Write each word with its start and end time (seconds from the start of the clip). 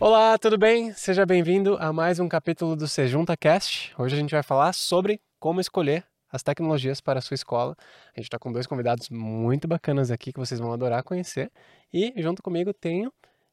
Olá, 0.00 0.36
tudo 0.36 0.58
bem? 0.58 0.92
Seja 0.92 1.24
bem-vindo 1.24 1.78
a 1.80 1.92
mais 1.92 2.20
um 2.20 2.28
capítulo 2.28 2.76
do 2.76 2.86
Sejunta 2.86 3.36
Cast. 3.36 3.94
Hoje 3.98 4.14
a 4.14 4.18
gente 4.18 4.32
vai 4.32 4.42
falar 4.42 4.74
sobre 4.74 5.20
como 5.40 5.60
escolher 5.60 6.04
as 6.30 6.42
tecnologias 6.42 7.00
para 7.00 7.20
a 7.20 7.22
sua 7.22 7.36
escola. 7.36 7.76
A 8.14 8.20
gente 8.20 8.26
está 8.26 8.38
com 8.38 8.52
dois 8.52 8.66
convidados 8.66 9.08
muito 9.08 9.66
bacanas 9.66 10.10
aqui 10.10 10.32
que 10.32 10.38
vocês 10.38 10.60
vão 10.60 10.72
adorar 10.72 11.02
conhecer. 11.02 11.50
E 11.92 12.12
junto 12.16 12.42
comigo 12.42 12.74
tenho 12.74 13.12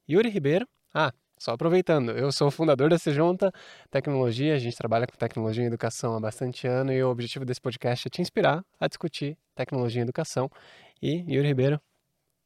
Yuri 0.09 0.29
Ribeiro. 0.29 0.67
Ah, 0.93 1.13
só 1.37 1.53
aproveitando, 1.53 2.11
eu 2.11 2.31
sou 2.31 2.49
o 2.49 2.51
fundador 2.51 2.89
da 2.89 2.99
Sejunta 2.99 3.51
Tecnologia, 3.89 4.53
a 4.53 4.59
gente 4.59 4.75
trabalha 4.75 5.07
com 5.07 5.15
tecnologia 5.15 5.63
e 5.63 5.67
educação 5.67 6.15
há 6.15 6.19
bastante 6.19 6.67
ano 6.67 6.91
e 6.91 7.03
o 7.03 7.09
objetivo 7.09 7.45
desse 7.45 7.61
podcast 7.61 8.07
é 8.07 8.11
te 8.11 8.21
inspirar 8.21 8.63
a 8.79 8.87
discutir 8.87 9.37
tecnologia 9.55 10.01
e 10.01 10.03
educação. 10.03 10.51
E 11.01 11.25
Yuri 11.27 11.47
Ribeiro, 11.47 11.81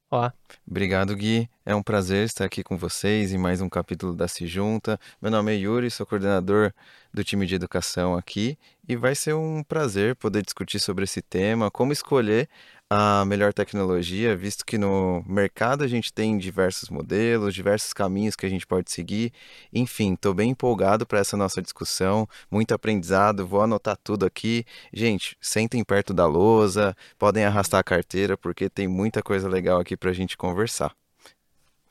Olá. 0.08 0.32
Obrigado, 0.66 1.16
Gui. 1.16 1.50
É 1.64 1.74
um 1.74 1.82
prazer 1.82 2.24
estar 2.24 2.44
aqui 2.44 2.62
com 2.62 2.78
vocês 2.78 3.32
em 3.32 3.36
mais 3.36 3.60
um 3.60 3.68
capítulo 3.68 4.14
da 4.14 4.28
Se 4.28 4.46
Junta. 4.46 5.00
Meu 5.20 5.32
nome 5.32 5.52
é 5.52 5.56
Yuri, 5.56 5.90
sou 5.90 6.06
coordenador 6.06 6.72
do 7.12 7.24
time 7.24 7.44
de 7.44 7.56
educação 7.56 8.14
aqui 8.14 8.56
e 8.88 8.94
vai 8.94 9.16
ser 9.16 9.34
um 9.34 9.64
prazer 9.64 10.14
poder 10.14 10.42
discutir 10.42 10.78
sobre 10.78 11.04
esse 11.04 11.20
tema, 11.20 11.72
como 11.72 11.92
escolher 11.92 12.48
a 12.88 13.24
melhor 13.24 13.52
tecnologia, 13.52 14.36
visto 14.36 14.64
que 14.64 14.78
no 14.78 15.24
mercado 15.26 15.82
a 15.82 15.88
gente 15.88 16.12
tem 16.12 16.38
diversos 16.38 16.88
modelos, 16.88 17.54
diversos 17.54 17.92
caminhos 17.92 18.36
que 18.36 18.46
a 18.46 18.48
gente 18.48 18.66
pode 18.66 18.90
seguir. 18.92 19.32
Enfim, 19.72 20.14
estou 20.14 20.32
bem 20.32 20.50
empolgado 20.50 21.04
para 21.04 21.18
essa 21.18 21.36
nossa 21.36 21.60
discussão, 21.60 22.28
muito 22.50 22.72
aprendizado, 22.72 23.46
vou 23.46 23.60
anotar 23.60 23.96
tudo 23.96 24.24
aqui. 24.24 24.64
Gente, 24.92 25.36
sentem 25.40 25.82
perto 25.82 26.14
da 26.14 26.26
lousa, 26.26 26.96
podem 27.18 27.44
arrastar 27.44 27.80
a 27.80 27.84
carteira, 27.84 28.36
porque 28.36 28.70
tem 28.70 28.86
muita 28.86 29.22
coisa 29.22 29.48
legal 29.48 29.80
aqui 29.80 29.96
para 29.96 30.10
a 30.10 30.14
gente 30.14 30.36
conversar. 30.36 30.94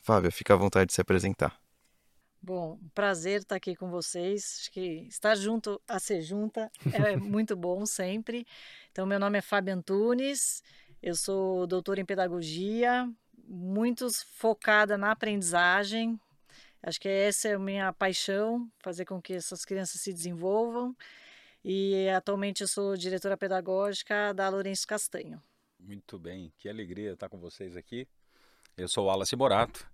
Fábio, 0.01 0.31
fica 0.31 0.53
à 0.53 0.57
vontade 0.57 0.87
de 0.87 0.93
se 0.93 1.01
apresentar. 1.01 1.59
Bom, 2.45 2.77
prazer 2.93 3.41
estar 3.41 3.55
aqui 3.55 3.75
com 3.75 3.89
vocês. 3.89 4.59
Acho 4.61 4.71
que 4.71 5.07
estar 5.09 5.33
junto 5.33 5.81
a 5.87 5.97
ser 5.97 6.21
junta 6.21 6.71
é 6.93 7.17
muito 7.17 7.55
bom 7.55 7.87
sempre. 7.87 8.45
Então, 8.91 9.03
meu 9.03 9.19
nome 9.19 9.39
é 9.39 9.41
Fábio 9.41 9.73
Antunes, 9.73 10.61
eu 11.05 11.13
sou 11.13 11.67
doutora 11.67 12.01
em 12.01 12.05
pedagogia, 12.05 13.07
muito 13.47 14.07
focada 14.33 14.97
na 14.97 15.11
aprendizagem. 15.11 16.19
Acho 16.81 16.99
que 16.99 17.07
essa 17.07 17.47
é 17.47 17.53
a 17.53 17.59
minha 17.59 17.93
paixão, 17.93 18.67
fazer 18.79 19.05
com 19.05 19.21
que 19.21 19.33
essas 19.33 19.63
crianças 19.63 20.01
se 20.01 20.11
desenvolvam. 20.11 20.95
E 21.63 22.09
atualmente 22.09 22.61
eu 22.61 22.67
sou 22.67 22.97
diretora 22.97 23.37
pedagógica 23.37 24.33
da 24.33 24.49
Lourenço 24.49 24.87
Castanho. 24.87 25.39
Muito 25.79 26.17
bem, 26.17 26.51
que 26.57 26.67
alegria 26.67 27.11
estar 27.11 27.29
com 27.29 27.37
vocês 27.37 27.77
aqui. 27.77 28.07
Eu 28.75 28.87
sou 28.87 29.05
Wallace 29.05 29.35
Borato, 29.35 29.87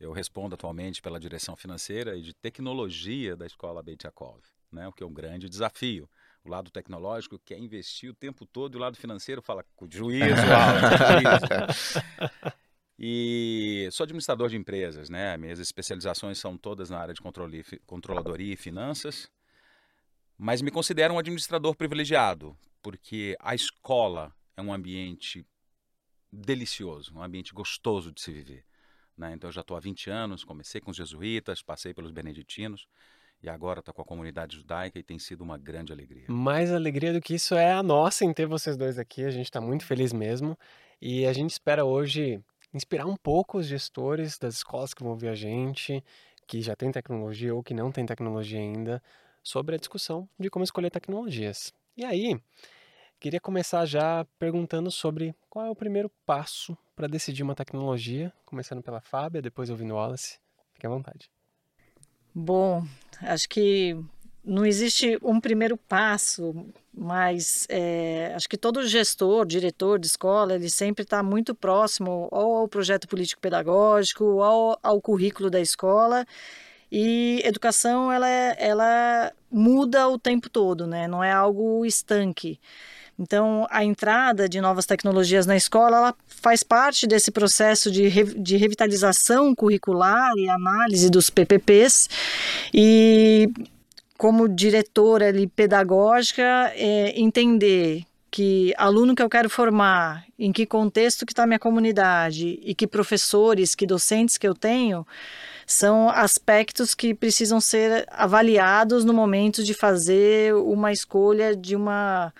eu 0.00 0.10
respondo 0.10 0.56
atualmente 0.56 1.00
pela 1.00 1.20
direção 1.20 1.54
financeira 1.54 2.16
e 2.16 2.20
de 2.20 2.34
tecnologia 2.34 3.36
da 3.36 3.46
Escola 3.46 3.80
Beitakov, 3.80 4.40
né, 4.72 4.88
o 4.88 4.92
que 4.92 5.04
é 5.04 5.06
um 5.06 5.14
grande 5.14 5.48
desafio 5.48 6.10
o 6.44 6.48
lado 6.48 6.70
tecnológico 6.70 7.38
quer 7.38 7.58
investir 7.58 8.10
o 8.10 8.14
tempo 8.14 8.46
todo 8.46 8.74
e 8.74 8.76
o 8.76 8.80
lado 8.80 8.96
financeiro 8.96 9.42
fala 9.42 9.64
com 9.76 9.88
juízo, 9.90 10.24
juízo. 11.12 12.54
E 12.98 13.88
sou 13.92 14.04
administrador 14.04 14.48
de 14.48 14.56
empresas, 14.56 15.08
né? 15.08 15.36
Minhas 15.36 15.60
especializações 15.60 16.38
são 16.38 16.58
todas 16.58 16.90
na 16.90 16.98
área 16.98 17.14
de 17.14 17.20
controle, 17.20 17.64
controladoria 17.86 18.54
e 18.54 18.56
finanças. 18.56 19.30
Mas 20.36 20.60
me 20.60 20.70
considero 20.70 21.14
um 21.14 21.18
administrador 21.18 21.76
privilegiado, 21.76 22.56
porque 22.82 23.36
a 23.40 23.54
escola 23.54 24.34
é 24.56 24.62
um 24.62 24.72
ambiente 24.72 25.46
delicioso, 26.32 27.14
um 27.14 27.22
ambiente 27.22 27.52
gostoso 27.52 28.12
de 28.12 28.20
se 28.20 28.32
viver. 28.32 28.64
Né? 29.16 29.32
Então, 29.32 29.48
eu 29.48 29.52
já 29.52 29.60
estou 29.60 29.76
há 29.76 29.80
20 29.80 30.10
anos, 30.10 30.44
comecei 30.44 30.80
com 30.80 30.90
os 30.90 30.96
jesuítas, 30.96 31.62
passei 31.62 31.94
pelos 31.94 32.10
beneditinos 32.10 32.86
e 33.42 33.48
agora 33.48 33.80
está 33.80 33.92
com 33.92 34.02
a 34.02 34.04
comunidade 34.04 34.56
judaica 34.56 34.98
e 34.98 35.02
tem 35.02 35.18
sido 35.18 35.42
uma 35.42 35.56
grande 35.56 35.92
alegria. 35.92 36.24
Mais 36.28 36.72
alegria 36.72 37.12
do 37.12 37.20
que 37.20 37.34
isso 37.34 37.54
é 37.54 37.72
a 37.72 37.82
nossa 37.82 38.24
em 38.24 38.32
ter 38.32 38.46
vocês 38.46 38.76
dois 38.76 38.98
aqui. 38.98 39.24
A 39.24 39.30
gente 39.30 39.46
está 39.46 39.60
muito 39.60 39.84
feliz 39.84 40.12
mesmo 40.12 40.58
e 41.00 41.26
a 41.26 41.32
gente 41.32 41.50
espera 41.50 41.84
hoje 41.84 42.42
inspirar 42.74 43.06
um 43.06 43.16
pouco 43.16 43.58
os 43.58 43.66
gestores 43.66 44.38
das 44.38 44.56
escolas 44.56 44.92
que 44.92 45.02
vão 45.02 45.12
ouvir 45.12 45.28
a 45.28 45.34
gente, 45.34 46.02
que 46.46 46.60
já 46.60 46.74
tem 46.74 46.90
tecnologia 46.90 47.54
ou 47.54 47.62
que 47.62 47.74
não 47.74 47.92
tem 47.92 48.04
tecnologia 48.04 48.58
ainda, 48.58 49.02
sobre 49.42 49.74
a 49.74 49.78
discussão 49.78 50.28
de 50.38 50.50
como 50.50 50.64
escolher 50.64 50.90
tecnologias. 50.90 51.72
E 51.96 52.04
aí, 52.04 52.40
queria 53.20 53.40
começar 53.40 53.86
já 53.86 54.26
perguntando 54.38 54.90
sobre 54.90 55.34
qual 55.48 55.66
é 55.66 55.70
o 55.70 55.76
primeiro 55.76 56.10
passo 56.26 56.76
para 56.94 57.06
decidir 57.06 57.42
uma 57.42 57.54
tecnologia, 57.54 58.32
começando 58.44 58.82
pela 58.82 59.00
Fábia, 59.00 59.40
depois 59.40 59.70
ouvindo 59.70 59.94
o 59.94 59.96
Wallace. 59.96 60.38
Fique 60.74 60.86
à 60.86 60.90
vontade. 60.90 61.30
Bom, 62.34 62.84
acho 63.22 63.48
que 63.48 63.96
não 64.44 64.64
existe 64.64 65.18
um 65.22 65.40
primeiro 65.40 65.76
passo, 65.76 66.54
mas 66.92 67.66
é, 67.68 68.32
acho 68.34 68.48
que 68.48 68.56
todo 68.56 68.86
gestor, 68.86 69.46
diretor 69.46 69.98
de 69.98 70.06
escola, 70.06 70.54
ele 70.54 70.70
sempre 70.70 71.02
está 71.02 71.22
muito 71.22 71.54
próximo 71.54 72.28
ou 72.30 72.56
ao 72.56 72.68
projeto 72.68 73.06
político-pedagógico, 73.06 74.24
ou 74.24 74.78
ao, 74.82 75.00
currículo 75.00 75.50
da 75.50 75.60
escola. 75.60 76.26
E 76.90 77.42
educação, 77.44 78.10
ela, 78.10 78.28
é, 78.28 78.56
ela 78.58 79.32
muda 79.50 80.08
o 80.08 80.18
tempo 80.18 80.48
todo, 80.48 80.86
né? 80.86 81.06
Não 81.06 81.22
é 81.22 81.30
algo 81.30 81.84
estanque. 81.84 82.58
Então, 83.18 83.66
a 83.68 83.84
entrada 83.84 84.48
de 84.48 84.60
novas 84.60 84.86
tecnologias 84.86 85.44
na 85.44 85.56
escola 85.56 85.96
ela 85.96 86.14
faz 86.26 86.62
parte 86.62 87.04
desse 87.04 87.32
processo 87.32 87.90
de, 87.90 88.06
re, 88.06 88.24
de 88.24 88.56
revitalização 88.56 89.54
curricular 89.56 90.30
e 90.36 90.48
análise 90.48 91.10
dos 91.10 91.28
PPPs. 91.28 92.08
E, 92.72 93.50
como 94.16 94.48
diretora 94.48 95.28
ali, 95.28 95.48
pedagógica, 95.48 96.72
é, 96.76 97.20
entender 97.20 98.04
que 98.30 98.72
aluno 98.76 99.16
que 99.16 99.22
eu 99.22 99.28
quero 99.28 99.50
formar, 99.50 100.24
em 100.38 100.52
que 100.52 100.66
contexto 100.66 101.26
que 101.26 101.32
está 101.32 101.46
minha 101.46 101.58
comunidade 101.58 102.60
e 102.62 102.74
que 102.74 102.86
professores, 102.86 103.74
que 103.74 103.86
docentes 103.86 104.36
que 104.36 104.46
eu 104.46 104.54
tenho, 104.54 105.04
são 105.66 106.08
aspectos 106.08 106.94
que 106.94 107.14
precisam 107.14 107.60
ser 107.60 108.06
avaliados 108.10 109.04
no 109.04 109.12
momento 109.12 109.64
de 109.64 109.74
fazer 109.74 110.54
uma 110.54 110.92
escolha 110.92 111.56
de 111.56 111.74
uma 111.74 112.32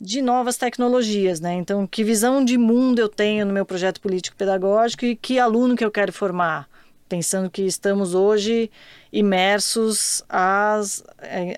de 0.00 0.22
novas 0.22 0.56
tecnologias, 0.56 1.40
né? 1.40 1.52
Então, 1.54 1.86
que 1.86 2.02
visão 2.02 2.42
de 2.42 2.56
mundo 2.56 3.00
eu 3.00 3.08
tenho 3.08 3.44
no 3.44 3.52
meu 3.52 3.66
projeto 3.66 4.00
político 4.00 4.36
pedagógico 4.36 5.04
e 5.04 5.14
que 5.14 5.38
aluno 5.38 5.76
que 5.76 5.84
eu 5.84 5.90
quero 5.90 6.10
formar, 6.10 6.66
pensando 7.06 7.50
que 7.50 7.62
estamos 7.62 8.14
hoje 8.14 8.70
imersos 9.12 10.24
às, 10.26 11.04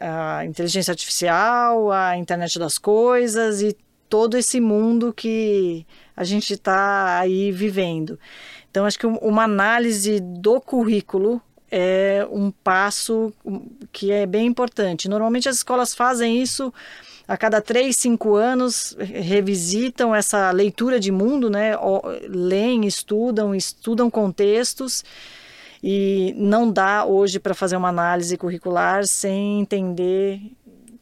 à 0.00 0.44
inteligência 0.44 0.91
artificial, 0.91 1.92
à 1.92 2.16
internet 2.16 2.58
das 2.58 2.78
coisas 2.78 3.62
e 3.62 3.76
todo 4.08 4.36
esse 4.36 4.60
mundo 4.60 5.12
que 5.12 5.86
a 6.16 6.24
gente 6.24 6.54
está 6.54 7.20
aí 7.20 7.53
vivendo. 7.53 8.19
Então, 8.70 8.84
acho 8.86 8.98
que 8.98 9.06
uma 9.06 9.44
análise 9.44 10.19
do 10.19 10.60
currículo 10.60 11.41
é 11.70 12.26
um 12.30 12.50
passo 12.50 13.32
que 13.92 14.10
é 14.10 14.26
bem 14.26 14.47
importante. 14.47 15.09
Normalmente 15.09 15.48
as 15.48 15.56
escolas 15.56 15.94
fazem 15.94 16.42
isso 16.42 16.72
a 17.32 17.37
cada 17.38 17.62
três, 17.62 17.97
cinco 17.97 18.34
anos 18.34 18.94
revisitam 18.98 20.15
essa 20.15 20.50
leitura 20.50 21.00
de 21.00 21.10
mundo, 21.10 21.48
né? 21.48 21.72
leem, 22.28 22.84
estudam, 22.87 23.54
estudam 23.54 24.10
contextos 24.10 25.03
e 25.82 26.34
não 26.37 26.71
dá 26.71 27.06
hoje 27.06 27.41
para 27.41 27.54
fazer 27.54 27.75
uma 27.75 27.88
análise 27.88 28.37
curricular 28.37 29.06
sem 29.06 29.62
entender 29.62 30.42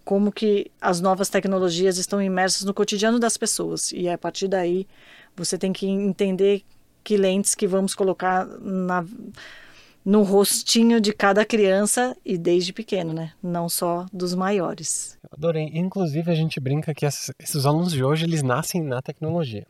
como 0.05 0.31
que 0.31 0.71
as 0.81 1.01
novas 1.01 1.29
tecnologias 1.29 1.99
estão 1.99 2.23
imersas 2.23 2.63
no 2.63 2.73
cotidiano 2.73 3.19
das 3.19 3.37
pessoas 3.37 3.91
e 3.91 4.09
a 4.09 4.17
partir 4.17 4.47
daí 4.47 4.87
você 5.35 5.59
tem 5.59 5.73
que 5.73 5.89
entender 5.89 6.63
que 7.03 7.17
lentes 7.17 7.57
que 7.57 7.67
vamos 7.67 7.93
colocar 7.93 8.47
na 8.47 9.05
no 10.05 10.23
rostinho 10.23 11.01
de 11.01 11.13
cada 11.13 11.45
criança 11.45 12.17
e 12.25 12.39
desde 12.39 12.73
pequeno, 12.73 13.13
né? 13.13 13.33
Não 13.43 13.69
só 13.69 14.07
dos 14.13 14.35
maiores. 14.35 15.19
Eu 15.23 15.31
adorei. 15.33 15.71
Inclusive, 15.75 16.31
a 16.31 16.35
gente 16.35 16.59
brinca 16.59 16.95
que 16.95 17.07
esses 17.07 17.67
alunos 17.67 17.93
de 17.93 18.03
hoje, 18.03 18.25
eles 18.25 18.43
nascem 18.43 18.83
na 18.83 19.03
tecnologia. 19.03 19.67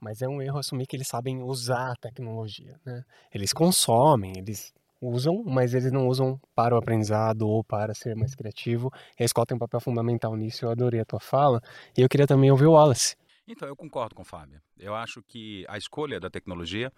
Mas 0.00 0.22
é 0.22 0.28
um 0.28 0.40
erro 0.40 0.58
assumir 0.58 0.86
que 0.86 0.96
eles 0.96 1.08
sabem 1.08 1.42
usar 1.42 1.92
a 1.92 1.96
tecnologia, 1.96 2.78
né? 2.84 3.02
Eles 3.32 3.52
consomem, 3.52 4.34
eles 4.36 4.72
usam, 5.00 5.42
mas 5.44 5.74
eles 5.74 5.90
não 5.90 6.06
usam 6.06 6.38
para 6.54 6.74
o 6.74 6.78
aprendizado 6.78 7.48
ou 7.48 7.64
para 7.64 7.94
ser 7.94 8.14
mais 8.14 8.34
criativo. 8.34 8.92
E 9.18 9.22
a 9.22 9.26
escola 9.26 9.46
tem 9.46 9.56
um 9.56 9.58
papel 9.58 9.80
fundamental 9.80 10.36
nisso. 10.36 10.64
Eu 10.64 10.70
adorei 10.70 11.00
a 11.00 11.04
tua 11.04 11.20
fala. 11.20 11.60
E 11.96 12.02
eu 12.02 12.08
queria 12.08 12.26
também 12.26 12.50
ouvir 12.50 12.66
o 12.66 12.72
Wallace. 12.72 13.16
Então, 13.48 13.66
eu 13.66 13.74
concordo 13.74 14.14
com 14.14 14.22
o 14.22 14.24
Fábio. 14.24 14.60
Eu 14.78 14.94
acho 14.94 15.22
que 15.22 15.64
a 15.68 15.76
escolha 15.76 16.20
da 16.20 16.30
tecnologia 16.30 16.92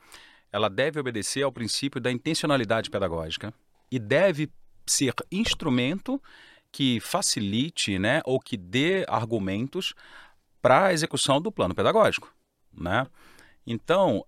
ela 0.52 0.68
deve 0.68 1.00
obedecer 1.00 1.42
ao 1.42 1.50
princípio 1.50 2.00
da 2.00 2.12
intencionalidade 2.12 2.90
pedagógica 2.90 3.52
e 3.90 3.98
deve 3.98 4.50
ser 4.86 5.14
instrumento 5.30 6.22
que 6.70 7.00
facilite, 7.00 7.98
né, 7.98 8.20
ou 8.24 8.38
que 8.38 8.56
dê 8.56 9.04
argumentos 9.08 9.94
para 10.60 10.86
a 10.86 10.92
execução 10.92 11.40
do 11.40 11.50
plano 11.50 11.74
pedagógico. 11.74 12.32
né? 12.72 13.06
Então, 13.66 14.22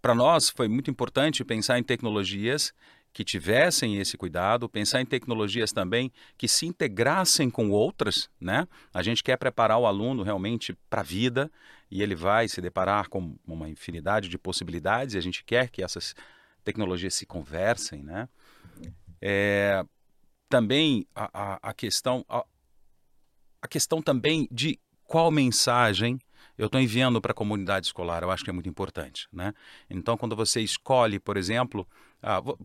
para 0.00 0.14
nós 0.14 0.50
foi 0.50 0.68
muito 0.68 0.90
importante 0.90 1.44
pensar 1.44 1.78
em 1.78 1.82
tecnologias 1.82 2.72
que 3.12 3.24
tivessem 3.24 3.98
esse 3.98 4.16
cuidado, 4.16 4.68
pensar 4.68 5.00
em 5.02 5.06
tecnologias 5.06 5.70
também 5.70 6.10
que 6.38 6.48
se 6.48 6.66
integrassem 6.66 7.50
com 7.50 7.70
outras, 7.70 8.30
né? 8.40 8.66
A 8.92 9.02
gente 9.02 9.22
quer 9.22 9.36
preparar 9.36 9.78
o 9.78 9.86
aluno 9.86 10.22
realmente 10.22 10.74
para 10.88 11.02
a 11.02 11.04
vida 11.04 11.52
e 11.92 12.02
ele 12.02 12.14
vai 12.14 12.48
se 12.48 12.58
deparar 12.62 13.10
com 13.10 13.36
uma 13.46 13.68
infinidade 13.68 14.26
de 14.26 14.38
possibilidades 14.38 15.14
e 15.14 15.18
a 15.18 15.20
gente 15.20 15.44
quer 15.44 15.68
que 15.68 15.82
essas 15.82 16.14
tecnologias 16.64 17.14
se 17.14 17.26
conversem, 17.26 18.02
né? 18.02 18.30
É, 19.20 19.84
também 20.48 21.06
a, 21.14 21.30
a, 21.34 21.58
a 21.70 21.74
questão 21.74 22.24
a, 22.26 22.46
a 23.60 23.68
questão 23.68 24.00
também 24.00 24.48
de 24.50 24.80
qual 25.04 25.30
mensagem 25.30 26.18
eu 26.56 26.66
estou 26.66 26.80
enviando 26.80 27.20
para 27.20 27.32
a 27.32 27.34
comunidade 27.34 27.86
escolar, 27.86 28.22
eu 28.22 28.30
acho 28.30 28.42
que 28.42 28.50
é 28.50 28.52
muito 28.52 28.68
importante. 28.68 29.28
Né? 29.30 29.52
Então, 29.88 30.16
quando 30.16 30.34
você 30.34 30.60
escolhe, 30.60 31.18
por 31.18 31.36
exemplo, 31.36 31.86
ah, 32.22 32.40
vou, 32.40 32.58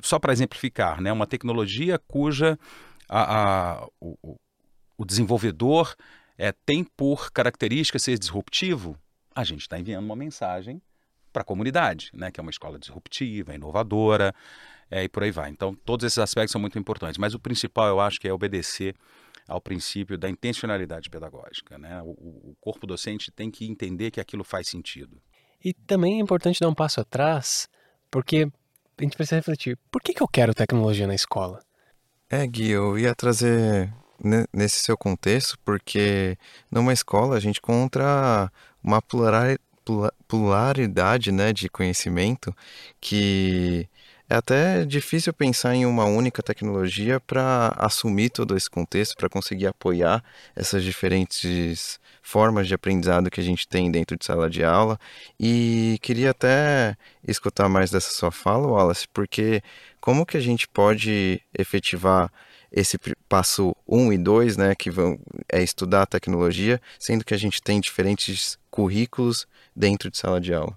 só 0.00 0.18
para 0.18 0.32
exemplificar, 0.32 1.00
né, 1.00 1.12
uma 1.12 1.26
tecnologia 1.26 1.98
cuja 1.98 2.58
a, 3.08 3.80
a, 3.80 3.86
o, 4.00 4.38
o, 4.96 5.04
desenvolvedor 5.04 5.94
é, 6.38 6.52
tem 6.52 6.84
por 6.84 7.30
característica 7.32 7.98
ser 7.98 8.18
disruptivo, 8.18 8.98
a 9.34 9.44
gente 9.44 9.62
está 9.62 9.78
enviando 9.78 10.04
uma 10.04 10.16
mensagem 10.16 10.80
para 11.32 11.42
a 11.42 11.44
comunidade, 11.44 12.10
né, 12.14 12.30
que 12.30 12.40
é 12.40 12.42
uma 12.42 12.50
escola 12.50 12.78
disruptiva, 12.78 13.54
inovadora, 13.54 14.34
é, 14.90 15.04
e 15.04 15.08
por 15.08 15.22
aí 15.22 15.30
vai. 15.30 15.50
Então, 15.50 15.74
todos 15.74 16.04
esses 16.04 16.18
aspectos 16.18 16.52
são 16.52 16.60
muito 16.60 16.78
importantes, 16.78 17.18
mas 17.18 17.34
o 17.34 17.38
principal 17.38 17.88
eu 17.88 18.00
acho 18.00 18.18
que 18.18 18.26
é 18.26 18.32
obedecer 18.32 18.94
ao 19.46 19.60
princípio 19.60 20.16
da 20.16 20.28
intencionalidade 20.28 21.10
pedagógica. 21.10 21.78
Né? 21.78 22.00
O, 22.02 22.50
o 22.50 22.56
corpo 22.60 22.86
docente 22.86 23.30
tem 23.30 23.50
que 23.50 23.66
entender 23.66 24.10
que 24.10 24.20
aquilo 24.20 24.42
faz 24.42 24.68
sentido. 24.68 25.20
E 25.64 25.72
também 25.72 26.18
é 26.18 26.22
importante 26.22 26.60
dar 26.60 26.68
um 26.68 26.74
passo 26.74 27.00
atrás, 27.00 27.68
porque 28.10 28.48
a 28.98 29.02
gente 29.02 29.16
precisa 29.16 29.36
refletir: 29.36 29.78
por 29.90 30.02
que, 30.02 30.14
que 30.14 30.22
eu 30.22 30.28
quero 30.28 30.54
tecnologia 30.54 31.06
na 31.06 31.14
escola? 31.14 31.60
É, 32.28 32.46
Gui, 32.46 32.70
eu 32.70 32.98
ia 32.98 33.14
trazer 33.14 33.92
nesse 34.52 34.80
seu 34.80 34.96
contexto, 34.96 35.58
porque 35.64 36.36
numa 36.70 36.92
escola 36.92 37.36
a 37.36 37.40
gente 37.40 37.58
encontra 37.58 38.50
uma 38.82 39.02
pluralidade 40.28 41.32
né, 41.32 41.52
de 41.52 41.68
conhecimento 41.68 42.54
que 43.00 43.88
é 44.28 44.34
até 44.34 44.84
difícil 44.84 45.32
pensar 45.32 45.74
em 45.76 45.86
uma 45.86 46.04
única 46.04 46.42
tecnologia 46.42 47.20
para 47.20 47.72
assumir 47.78 48.30
todo 48.30 48.56
esse 48.56 48.68
contexto, 48.68 49.16
para 49.16 49.28
conseguir 49.28 49.68
apoiar 49.68 50.22
essas 50.56 50.82
diferentes 50.82 52.00
formas 52.22 52.66
de 52.66 52.74
aprendizado 52.74 53.30
que 53.30 53.40
a 53.40 53.44
gente 53.44 53.68
tem 53.68 53.88
dentro 53.88 54.16
de 54.16 54.24
sala 54.24 54.50
de 54.50 54.64
aula. 54.64 54.98
E 55.38 55.96
queria 56.02 56.30
até 56.30 56.96
escutar 57.26 57.68
mais 57.68 57.90
dessa 57.92 58.10
sua 58.10 58.32
fala, 58.32 58.66
Wallace, 58.66 59.06
porque 59.14 59.62
como 60.00 60.26
que 60.26 60.36
a 60.36 60.40
gente 60.40 60.66
pode 60.66 61.40
efetivar 61.56 62.28
esse 62.76 62.98
passo 63.26 63.74
1 63.88 63.98
um 63.98 64.12
e 64.12 64.18
2, 64.18 64.58
né, 64.58 64.74
que 64.74 64.90
vão, 64.90 65.18
é 65.48 65.62
estudar 65.62 66.02
a 66.02 66.06
tecnologia, 66.06 66.78
sendo 66.98 67.24
que 67.24 67.32
a 67.32 67.38
gente 67.38 67.62
tem 67.62 67.80
diferentes 67.80 68.58
currículos 68.70 69.48
dentro 69.74 70.10
de 70.10 70.18
sala 70.18 70.38
de 70.38 70.52
aula? 70.52 70.76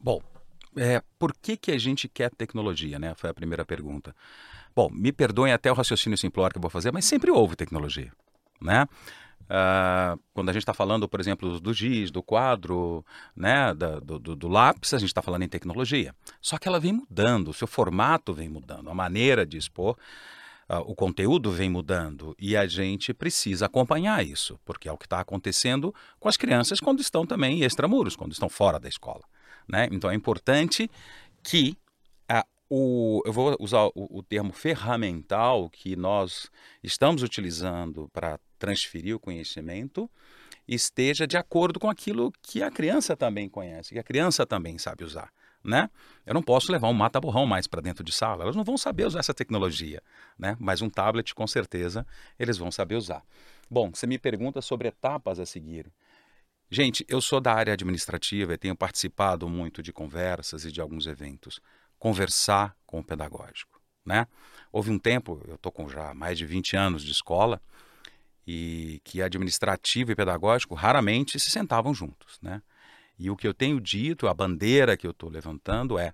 Bom, 0.00 0.22
é, 0.74 1.02
por 1.18 1.34
que, 1.34 1.58
que 1.58 1.70
a 1.70 1.78
gente 1.78 2.08
quer 2.08 2.30
tecnologia, 2.30 2.98
né? 2.98 3.14
Foi 3.16 3.28
a 3.28 3.34
primeira 3.34 3.66
pergunta. 3.66 4.16
Bom, 4.74 4.88
me 4.90 5.12
perdoem 5.12 5.52
até 5.52 5.70
o 5.70 5.74
raciocínio 5.74 6.16
simplório 6.16 6.54
que 6.54 6.58
eu 6.58 6.62
vou 6.62 6.70
fazer, 6.70 6.90
mas 6.90 7.04
sempre 7.04 7.30
houve 7.30 7.54
tecnologia, 7.54 8.10
né? 8.58 8.86
Uh, 9.42 10.18
quando 10.34 10.48
a 10.48 10.52
gente 10.52 10.62
está 10.62 10.74
falando, 10.74 11.08
por 11.08 11.20
exemplo, 11.20 11.60
do 11.60 11.72
giz, 11.72 12.10
do 12.10 12.22
quadro, 12.22 13.04
né, 13.34 13.72
da, 13.74 14.00
do, 14.00 14.18
do, 14.18 14.34
do, 14.34 14.48
lápis, 14.48 14.92
a 14.92 14.98
gente 14.98 15.08
está 15.08 15.22
falando 15.22 15.42
em 15.42 15.48
tecnologia. 15.48 16.12
Só 16.40 16.58
que 16.58 16.66
ela 16.66 16.80
vem 16.80 16.92
mudando, 16.92 17.48
o 17.48 17.54
seu 17.54 17.68
formato 17.68 18.34
vem 18.34 18.48
mudando, 18.48 18.90
a 18.90 18.94
maneira 18.94 19.46
de 19.46 19.56
expor, 19.56 19.96
uh, 20.68 20.78
o 20.86 20.94
conteúdo 20.94 21.50
vem 21.50 21.68
mudando 21.68 22.34
e 22.38 22.56
a 22.56 22.66
gente 22.66 23.12
precisa 23.14 23.66
acompanhar 23.66 24.24
isso, 24.24 24.58
porque 24.64 24.88
é 24.88 24.92
o 24.92 24.98
que 24.98 25.06
está 25.06 25.20
acontecendo 25.20 25.94
com 26.18 26.28
as 26.28 26.36
crianças 26.36 26.80
quando 26.80 27.00
estão 27.00 27.26
também 27.26 27.62
extramuros, 27.62 28.16
quando 28.16 28.32
estão 28.32 28.48
fora 28.48 28.78
da 28.78 28.88
escola. 28.88 29.22
Né? 29.68 29.88
Então 29.90 30.10
é 30.10 30.14
importante 30.14 30.90
que 31.42 31.76
a, 32.28 32.44
o, 32.68 33.22
eu 33.24 33.32
vou 33.32 33.56
usar 33.60 33.86
o, 33.86 34.18
o 34.18 34.22
termo 34.22 34.52
ferramental 34.52 35.68
que 35.70 35.96
nós 35.96 36.50
estamos 36.82 37.22
utilizando 37.22 38.08
para 38.12 38.38
transferir 38.58 39.14
o 39.14 39.20
conhecimento 39.20 40.10
esteja 40.66 41.26
de 41.26 41.36
acordo 41.36 41.78
com 41.78 41.88
aquilo 41.88 42.32
que 42.42 42.62
a 42.62 42.70
criança 42.70 43.16
também 43.16 43.48
conhece, 43.48 43.94
que 43.94 44.00
a 44.00 44.02
criança 44.02 44.44
também 44.44 44.78
sabe 44.78 45.04
usar. 45.04 45.30
Né? 45.66 45.90
Eu 46.24 46.32
não 46.32 46.42
posso 46.42 46.70
levar 46.70 46.88
um 46.88 46.92
mata-borrão 46.92 47.44
mais 47.44 47.66
para 47.66 47.80
dentro 47.80 48.04
de 48.04 48.12
sala, 48.12 48.44
elas 48.44 48.54
não 48.54 48.62
vão 48.62 48.78
saber 48.78 49.04
usar 49.04 49.18
essa 49.18 49.34
tecnologia, 49.34 50.00
né? 50.38 50.56
mas 50.60 50.80
um 50.80 50.88
tablet 50.88 51.34
com 51.34 51.44
certeza 51.44 52.06
eles 52.38 52.56
vão 52.56 52.70
saber 52.70 52.94
usar. 52.94 53.24
Bom, 53.68 53.90
você 53.92 54.06
me 54.06 54.16
pergunta 54.16 54.62
sobre 54.62 54.86
etapas 54.86 55.40
a 55.40 55.44
seguir. 55.44 55.90
Gente, 56.70 57.04
eu 57.08 57.20
sou 57.20 57.40
da 57.40 57.52
área 57.52 57.72
administrativa 57.72 58.54
e 58.54 58.58
tenho 58.58 58.76
participado 58.76 59.48
muito 59.48 59.82
de 59.82 59.92
conversas 59.92 60.64
e 60.64 60.70
de 60.70 60.80
alguns 60.80 61.08
eventos. 61.08 61.60
Conversar 61.98 62.76
com 62.86 63.00
o 63.00 63.04
pedagógico, 63.04 63.80
né? 64.04 64.28
Houve 64.70 64.90
um 64.90 64.98
tempo, 64.98 65.42
eu 65.48 65.56
estou 65.56 65.72
com 65.72 65.88
já 65.88 66.14
mais 66.14 66.38
de 66.38 66.46
20 66.46 66.76
anos 66.76 67.02
de 67.02 67.10
escola, 67.10 67.60
e 68.46 69.00
que 69.02 69.20
administrativo 69.20 70.12
e 70.12 70.14
pedagógico 70.14 70.74
raramente 70.74 71.38
se 71.40 71.50
sentavam 71.50 71.92
juntos, 71.92 72.38
né? 72.40 72.62
E 73.18 73.30
o 73.30 73.36
que 73.36 73.46
eu 73.46 73.54
tenho 73.54 73.80
dito, 73.80 74.28
a 74.28 74.34
bandeira 74.34 74.96
que 74.96 75.06
eu 75.06 75.10
estou 75.10 75.30
levantando 75.30 75.98
é 75.98 76.12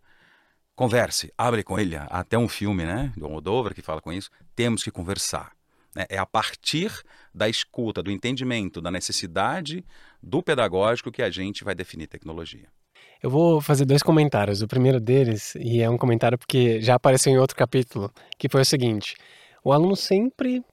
converse, 0.74 1.32
abre 1.36 1.62
com 1.62 1.78
ele, 1.78 1.96
até 1.96 2.38
um 2.38 2.48
filme, 2.48 2.84
né, 2.84 3.12
do 3.16 3.26
Almodóvar 3.26 3.74
que 3.74 3.82
fala 3.82 4.00
com 4.00 4.12
isso, 4.12 4.30
temos 4.54 4.82
que 4.82 4.90
conversar. 4.90 5.52
Né? 5.94 6.06
É 6.08 6.18
a 6.18 6.26
partir 6.26 6.90
da 7.34 7.48
escuta, 7.48 8.02
do 8.02 8.10
entendimento, 8.10 8.80
da 8.80 8.90
necessidade 8.90 9.84
do 10.22 10.42
pedagógico 10.42 11.12
que 11.12 11.22
a 11.22 11.30
gente 11.30 11.64
vai 11.64 11.74
definir 11.74 12.06
tecnologia. 12.06 12.68
Eu 13.22 13.30
vou 13.30 13.60
fazer 13.60 13.84
dois 13.84 14.02
comentários. 14.02 14.62
O 14.62 14.68
primeiro 14.68 15.00
deles, 15.00 15.54
e 15.56 15.80
é 15.80 15.88
um 15.88 15.98
comentário 15.98 16.36
porque 16.36 16.80
já 16.80 16.94
apareceu 16.94 17.32
em 17.32 17.38
outro 17.38 17.56
capítulo, 17.56 18.10
que 18.38 18.48
foi 18.48 18.62
o 18.62 18.64
seguinte: 18.64 19.14
o 19.62 19.72
aluno 19.72 19.94
sempre 19.94 20.64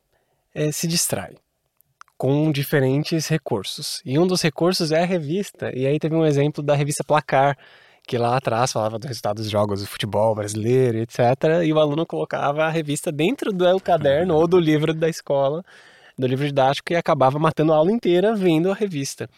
é, 0.54 0.72
se 0.72 0.88
distrai 0.88 1.36
com 2.19 2.51
diferentes 2.51 3.30
recursos. 3.30 4.01
E 4.06 4.19
um 4.19 4.27
dos 4.27 4.42
recursos 4.42 4.92
é 4.92 5.02
a 5.02 5.06
revista. 5.06 5.71
E 5.73 5.88
aí 5.88 5.97
teve 5.97 6.14
um 6.14 6.26
exemplo 6.26 6.61
da 6.61 6.76
revista 6.76 7.02
Placar, 7.02 7.57
que 8.06 8.18
lá 8.18 8.35
atrás 8.35 8.73
falava 8.73 8.99
do 8.99 9.07
resultado 9.07 9.38
dos 9.38 9.49
jogos 9.49 9.80
do 9.80 9.88
futebol 9.88 10.35
brasileiro, 10.35 10.97
etc. 10.97 11.64
E 11.64 11.71
o 11.71 11.80
aluno 11.80 12.06
colocava 12.06 12.66
a 12.66 12.69
revista 12.69 13.09
dentro 13.09 13.54
do 13.54 13.80
caderno 13.80 14.35
ou 14.35 14.45
do 14.49 14.59
livro 14.59 14.94
da 14.94 15.07
escola, 15.07 15.64
do 16.18 16.28
livro 16.28 16.45
didático, 16.45 16.92
e 16.92 16.97
acabava 16.97 17.40
matando 17.40 17.71
a 17.71 17.78
aula 17.78 17.90
inteira 17.90 18.35
vendo 18.35 18.69
a 18.69 18.76
revista. 18.76 19.30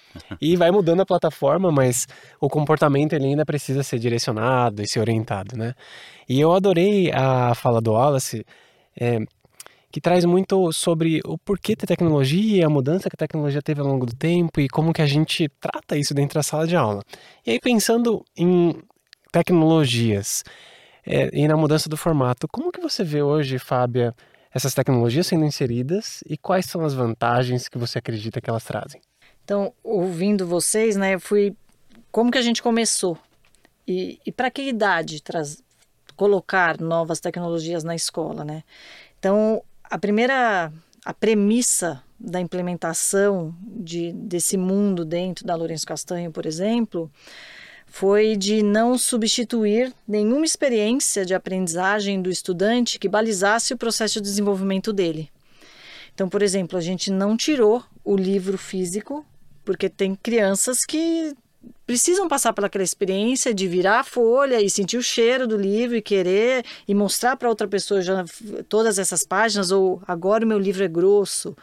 E 0.41 0.55
vai 0.55 0.71
mudando 0.71 1.01
a 1.01 1.05
plataforma, 1.05 1.71
mas 1.71 2.07
o 2.39 2.50
comportamento 2.50 3.13
ele 3.13 3.27
ainda 3.27 3.45
precisa 3.45 3.83
ser 3.83 4.00
direcionado 4.00 4.81
e 4.81 4.88
ser 4.88 5.01
orientado, 5.01 5.55
né? 5.55 5.75
E 6.27 6.41
eu 6.41 6.51
adorei 6.51 7.11
a 7.13 7.53
fala 7.53 7.79
do 7.79 7.91
Wallace, 7.91 8.43
é, 9.00 9.19
que 9.91 10.01
traz 10.01 10.25
muito 10.25 10.71
sobre 10.71 11.19
o 11.25 11.38
porquê 11.38 11.75
da 11.75 11.86
tecnologia, 11.86 12.65
a 12.65 12.69
mudança 12.69 13.10
que 13.10 13.15
a 13.15 13.17
tecnologia 13.17 13.62
teve 13.62 13.81
ao 13.81 13.88
longo 13.88 14.05
do 14.05 14.15
tempo 14.15 14.60
e 14.60 14.69
como 14.69 14.93
que 14.93 15.01
a 15.01 15.05
gente 15.05 15.50
trata 15.60 15.98
isso 15.98 16.13
dentro 16.13 16.36
da 16.36 16.43
sala 16.43 16.65
de 16.65 16.75
aula. 16.75 17.03
E 17.45 17.51
aí 17.51 17.60
pensando 17.60 18.24
em 18.36 18.81
tecnologias 19.31 20.43
é, 21.05 21.29
e 21.33 21.48
na 21.48 21.57
mudança 21.57 21.89
do 21.89 21.98
formato, 21.98 22.48
como 22.48 22.71
que 22.71 22.79
você 22.79 23.03
vê 23.03 23.21
hoje, 23.21 23.60
Fábia, 23.60 24.15
essas 24.53 24.74
tecnologias 24.74 25.27
sendo 25.27 25.45
inseridas 25.45 26.24
e 26.27 26.38
quais 26.38 26.65
são 26.65 26.83
as 26.83 26.93
vantagens 26.93 27.67
que 27.67 27.77
você 27.77 28.00
acredita 28.00 28.41
que 28.41 28.50
elas 28.50 28.63
trazem? 28.63 29.01
Então, 29.43 29.74
ouvindo 29.83 30.45
vocês, 30.45 30.95
né, 30.95 31.15
eu 31.15 31.19
fui 31.19 31.55
como 32.12 32.31
que 32.31 32.38
a 32.38 32.41
gente 32.41 32.62
começou 32.62 33.17
e, 33.88 34.19
e 34.25 34.31
para 34.31 34.51
que 34.51 34.62
idade 34.62 35.21
traz, 35.21 35.62
colocar 36.15 36.79
novas 36.79 37.19
tecnologias 37.19 37.83
na 37.83 37.95
escola, 37.95 38.45
né? 38.45 38.63
Então, 39.17 39.63
a 39.91 39.98
primeira 39.98 40.71
a 41.03 41.13
premissa 41.13 42.01
da 42.19 42.39
implementação 42.39 43.53
de, 43.62 44.13
desse 44.13 44.55
mundo 44.55 45.03
dentro 45.03 45.45
da 45.45 45.55
Lourenço 45.55 45.86
Castanho, 45.86 46.31
por 46.31 46.45
exemplo, 46.45 47.12
foi 47.88 48.38
de 48.38 48.63
não 48.63 48.98
substituir 48.98 49.91
nenhuma 50.07 50.45
experiência 50.45 51.25
de 51.25 51.33
aprendizagem 51.33 52.21
do 52.21 52.29
estudante 52.29 53.00
que 53.00 53.10
balizasse 53.10 53.74
o 53.74 53.77
processo 53.77 54.21
de 54.21 54.29
desenvolvimento 54.29 54.93
dele. 54.93 55.29
Então, 56.13 56.29
por 56.29 56.41
exemplo, 56.41 56.77
a 56.77 56.81
gente 56.81 57.12
não 57.12 57.36
tirou 57.36 57.83
o 58.03 58.15
livro 58.15 58.57
físico, 58.57 59.25
porque 59.65 59.89
tem 59.89 60.15
crianças 60.15 60.86
que 60.86 61.36
precisam 61.85 62.27
passar 62.27 62.53
pelaquela 62.53 62.83
experiência 62.83 63.53
de 63.53 63.67
virar 63.67 63.99
a 63.99 64.03
folha 64.03 64.61
e 64.61 64.69
sentir 64.69 64.97
o 64.97 65.03
cheiro 65.03 65.47
do 65.47 65.57
livro 65.57 65.95
e 65.95 66.01
querer 66.01 66.63
e 66.87 66.93
mostrar 66.93 67.35
para 67.35 67.49
outra 67.49 67.67
pessoa 67.67 68.01
já 68.01 68.23
todas 68.69 68.97
essas 68.97 69.25
páginas 69.25 69.71
ou 69.71 70.01
agora 70.07 70.45
o 70.45 70.47
meu 70.47 70.57
livro 70.57 70.83
é 70.83 70.87
grosso. 70.87 71.55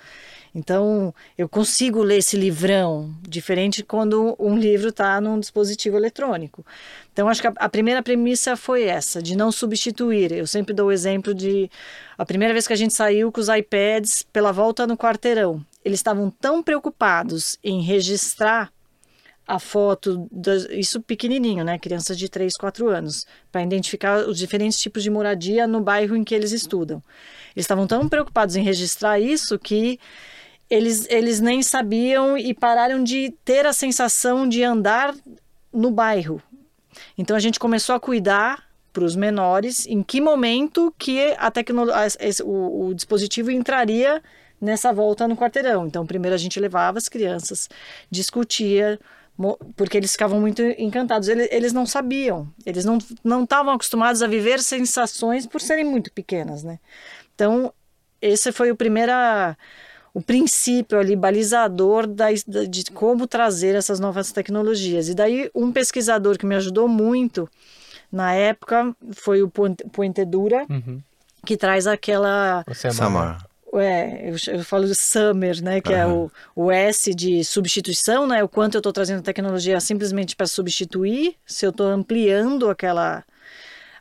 Então, 0.54 1.14
eu 1.36 1.48
consigo 1.48 2.02
ler 2.02 2.18
esse 2.18 2.36
livrão, 2.36 3.14
diferente 3.22 3.82
quando 3.82 4.34
um 4.38 4.56
livro 4.56 4.88
está 4.88 5.20
num 5.20 5.38
dispositivo 5.38 5.96
eletrônico. 5.96 6.64
Então, 7.12 7.28
acho 7.28 7.40
que 7.40 7.46
a, 7.46 7.52
a, 7.56 7.68
primeira 7.68 8.02
premissa 8.02 8.56
foi 8.56 8.84
essa, 8.84 9.22
de 9.22 9.36
não 9.36 9.52
substituir. 9.52 10.32
Eu 10.32 10.46
sempre 10.46 10.74
dou 10.74 10.88
o 10.88 10.92
exemplo 10.92 11.34
de 11.34 11.70
a 12.16 12.24
primeira 12.24 12.52
vez 12.52 12.66
que 12.66 12.72
a 12.72 12.76
gente 12.76 12.94
saiu 12.94 13.30
com 13.30 13.40
os 13.40 13.48
iPads 13.48 14.22
pela 14.32 14.52
volta 14.52 14.86
no 14.86 14.96
quarteirão. 14.96 15.64
Eles 15.84 16.00
estavam 16.00 16.30
tão 16.30 16.62
preocupados 16.62 17.58
em 17.62 17.82
registrar 17.82 18.72
a 19.48 19.58
foto, 19.58 20.28
das, 20.30 20.66
isso 20.66 21.00
pequenininho, 21.00 21.64
né? 21.64 21.78
Crianças 21.78 22.18
de 22.18 22.28
3, 22.28 22.54
4 22.54 22.86
anos, 22.90 23.26
para 23.50 23.62
identificar 23.62 24.28
os 24.28 24.38
diferentes 24.38 24.78
tipos 24.78 25.02
de 25.02 25.08
moradia 25.08 25.66
no 25.66 25.80
bairro 25.80 26.14
em 26.14 26.22
que 26.22 26.34
eles 26.34 26.52
estudam. 26.52 27.02
Eles 27.56 27.64
estavam 27.64 27.86
tão 27.86 28.06
preocupados 28.10 28.56
em 28.56 28.62
registrar 28.62 29.18
isso 29.18 29.58
que 29.58 29.98
eles, 30.68 31.06
eles 31.08 31.40
nem 31.40 31.62
sabiam 31.62 32.36
e 32.36 32.52
pararam 32.52 33.02
de 33.02 33.34
ter 33.42 33.64
a 33.64 33.72
sensação 33.72 34.46
de 34.46 34.62
andar 34.62 35.14
no 35.72 35.90
bairro. 35.90 36.42
Então 37.16 37.34
a 37.34 37.40
gente 37.40 37.58
começou 37.58 37.94
a 37.94 38.00
cuidar 38.00 38.68
para 38.92 39.04
os 39.04 39.16
menores 39.16 39.86
em 39.86 40.02
que 40.02 40.20
momento 40.20 40.94
que 40.98 41.34
a 41.38 41.50
tecnologia, 41.50 42.18
o, 42.44 42.88
o 42.88 42.94
dispositivo 42.94 43.50
entraria 43.50 44.22
nessa 44.60 44.92
volta 44.92 45.26
no 45.26 45.36
quarteirão. 45.36 45.86
Então 45.86 46.06
primeiro 46.06 46.34
a 46.34 46.38
gente 46.38 46.60
levava 46.60 46.98
as 46.98 47.08
crianças, 47.08 47.66
discutia 48.10 48.98
porque 49.76 49.96
eles 49.96 50.12
ficavam 50.12 50.40
muito 50.40 50.62
encantados. 50.62 51.28
Eles, 51.28 51.48
eles 51.50 51.72
não 51.72 51.86
sabiam, 51.86 52.52
eles 52.66 52.84
não 52.84 52.98
não 53.22 53.44
estavam 53.44 53.72
acostumados 53.72 54.22
a 54.22 54.26
viver 54.26 54.60
sensações 54.60 55.46
por 55.46 55.60
serem 55.60 55.84
muito 55.84 56.12
pequenas, 56.12 56.62
né? 56.62 56.78
Então 57.34 57.72
esse 58.20 58.50
foi 58.50 58.70
o 58.70 58.76
primeira 58.76 59.56
o 60.12 60.20
princípio 60.20 60.98
ali 60.98 61.14
balizador 61.14 62.06
da, 62.06 62.26
de 62.32 62.84
como 62.92 63.26
trazer 63.26 63.76
essas 63.76 64.00
novas 64.00 64.32
tecnologias. 64.32 65.08
E 65.08 65.14
daí 65.14 65.50
um 65.54 65.70
pesquisador 65.70 66.36
que 66.36 66.46
me 66.46 66.56
ajudou 66.56 66.88
muito 66.88 67.48
na 68.10 68.32
época 68.32 68.96
foi 69.12 69.42
o 69.42 69.50
Puentedura, 69.92 70.66
uhum. 70.68 71.00
que 71.46 71.56
traz 71.56 71.86
aquela 71.86 72.64
Samar. 72.96 73.47
É, 73.74 74.30
eu, 74.30 74.54
eu 74.54 74.64
falo 74.64 74.86
de 74.86 74.94
Summer, 74.94 75.62
né, 75.62 75.80
que 75.80 75.92
uhum. 75.92 75.98
é 75.98 76.06
o, 76.06 76.30
o 76.56 76.70
S 76.70 77.14
de 77.14 77.44
substituição, 77.44 78.26
né, 78.26 78.42
o 78.42 78.48
quanto 78.48 78.76
eu 78.76 78.78
estou 78.78 78.92
trazendo 78.92 79.22
tecnologia 79.22 79.78
simplesmente 79.78 80.34
para 80.34 80.46
substituir, 80.46 81.36
se 81.44 81.66
eu 81.66 81.70
estou 81.70 81.86
ampliando 81.86 82.70
aquela, 82.70 83.22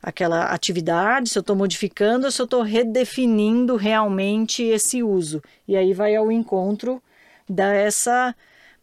aquela 0.01 0.45
atividade, 0.45 1.29
se 1.29 1.37
eu 1.37 1.41
estou 1.41 1.55
modificando, 1.55 2.31
se 2.31 2.41
eu 2.41 2.45
estou 2.45 2.61
redefinindo 2.61 3.75
realmente 3.75 4.63
esse 4.63 5.03
uso. 5.03 5.41
E 5.67 5.75
aí 5.75 5.93
vai 5.93 6.15
ao 6.15 6.31
encontro 6.31 7.03
dessa 7.49 8.33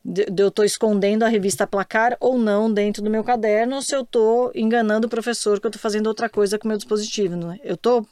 de, 0.05 0.27
de 0.27 0.43
eu 0.43 0.49
estou 0.49 0.65
escondendo 0.65 1.23
a 1.23 1.29
revista 1.29 1.67
Placar 1.67 2.17
ou 2.21 2.37
não 2.37 2.71
dentro 2.71 3.03
do 3.03 3.09
meu 3.09 3.25
caderno, 3.25 3.77
ou 3.77 3.83
se 3.83 3.97
eu 3.97 4.03
estou 4.03 4.53
enganando 4.55 5.07
o 5.07 5.11
professor 5.11 5.59
que 5.59 5.67
eu 5.67 5.71
estou 5.71 5.81
fazendo 5.81 6.09
outra 6.09 6.29
coisa 6.29 6.59
com 6.59 6.67
o 6.67 6.69
meu 6.69 6.77
dispositivo. 6.77 7.37
Né? 7.37 7.59
Eu 7.65 7.75
estou 7.75 8.07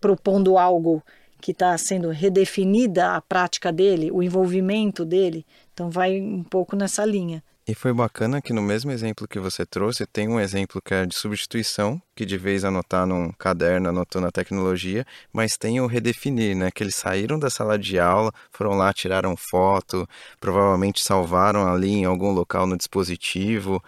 propondo 0.00 0.56
algo 0.56 1.02
que 1.44 1.52
está 1.52 1.76
sendo 1.76 2.08
redefinida 2.08 3.16
a 3.16 3.20
prática 3.20 3.70
dele, 3.70 4.10
o 4.10 4.22
envolvimento 4.22 5.04
dele. 5.04 5.44
Então 5.74 5.90
vai 5.90 6.18
um 6.18 6.42
pouco 6.42 6.74
nessa 6.74 7.04
linha. 7.04 7.44
E 7.68 7.74
foi 7.74 7.92
bacana 7.92 8.40
que 8.40 8.50
no 8.50 8.62
mesmo 8.62 8.90
exemplo 8.90 9.28
que 9.28 9.38
você 9.38 9.66
trouxe, 9.66 10.06
tem 10.06 10.26
um 10.26 10.40
exemplo 10.40 10.80
que 10.82 10.94
é 10.94 11.04
de 11.04 11.14
substituição, 11.14 12.00
que 12.16 12.24
de 12.24 12.38
vez 12.38 12.64
anotar 12.64 13.06
num 13.06 13.30
caderno, 13.32 13.90
anotou 13.90 14.22
na 14.22 14.30
tecnologia, 14.30 15.04
mas 15.30 15.58
tem 15.58 15.82
o 15.82 15.86
redefinir, 15.86 16.56
né? 16.56 16.70
Que 16.70 16.82
eles 16.82 16.94
saíram 16.94 17.38
da 17.38 17.50
sala 17.50 17.78
de 17.78 17.98
aula, 17.98 18.32
foram 18.50 18.72
lá, 18.72 18.90
tiraram 18.94 19.36
foto, 19.36 20.08
provavelmente 20.40 21.02
salvaram 21.02 21.70
ali 21.70 21.90
em 21.90 22.04
algum 22.06 22.30
local 22.32 22.66
no 22.66 22.74
dispositivo. 22.74 23.84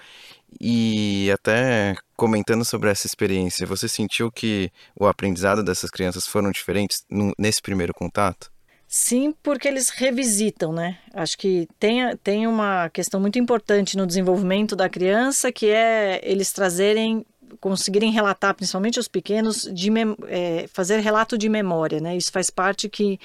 E 0.60 1.30
até 1.32 1.96
comentando 2.16 2.64
sobre 2.64 2.90
essa 2.90 3.06
experiência, 3.06 3.66
você 3.66 3.88
sentiu 3.88 4.30
que 4.30 4.70
o 4.98 5.06
aprendizado 5.06 5.62
dessas 5.62 5.90
crianças 5.90 6.26
foram 6.26 6.50
diferentes 6.50 7.04
nesse 7.38 7.60
primeiro 7.60 7.92
contato? 7.94 8.50
Sim, 8.88 9.34
porque 9.42 9.66
eles 9.66 9.90
revisitam, 9.90 10.72
né? 10.72 10.98
Acho 11.12 11.36
que 11.36 11.68
tem, 11.78 12.16
tem 12.22 12.46
uma 12.46 12.88
questão 12.90 13.20
muito 13.20 13.38
importante 13.38 13.96
no 13.96 14.06
desenvolvimento 14.06 14.76
da 14.76 14.88
criança, 14.88 15.50
que 15.50 15.68
é 15.68 16.20
eles 16.22 16.52
trazerem, 16.52 17.26
conseguirem 17.60 18.12
relatar, 18.12 18.54
principalmente 18.54 19.00
os 19.00 19.08
pequenos, 19.08 19.68
de 19.72 19.90
é, 20.28 20.66
fazer 20.72 21.00
relato 21.00 21.36
de 21.36 21.48
memória, 21.48 22.00
né? 22.00 22.16
Isso 22.16 22.30
faz 22.30 22.48
parte 22.48 22.88
que 22.88 23.18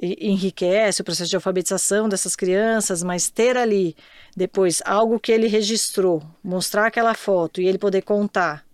enriquece 0.00 1.00
o 1.00 1.04
processo 1.04 1.30
de 1.30 1.36
alfabetização 1.36 2.08
dessas 2.08 2.36
crianças, 2.36 3.02
mas 3.02 3.30
ter 3.30 3.56
ali 3.56 3.96
depois 4.36 4.82
algo 4.84 5.18
que 5.18 5.32
ele 5.32 5.46
registrou, 5.46 6.22
mostrar 6.44 6.86
aquela 6.86 7.14
foto 7.14 7.60
e 7.60 7.66
ele 7.66 7.78
poder 7.78 8.02
contar 8.02 8.66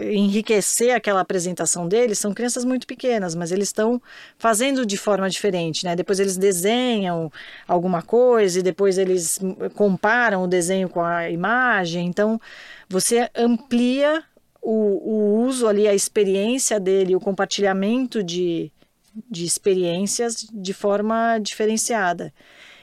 enriquecer 0.00 0.94
aquela 0.94 1.20
apresentação 1.20 1.86
deles 1.86 2.18
são 2.18 2.34
crianças 2.34 2.64
muito 2.64 2.86
pequenas, 2.86 3.34
mas 3.34 3.52
eles 3.52 3.68
estão 3.68 4.00
fazendo 4.36 4.84
de 4.84 4.96
forma 4.96 5.28
diferente, 5.30 5.84
né? 5.84 5.94
Depois 5.94 6.18
eles 6.18 6.36
desenham 6.36 7.30
alguma 7.66 8.02
coisa 8.02 8.58
e 8.58 8.62
depois 8.62 8.98
eles 8.98 9.38
comparam 9.74 10.42
o 10.42 10.48
desenho 10.48 10.88
com 10.88 11.00
a 11.00 11.30
imagem. 11.30 12.06
Então 12.06 12.40
você 12.88 13.30
amplia 13.36 14.24
o, 14.60 14.72
o 14.72 15.42
uso 15.44 15.66
ali, 15.68 15.86
a 15.86 15.94
experiência 15.94 16.80
dele, 16.80 17.14
o 17.14 17.20
compartilhamento 17.20 18.22
de, 18.22 18.72
de 19.30 19.44
experiências 19.44 20.46
de 20.52 20.72
forma 20.72 21.38
diferenciada. 21.38 22.32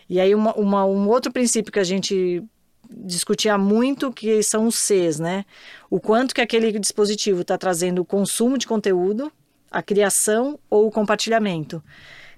E 0.09 0.19
aí 0.19 0.33
uma, 0.35 0.53
uma, 0.55 0.85
um 0.85 1.07
outro 1.09 1.31
princípio 1.31 1.71
que 1.71 1.79
a 1.79 1.83
gente 1.83 2.43
discutia 2.89 3.57
muito 3.57 4.11
que 4.11 4.41
são 4.43 4.67
os 4.67 4.75
Cs, 4.75 5.19
né? 5.19 5.45
O 5.89 5.99
quanto 5.99 6.35
que 6.35 6.41
aquele 6.41 6.77
dispositivo 6.79 7.41
está 7.41 7.57
trazendo 7.57 8.01
o 8.01 8.05
consumo 8.05 8.57
de 8.57 8.67
conteúdo, 8.67 9.31
a 9.71 9.81
criação 9.81 10.59
ou 10.69 10.87
o 10.87 10.91
compartilhamento. 10.91 11.83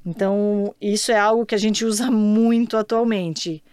Então, 0.06 0.74
isso 0.82 1.12
é 1.12 1.20
algo 1.20 1.46
que 1.46 1.54
a 1.54 1.58
gente 1.58 1.84
usa 1.84 2.10
muito 2.10 2.78
atualmente. 2.78 3.64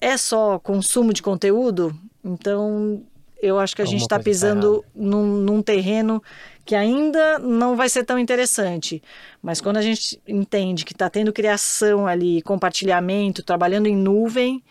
É 0.00 0.16
só 0.16 0.58
consumo 0.58 1.12
de 1.12 1.20
conteúdo? 1.20 1.94
Então, 2.24 3.02
eu 3.42 3.58
acho 3.58 3.74
que 3.74 3.82
a 3.82 3.86
gente 3.86 4.02
está 4.02 4.18
tá 4.18 4.22
pisando 4.22 4.84
num, 4.94 5.38
num 5.38 5.62
terreno 5.62 6.22
que 6.64 6.74
ainda 6.74 7.38
não 7.38 7.76
vai 7.76 7.88
ser 7.88 8.04
tão 8.04 8.18
interessante. 8.18 9.02
Mas 9.42 9.60
quando 9.60 9.78
a 9.78 9.82
gente 9.82 10.20
entende 10.26 10.84
que 10.84 10.92
está 10.92 11.08
tendo 11.08 11.32
criação 11.32 12.06
ali, 12.06 12.42
compartilhamento, 12.42 13.42
trabalhando 13.42 13.86
em 13.86 13.96
nuvem, 13.96 14.62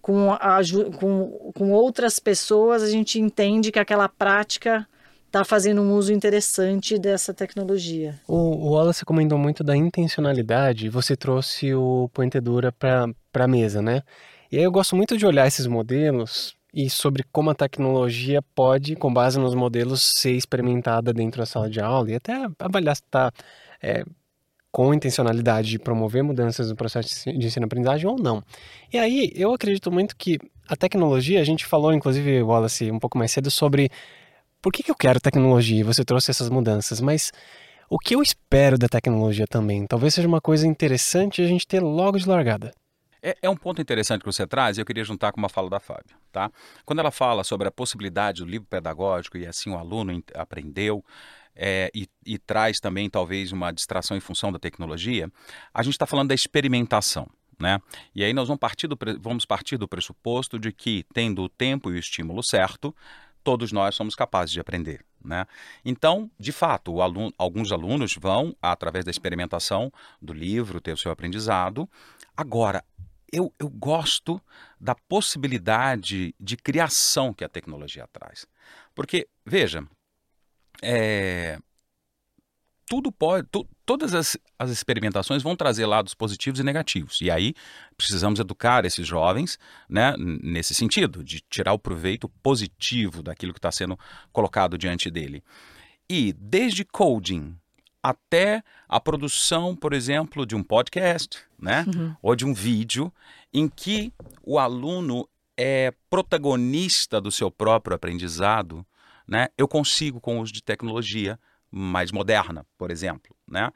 com, 0.00 0.32
a, 0.32 0.60
com, 0.98 1.52
com 1.54 1.72
outras 1.72 2.18
pessoas, 2.18 2.82
a 2.82 2.90
gente 2.90 3.20
entende 3.20 3.70
que 3.70 3.78
aquela 3.78 4.08
prática 4.08 4.86
está 5.26 5.44
fazendo 5.44 5.80
um 5.80 5.94
uso 5.94 6.12
interessante 6.12 6.98
dessa 6.98 7.32
tecnologia. 7.32 8.20
O, 8.26 8.34
o 8.34 8.70
Wallace 8.72 9.04
comentou 9.04 9.38
muito 9.38 9.62
da 9.62 9.76
intencionalidade 9.76 10.88
você 10.88 11.16
trouxe 11.16 11.72
o 11.72 12.10
Poentedura 12.12 12.72
para 12.72 13.14
a 13.34 13.48
mesa, 13.48 13.80
né? 13.80 14.02
E 14.50 14.58
aí 14.58 14.64
eu 14.64 14.72
gosto 14.72 14.96
muito 14.96 15.16
de 15.16 15.24
olhar 15.24 15.46
esses 15.46 15.66
modelos 15.68 16.56
e 16.72 16.88
sobre 16.88 17.24
como 17.32 17.50
a 17.50 17.54
tecnologia 17.54 18.40
pode, 18.54 18.96
com 18.96 19.12
base 19.12 19.38
nos 19.38 19.54
modelos, 19.54 20.02
ser 20.02 20.32
experimentada 20.32 21.12
dentro 21.12 21.40
da 21.40 21.46
sala 21.46 21.68
de 21.68 21.80
aula 21.80 22.10
e 22.10 22.14
até 22.14 22.32
avaliar 22.58 22.96
se 22.96 23.02
está 23.02 23.32
é, 23.82 24.04
com 24.70 24.94
intencionalidade 24.94 25.70
de 25.70 25.78
promover 25.78 26.22
mudanças 26.22 26.70
no 26.70 26.76
processo 26.76 27.30
de 27.30 27.46
ensino-aprendizagem 27.46 28.08
ou 28.08 28.16
não. 28.16 28.42
E 28.92 28.98
aí, 28.98 29.32
eu 29.34 29.52
acredito 29.52 29.90
muito 29.90 30.16
que 30.16 30.38
a 30.68 30.76
tecnologia, 30.76 31.40
a 31.40 31.44
gente 31.44 31.66
falou, 31.66 31.92
inclusive, 31.92 32.42
Wallace, 32.42 32.90
um 32.90 32.98
pouco 32.98 33.18
mais 33.18 33.32
cedo, 33.32 33.50
sobre 33.50 33.90
por 34.62 34.72
que, 34.72 34.82
que 34.82 34.90
eu 34.90 34.94
quero 34.94 35.20
tecnologia, 35.20 35.84
você 35.84 36.04
trouxe 36.04 36.30
essas 36.30 36.48
mudanças, 36.48 37.00
mas 37.00 37.32
o 37.88 37.98
que 37.98 38.14
eu 38.14 38.22
espero 38.22 38.78
da 38.78 38.86
tecnologia 38.86 39.46
também? 39.48 39.84
Talvez 39.86 40.14
seja 40.14 40.28
uma 40.28 40.40
coisa 40.40 40.66
interessante 40.66 41.42
a 41.42 41.46
gente 41.46 41.66
ter 41.66 41.80
logo 41.80 42.18
de 42.18 42.28
largada. 42.28 42.70
É, 43.22 43.36
é, 43.42 43.50
um 43.50 43.56
ponto 43.56 43.80
interessante 43.80 44.20
que 44.20 44.26
você 44.26 44.46
traz 44.46 44.78
e 44.78 44.80
eu 44.80 44.86
queria 44.86 45.04
juntar 45.04 45.32
com 45.32 45.38
uma 45.38 45.48
fala 45.48 45.68
da 45.68 45.80
Fábio. 45.80 46.16
Tá? 46.32 46.50
Quando 46.84 47.00
ela 47.00 47.10
fala 47.10 47.44
sobre 47.44 47.68
a 47.68 47.70
possibilidade 47.70 48.42
do 48.42 48.50
livro 48.50 48.66
pedagógico 48.68 49.36
e 49.36 49.46
assim 49.46 49.70
o 49.70 49.76
aluno 49.76 50.22
aprendeu, 50.34 51.04
é, 51.54 51.90
e, 51.94 52.08
e, 52.24 52.38
traz 52.38 52.78
também 52.78 53.10
talvez 53.10 53.52
uma 53.52 53.72
distração 53.72 54.16
em 54.16 54.20
função 54.20 54.52
da 54.52 54.58
tecnologia, 54.58 55.30
a 55.74 55.82
gente 55.82 55.94
está 55.94 56.06
falando 56.06 56.28
da 56.28 56.34
experimentação. 56.34 57.28
Né? 57.58 57.78
E 58.14 58.24
aí 58.24 58.32
nós 58.32 58.48
vamos 58.48 58.60
partir, 58.60 58.86
do, 58.86 58.96
vamos 59.20 59.44
partir 59.44 59.76
do 59.76 59.86
pressuposto 59.86 60.58
de 60.58 60.72
que, 60.72 61.04
tendo 61.12 61.42
o 61.42 61.48
tempo 61.48 61.90
e 61.90 61.94
o 61.94 61.98
estímulo 61.98 62.42
certo, 62.42 62.94
todos 63.44 63.72
nós 63.72 63.94
somos 63.94 64.14
capazes 64.14 64.52
de 64.52 64.60
aprender. 64.60 65.04
Né? 65.22 65.46
Então, 65.84 66.30
de 66.38 66.52
fato, 66.52 67.02
aluno, 67.02 67.32
alguns 67.36 67.70
alunos 67.72 68.14
vão, 68.18 68.56
através 68.62 69.04
da 69.04 69.10
experimentação 69.10 69.92
do 70.20 70.32
livro, 70.32 70.80
ter 70.80 70.92
o 70.92 70.96
seu 70.96 71.12
aprendizado. 71.12 71.86
Agora, 72.34 72.82
eu, 73.32 73.52
eu 73.58 73.68
gosto 73.68 74.40
da 74.80 74.94
possibilidade 74.94 76.34
de 76.38 76.56
criação 76.56 77.32
que 77.32 77.44
a 77.44 77.48
tecnologia 77.48 78.08
traz. 78.12 78.46
Porque, 78.94 79.28
veja, 79.44 79.86
é, 80.82 81.58
tudo 82.90 83.12
pode, 83.12 83.46
tu, 83.52 83.64
todas 83.86 84.14
as, 84.14 84.36
as 84.58 84.70
experimentações 84.70 85.44
vão 85.44 85.54
trazer 85.54 85.86
lados 85.86 86.12
positivos 86.12 86.58
e 86.58 86.64
negativos. 86.64 87.20
E 87.20 87.30
aí 87.30 87.54
precisamos 87.96 88.40
educar 88.40 88.84
esses 88.84 89.06
jovens 89.06 89.58
né, 89.88 90.12
nesse 90.18 90.74
sentido, 90.74 91.22
de 91.22 91.40
tirar 91.48 91.72
o 91.72 91.78
proveito 91.78 92.28
positivo 92.42 93.22
daquilo 93.22 93.52
que 93.52 93.60
está 93.60 93.70
sendo 93.70 93.96
colocado 94.32 94.76
diante 94.76 95.08
dele. 95.08 95.40
E 96.08 96.32
desde 96.32 96.84
coding 96.84 97.56
até 98.02 98.62
a 98.88 98.98
produção, 98.98 99.76
por 99.76 99.92
exemplo, 99.92 100.46
de 100.46 100.54
um 100.54 100.62
podcast, 100.62 101.38
né? 101.58 101.84
Uhum. 101.94 102.16
Ou 102.22 102.36
de 102.36 102.44
um 102.44 102.54
vídeo 102.54 103.12
em 103.52 103.68
que 103.68 104.12
o 104.42 104.58
aluno 104.58 105.28
é 105.56 105.92
protagonista 106.08 107.20
do 107.20 107.30
seu 107.30 107.50
próprio 107.50 107.94
aprendizado, 107.94 108.84
né? 109.26 109.48
Eu 109.56 109.68
consigo 109.68 110.20
com 110.20 110.38
o 110.38 110.42
uso 110.42 110.52
de 110.52 110.62
tecnologia 110.62 111.38
mais 111.70 112.10
moderna, 112.10 112.66
por 112.76 112.90
exemplo, 112.90 113.36
né? 113.46 113.70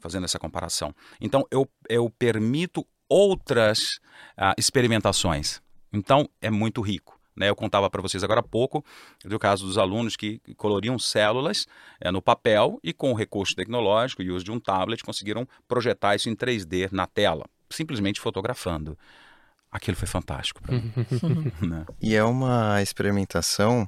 Fazendo 0.00 0.24
essa 0.24 0.38
comparação. 0.38 0.94
Então 1.20 1.46
eu, 1.50 1.68
eu 1.88 2.08
permito 2.08 2.86
outras 3.08 3.96
uh, 4.38 4.54
experimentações. 4.56 5.60
Então 5.92 6.28
é 6.40 6.50
muito 6.50 6.80
rico. 6.80 7.15
Né? 7.36 7.50
Eu 7.50 7.56
contava 7.56 7.90
para 7.90 8.00
vocês 8.00 8.24
agora 8.24 8.40
há 8.40 8.42
pouco 8.42 8.84
do 9.24 9.38
caso 9.38 9.66
dos 9.66 9.76
alunos 9.76 10.16
que 10.16 10.40
coloriam 10.56 10.98
células 10.98 11.66
é, 12.00 12.10
no 12.10 12.22
papel 12.22 12.80
e 12.82 12.92
com 12.92 13.12
o 13.12 13.14
recurso 13.14 13.54
tecnológico 13.54 14.22
e 14.22 14.30
uso 14.30 14.44
de 14.44 14.50
um 14.50 14.58
tablet 14.58 15.04
conseguiram 15.04 15.46
projetar 15.68 16.16
isso 16.16 16.30
em 16.30 16.34
3D 16.34 16.90
na 16.90 17.06
tela, 17.06 17.44
simplesmente 17.68 18.20
fotografando. 18.20 18.98
Aquilo 19.70 19.96
foi 19.96 20.08
fantástico 20.08 20.62
para 20.62 20.76
mim. 20.76 20.92
né? 21.60 21.84
E 22.00 22.14
é 22.14 22.24
uma 22.24 22.80
experimentação 22.80 23.86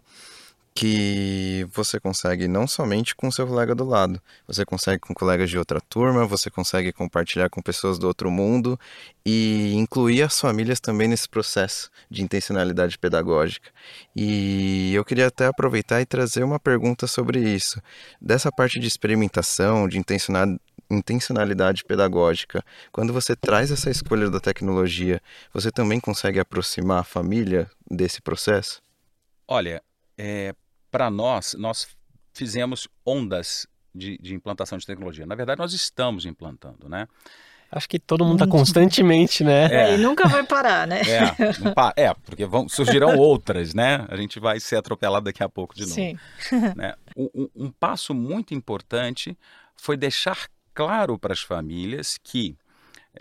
que 0.78 1.66
você 1.72 1.98
consegue 1.98 2.46
não 2.46 2.64
somente 2.64 3.12
com 3.16 3.32
seu 3.32 3.44
colega 3.48 3.74
do 3.74 3.84
lado, 3.84 4.22
você 4.46 4.64
consegue 4.64 5.00
com 5.00 5.12
colegas 5.12 5.50
de 5.50 5.58
outra 5.58 5.80
turma, 5.80 6.24
você 6.24 6.48
consegue 6.48 6.92
compartilhar 6.92 7.50
com 7.50 7.60
pessoas 7.60 7.98
do 7.98 8.06
outro 8.06 8.30
mundo 8.30 8.78
e 9.26 9.74
incluir 9.74 10.22
as 10.22 10.38
famílias 10.38 10.78
também 10.78 11.08
nesse 11.08 11.28
processo 11.28 11.90
de 12.08 12.22
intencionalidade 12.22 12.96
pedagógica. 12.96 13.72
E 14.14 14.94
eu 14.94 15.04
queria 15.04 15.26
até 15.26 15.46
aproveitar 15.46 16.00
e 16.00 16.06
trazer 16.06 16.44
uma 16.44 16.60
pergunta 16.60 17.08
sobre 17.08 17.40
isso. 17.40 17.82
Dessa 18.20 18.52
parte 18.52 18.78
de 18.78 18.86
experimentação, 18.86 19.88
de 19.88 20.00
intencionalidade 20.88 21.84
pedagógica, 21.84 22.64
quando 22.92 23.12
você 23.12 23.34
traz 23.34 23.72
essa 23.72 23.90
escolha 23.90 24.30
da 24.30 24.38
tecnologia, 24.38 25.20
você 25.52 25.72
também 25.72 25.98
consegue 25.98 26.38
aproximar 26.38 27.00
a 27.00 27.04
família 27.04 27.68
desse 27.90 28.22
processo? 28.22 28.80
Olha, 29.48 29.82
é, 30.16 30.54
para 30.90 31.10
nós, 31.10 31.54
nós 31.58 31.88
fizemos 32.32 32.88
ondas 33.04 33.66
de, 33.94 34.18
de, 34.18 34.34
implantação 34.34 34.78
de 34.78 34.86
tecnologia. 34.86 35.26
Na 35.26 35.34
verdade, 35.34 35.58
nós 35.58 35.72
estamos 35.72 36.24
implantando, 36.24 36.88
né? 36.88 37.06
Acho 37.70 37.86
que 37.86 37.98
todo 37.98 38.24
mundo 38.24 38.42
está 38.42 38.46
constantemente, 38.46 39.44
né? 39.44 39.90
É. 39.90 39.94
E 39.94 39.98
nunca 39.98 40.26
vai 40.26 40.42
parar, 40.42 40.86
né? 40.86 41.02
É, 41.96 42.04
é 42.04 42.14
porque 42.14 42.46
vão, 42.46 42.66
surgirão 42.66 43.16
outras, 43.18 43.74
né? 43.74 44.06
A 44.08 44.16
gente 44.16 44.40
vai 44.40 44.58
ser 44.58 44.76
atropelado 44.76 45.26
daqui 45.26 45.42
a 45.42 45.48
pouco 45.48 45.74
de 45.74 45.82
novo. 45.82 45.94
Sim. 45.94 46.18
Né? 46.74 46.94
Um, 47.14 47.48
um 47.54 47.70
passo 47.70 48.14
muito 48.14 48.54
importante 48.54 49.36
foi 49.76 49.98
deixar 49.98 50.48
claro 50.72 51.18
para 51.18 51.34
as 51.34 51.40
famílias 51.40 52.16
que 52.22 52.56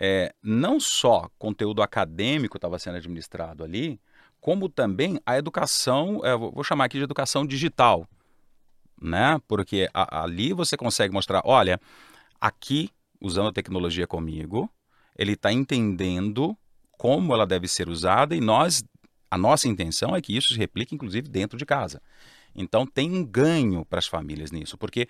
é, 0.00 0.32
não 0.42 0.78
só 0.80 1.28
conteúdo 1.38 1.82
acadêmico 1.82 2.56
estava 2.56 2.78
sendo 2.78 2.96
administrado 2.96 3.64
ali, 3.64 4.00
como 4.48 4.66
também 4.66 5.20
a 5.26 5.36
educação, 5.36 6.24
é, 6.24 6.34
vou 6.34 6.64
chamar 6.64 6.86
aqui 6.86 6.96
de 6.96 7.04
educação 7.04 7.46
digital, 7.46 8.08
né? 8.98 9.38
Porque 9.46 9.90
a, 9.92 10.22
ali 10.22 10.54
você 10.54 10.74
consegue 10.74 11.12
mostrar, 11.12 11.42
olha, 11.44 11.78
aqui 12.40 12.88
usando 13.20 13.48
a 13.48 13.52
tecnologia 13.52 14.06
comigo, 14.06 14.70
ele 15.18 15.32
está 15.32 15.52
entendendo 15.52 16.56
como 16.92 17.34
ela 17.34 17.46
deve 17.46 17.68
ser 17.68 17.90
usada 17.90 18.34
e 18.34 18.40
nós, 18.40 18.82
a 19.30 19.36
nossa 19.36 19.68
intenção 19.68 20.16
é 20.16 20.22
que 20.22 20.34
isso 20.34 20.54
se 20.54 20.58
replique 20.58 20.94
inclusive 20.94 21.28
dentro 21.28 21.58
de 21.58 21.66
casa. 21.66 22.00
Então 22.54 22.86
tem 22.86 23.12
um 23.12 23.22
ganho 23.22 23.84
para 23.84 23.98
as 23.98 24.06
famílias 24.06 24.50
nisso, 24.50 24.78
porque 24.78 25.06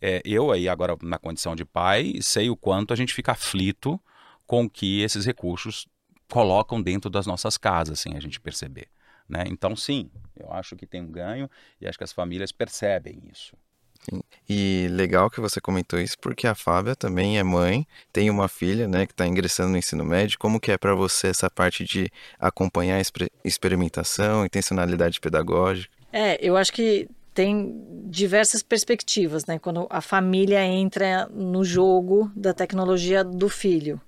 é, 0.00 0.20
eu 0.24 0.50
aí 0.50 0.68
agora 0.68 0.96
na 1.04 1.20
condição 1.20 1.54
de 1.54 1.64
pai 1.64 2.14
sei 2.20 2.50
o 2.50 2.56
quanto 2.56 2.92
a 2.92 2.96
gente 2.96 3.14
fica 3.14 3.30
aflito 3.30 4.00
com 4.44 4.68
que 4.68 5.02
esses 5.02 5.24
recursos 5.24 5.86
colocam 6.32 6.80
dentro 6.80 7.10
das 7.10 7.26
nossas 7.26 7.58
casas, 7.58 8.00
sem 8.00 8.16
a 8.16 8.20
gente 8.20 8.40
perceber. 8.40 8.88
Né? 9.28 9.44
Então, 9.48 9.76
sim, 9.76 10.10
eu 10.34 10.50
acho 10.50 10.74
que 10.74 10.86
tem 10.86 11.02
um 11.02 11.12
ganho 11.12 11.48
e 11.78 11.86
acho 11.86 11.98
que 11.98 12.04
as 12.04 12.12
famílias 12.12 12.50
percebem 12.50 13.20
isso. 13.30 13.54
Sim. 14.00 14.22
E 14.48 14.88
legal 14.90 15.30
que 15.30 15.42
você 15.42 15.60
comentou 15.60 16.00
isso, 16.00 16.18
porque 16.18 16.46
a 16.46 16.54
Fábia 16.54 16.96
também 16.96 17.38
é 17.38 17.42
mãe, 17.42 17.86
tem 18.10 18.30
uma 18.30 18.48
filha, 18.48 18.88
né, 18.88 19.04
que 19.04 19.12
está 19.12 19.26
ingressando 19.26 19.72
no 19.72 19.76
ensino 19.76 20.06
médio. 20.06 20.38
Como 20.38 20.58
que 20.58 20.72
é 20.72 20.78
para 20.78 20.94
você 20.94 21.26
essa 21.26 21.50
parte 21.50 21.84
de 21.84 22.10
acompanhar 22.40 22.96
a 22.96 23.28
experimentação, 23.44 24.46
intencionalidade 24.46 25.20
pedagógica? 25.20 25.94
É, 26.10 26.38
eu 26.40 26.56
acho 26.56 26.72
que 26.72 27.10
tem 27.34 27.78
diversas 28.06 28.62
perspectivas, 28.62 29.44
né? 29.44 29.58
Quando 29.58 29.86
a 29.90 30.00
família 30.00 30.64
entra 30.64 31.26
no 31.26 31.62
jogo 31.62 32.32
da 32.34 32.54
tecnologia 32.54 33.22
do 33.22 33.50
filho. 33.50 34.00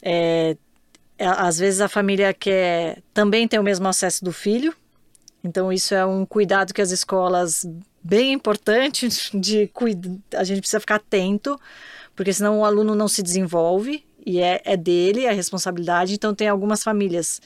É, 0.00 0.50
é, 0.50 0.56
às 1.20 1.58
vezes 1.58 1.80
a 1.80 1.88
família 1.88 2.32
quer 2.32 3.02
também 3.12 3.46
ter 3.46 3.58
o 3.58 3.62
mesmo 3.62 3.86
acesso 3.86 4.24
do 4.24 4.32
filho, 4.32 4.74
então 5.42 5.72
isso 5.72 5.94
é 5.94 6.04
um 6.04 6.24
cuidado 6.24 6.74
que 6.74 6.82
as 6.82 6.90
escolas 6.90 7.66
bem 8.02 8.32
importante 8.32 9.08
de 9.34 9.66
cuidar, 9.68 10.10
a 10.34 10.44
gente 10.44 10.60
precisa 10.60 10.80
ficar 10.80 10.96
atento, 10.96 11.58
porque 12.14 12.32
senão 12.32 12.60
o 12.60 12.64
aluno 12.64 12.94
não 12.94 13.08
se 13.08 13.22
desenvolve 13.22 14.04
e 14.24 14.40
é, 14.40 14.60
é 14.64 14.76
dele 14.76 15.26
a 15.26 15.32
responsabilidade. 15.32 16.14
Então 16.14 16.34
tem 16.34 16.48
algumas 16.48 16.82
famílias 16.82 17.40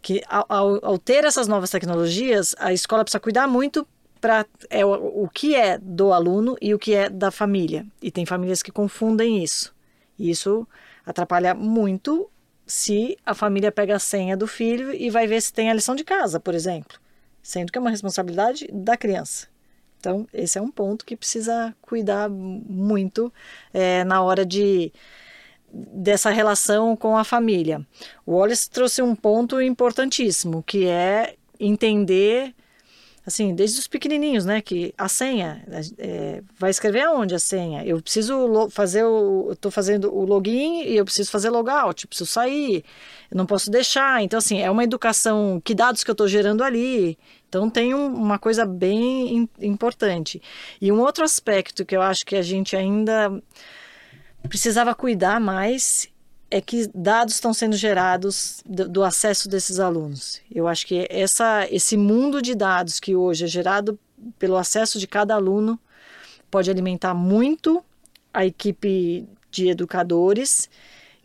que 0.00 0.22
ao, 0.28 0.46
ao, 0.48 0.84
ao 0.84 0.98
ter 0.98 1.24
essas 1.24 1.48
novas 1.48 1.70
tecnologias, 1.70 2.54
a 2.58 2.72
escola 2.72 3.04
precisa 3.04 3.20
cuidar 3.20 3.46
muito 3.46 3.86
para 4.20 4.46
é 4.70 4.84
o, 4.84 5.24
o 5.24 5.28
que 5.28 5.54
é 5.54 5.78
do 5.78 6.12
aluno 6.12 6.56
e 6.60 6.72
o 6.72 6.78
que 6.78 6.94
é 6.94 7.10
da 7.10 7.30
família. 7.30 7.86
E 8.00 8.10
tem 8.10 8.24
famílias 8.24 8.62
que 8.62 8.72
confundem 8.72 9.42
isso. 9.42 9.74
E 10.18 10.30
isso 10.30 10.66
atrapalha 11.04 11.54
muito 11.54 12.30
se 12.66 13.18
a 13.24 13.34
família 13.34 13.70
pega 13.70 13.96
a 13.96 13.98
senha 13.98 14.36
do 14.36 14.46
filho 14.46 14.92
e 14.92 15.10
vai 15.10 15.26
ver 15.26 15.40
se 15.40 15.52
tem 15.52 15.70
a 15.70 15.74
lição 15.74 15.94
de 15.94 16.04
casa, 16.04 16.40
por 16.40 16.54
exemplo, 16.54 16.98
sendo 17.42 17.70
que 17.70 17.78
é 17.78 17.80
uma 17.80 17.90
responsabilidade 17.90 18.68
da 18.72 18.96
criança. 18.96 19.48
Então, 19.98 20.26
esse 20.32 20.58
é 20.58 20.60
um 20.60 20.70
ponto 20.70 21.04
que 21.04 21.16
precisa 21.16 21.74
cuidar 21.80 22.28
muito 22.28 23.32
é, 23.72 24.04
na 24.04 24.22
hora 24.22 24.44
de 24.44 24.92
dessa 25.72 26.30
relação 26.30 26.94
com 26.94 27.16
a 27.16 27.24
família. 27.24 27.84
O 28.24 28.32
Wallace 28.36 28.70
trouxe 28.70 29.02
um 29.02 29.14
ponto 29.14 29.60
importantíssimo, 29.60 30.62
que 30.62 30.86
é 30.86 31.34
entender 31.58 32.54
assim, 33.26 33.54
desde 33.54 33.78
os 33.78 33.86
pequenininhos, 33.86 34.44
né, 34.44 34.60
que 34.60 34.92
a 34.98 35.08
senha, 35.08 35.64
é, 35.98 36.42
vai 36.58 36.70
escrever 36.70 37.02
aonde 37.02 37.34
a 37.34 37.38
senha? 37.38 37.84
Eu 37.84 38.00
preciso 38.02 38.68
fazer 38.70 39.04
o, 39.04 39.46
eu 39.50 39.56
tô 39.56 39.70
fazendo 39.70 40.14
o 40.14 40.24
login 40.24 40.82
e 40.82 40.96
eu 40.96 41.04
preciso 41.04 41.30
fazer 41.30 41.48
logout, 41.48 42.06
preciso 42.06 42.30
sair, 42.30 42.84
eu 43.30 43.36
não 43.36 43.46
posso 43.46 43.70
deixar. 43.70 44.22
Então, 44.22 44.38
assim, 44.38 44.60
é 44.60 44.70
uma 44.70 44.84
educação, 44.84 45.60
que 45.64 45.74
dados 45.74 46.04
que 46.04 46.10
eu 46.10 46.14
estou 46.14 46.28
gerando 46.28 46.62
ali? 46.62 47.18
Então, 47.48 47.70
tem 47.70 47.94
um, 47.94 48.06
uma 48.06 48.38
coisa 48.38 48.66
bem 48.66 49.48
importante. 49.60 50.42
E 50.80 50.92
um 50.92 51.00
outro 51.00 51.24
aspecto 51.24 51.84
que 51.84 51.96
eu 51.96 52.02
acho 52.02 52.24
que 52.26 52.36
a 52.36 52.42
gente 52.42 52.76
ainda 52.76 53.30
precisava 54.48 54.94
cuidar 54.94 55.40
mais 55.40 56.08
é 56.50 56.60
que 56.60 56.88
dados 56.94 57.34
estão 57.34 57.52
sendo 57.52 57.76
gerados 57.76 58.62
do, 58.64 58.88
do, 58.88 59.02
acesso 59.02 59.48
desses 59.48 59.80
alunos. 59.80 60.40
Eu 60.52 60.68
acho 60.68 60.86
que 60.86 61.06
essa, 61.10 61.66
esse 61.70 61.96
mundo 61.96 62.40
de 62.40 62.54
dados 62.54 63.00
que 63.00 63.16
hoje 63.16 63.44
é 63.44 63.48
gerado 63.48 63.98
pelo 64.38 64.56
acesso 64.56 64.98
de 64.98 65.06
cada 65.06 65.34
aluno 65.34 65.78
pode 66.50 66.70
alimentar 66.70 67.14
muito 67.14 67.84
a 68.32 68.46
equipe 68.46 69.26
de 69.50 69.68
educadores, 69.68 70.68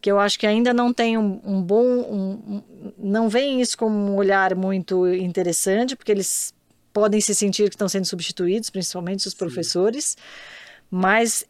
que 0.02 0.12
eu 0.12 0.20
acho 0.20 0.40
que 0.40 0.48
ainda 0.48 0.74
não 0.74 0.94
tem 0.94 1.18
um, 1.18 1.42
um 1.44 1.62
bom, 1.62 1.84
um, 1.84 2.32
um, 2.48 2.64
não 2.98 3.28
veem 3.28 3.62
isso 3.62 3.78
como 3.78 3.96
um 3.96 4.16
olhar 4.16 4.56
muito 4.56 5.08
interessante, 5.08 5.96
porque 5.96 6.12
eles 6.12 6.54
podem 6.94 7.20
se 7.20 7.36
sentir 7.36 7.70
que 7.70 7.76
estão 7.76 7.90
sendo 7.90 8.06
substituídos, 8.06 8.70
principalmente 8.70 9.28
os 9.28 9.34
professores, 9.34 10.18
mas 10.90 11.46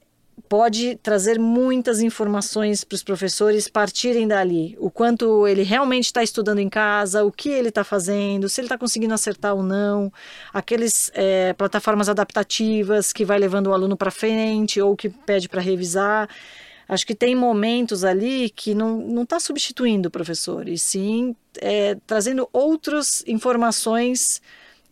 pode 0.47 0.95
trazer 1.03 1.39
muitas 1.39 2.01
informações 2.01 2.83
para 2.83 2.95
os 2.95 3.03
professores 3.03 3.67
partirem 3.67 4.27
dali. 4.27 4.75
O 4.79 4.89
quanto 4.89 5.47
ele 5.47 5.63
realmente 5.63 6.05
está 6.05 6.23
estudando 6.23 6.59
em 6.59 6.69
casa, 6.69 7.23
o 7.23 7.31
que 7.31 7.49
ele 7.49 7.69
está 7.69 7.83
fazendo, 7.83 8.47
se 8.47 8.61
ele 8.61 8.67
está 8.67 8.77
conseguindo 8.77 9.13
acertar 9.13 9.55
ou 9.55 9.63
não, 9.63 10.11
aqueles 10.53 11.11
é, 11.13 11.53
plataformas 11.53 12.09
adaptativas 12.09 13.11
que 13.11 13.25
vai 13.25 13.37
levando 13.37 13.67
o 13.67 13.73
aluno 13.73 13.97
para 13.97 14.11
frente 14.11 14.79
ou 14.81 14.95
que 14.95 15.09
pede 15.09 15.49
para 15.49 15.61
revisar. 15.61 16.29
Acho 16.87 17.05
que 17.05 17.13
tem 17.13 17.35
momentos 17.35 18.03
ali 18.03 18.49
que 18.49 18.73
não 18.73 19.21
está 19.21 19.39
substituindo 19.39 20.07
o 20.07 20.11
professor, 20.11 20.67
e 20.67 20.77
sim 20.77 21.35
é, 21.61 21.95
trazendo 22.07 22.49
outras 22.51 23.23
informações 23.27 24.41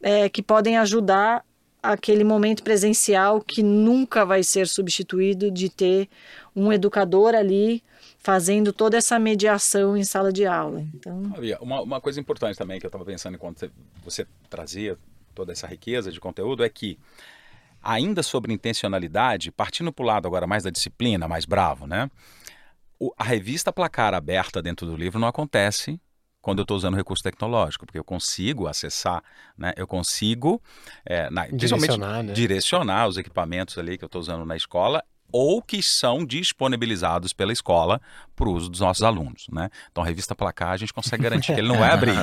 é, 0.01 0.29
que 0.29 0.43
podem 0.43 0.77
ajudar 0.77 1.43
aquele 1.82 2.24
momento 2.24 2.63
presencial 2.63 3.42
que 3.42 3.62
nunca 3.63 4.26
vai 4.26 4.44
ser 4.44 4.68
substituído 4.68 5.52
de 5.52 5.70
ter 5.70 6.10
um 6.56 6.72
educador 6.72 7.36
ali 7.36 7.84
fazendo 8.18 8.74
toda 8.74 8.98
essa 8.98 9.18
mediação 9.18 9.96
em 9.96 10.04
sala 10.04 10.34
de 10.34 10.46
aula. 10.46 10.82
Então, 10.94 11.32
uma, 11.62 11.82
uma 11.82 12.02
coisa 12.02 12.20
importante 12.20 12.58
também 12.58 12.80
que 12.80 12.86
eu 12.86 12.90
estava 12.90 13.06
pensando 13.06 13.36
enquanto 13.36 13.72
você 14.04 14.28
trazia 14.50 14.98
toda 15.34 15.52
essa 15.52 15.68
riqueza 15.68 16.12
de 16.12 16.20
conteúdo 16.20 16.63
é 16.63 16.70
que 16.70 16.98
ainda 17.82 18.24
sobre 18.24 18.52
intencionalidade, 18.52 19.52
partindo 19.52 19.94
para 19.94 20.04
o 20.04 20.06
lado 20.06 20.28
agora 20.28 20.48
mais 20.48 20.63
da 20.63 20.70
disciplina, 20.70 21.28
mais 21.28 21.46
bravo, 21.46 21.86
né? 21.88 22.10
O, 23.00 23.13
a 23.16 23.24
revista 23.24 23.72
placar 23.72 24.13
aberta 24.13 24.62
dentro 24.62 24.86
do 24.88 24.96
livro 24.96 25.20
não 25.20 25.28
acontece 25.28 26.00
quando 26.47 26.60
eu 26.60 26.62
estou 26.62 26.77
usando 26.77 26.95
recurso 26.95 27.21
tecnológico, 27.21 27.86
porque 27.86 27.99
eu 27.99 28.05
consigo 28.05 28.69
acessar, 28.69 29.21
né? 29.57 29.73
Eu 29.75 29.86
consigo 29.86 30.62
é, 31.05 31.29
na, 31.29 31.45
direcionar, 31.47 32.23
né? 32.23 32.31
direcionar 32.31 33.05
os 33.05 33.17
equipamentos 33.17 33.77
ali 33.77 33.97
que 33.97 34.05
eu 34.05 34.07
estou 34.07 34.21
usando 34.21 34.45
na 34.45 34.55
escola 34.55 35.03
ou 35.29 35.62
que 35.62 35.83
são 35.83 36.25
disponibilizados 36.25 37.33
pela 37.33 37.51
escola 37.51 37.99
para 38.33 38.47
o 38.47 38.53
uso 38.53 38.69
dos 38.69 38.79
nossos 38.79 39.03
alunos, 39.03 39.47
né? 39.51 39.69
Então, 39.91 40.01
a 40.01 40.07
revista 40.07 40.33
Placar, 40.33 40.69
a 40.69 40.77
gente 40.77 40.93
consegue 40.93 41.21
garantir 41.21 41.53
que 41.53 41.60
ele 41.60 41.67
não 41.67 41.79
vai 41.79 41.91
abrir. 41.91 42.15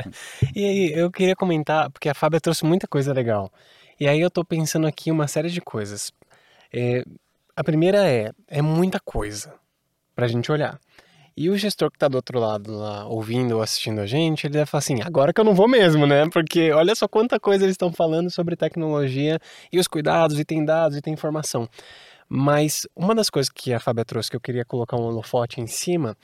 e 0.56 0.64
aí, 0.64 0.92
eu 0.94 1.10
queria 1.10 1.36
comentar, 1.36 1.90
porque 1.90 2.08
a 2.08 2.14
Fábia 2.14 2.40
trouxe 2.40 2.64
muita 2.64 2.88
coisa 2.88 3.12
legal. 3.12 3.52
E 4.00 4.08
aí 4.08 4.22
eu 4.22 4.28
estou 4.28 4.42
pensando 4.42 4.86
aqui 4.86 5.10
uma 5.10 5.28
série 5.28 5.50
de 5.50 5.60
coisas. 5.60 6.10
É, 6.72 7.04
a 7.54 7.62
primeira 7.62 8.10
é, 8.10 8.32
é 8.48 8.62
muita 8.62 8.98
coisa 8.98 9.52
para 10.14 10.24
a 10.24 10.28
gente 10.28 10.50
olhar. 10.50 10.80
E 11.36 11.50
o 11.50 11.56
gestor 11.56 11.90
que 11.90 11.96
está 11.96 12.08
do 12.08 12.14
outro 12.14 12.40
lado 12.40 12.72
lá, 12.72 13.06
ouvindo 13.06 13.56
ou 13.56 13.62
assistindo 13.62 14.00
a 14.00 14.06
gente, 14.06 14.46
ele 14.46 14.54
deve 14.54 14.66
falar 14.66 14.78
assim, 14.78 15.02
agora 15.02 15.34
que 15.34 15.40
eu 15.40 15.44
não 15.44 15.54
vou 15.54 15.68
mesmo, 15.68 16.06
né? 16.06 16.26
Porque 16.30 16.72
olha 16.72 16.94
só 16.94 17.06
quanta 17.06 17.38
coisa 17.38 17.64
eles 17.64 17.74
estão 17.74 17.92
falando 17.92 18.30
sobre 18.30 18.56
tecnologia 18.56 19.38
e 19.70 19.78
os 19.78 19.86
cuidados, 19.86 20.40
e 20.40 20.44
tem 20.46 20.64
dados, 20.64 20.96
e 20.96 21.02
tem 21.02 21.12
informação. 21.12 21.68
Mas 22.26 22.86
uma 22.96 23.14
das 23.14 23.28
coisas 23.28 23.50
que 23.50 23.74
a 23.74 23.78
Fábia 23.78 24.04
trouxe 24.04 24.30
que 24.30 24.36
eu 24.36 24.40
queria 24.40 24.64
colocar 24.64 24.96
um 24.96 25.02
holofote 25.04 25.60
em 25.60 25.66
cima, 25.66 26.16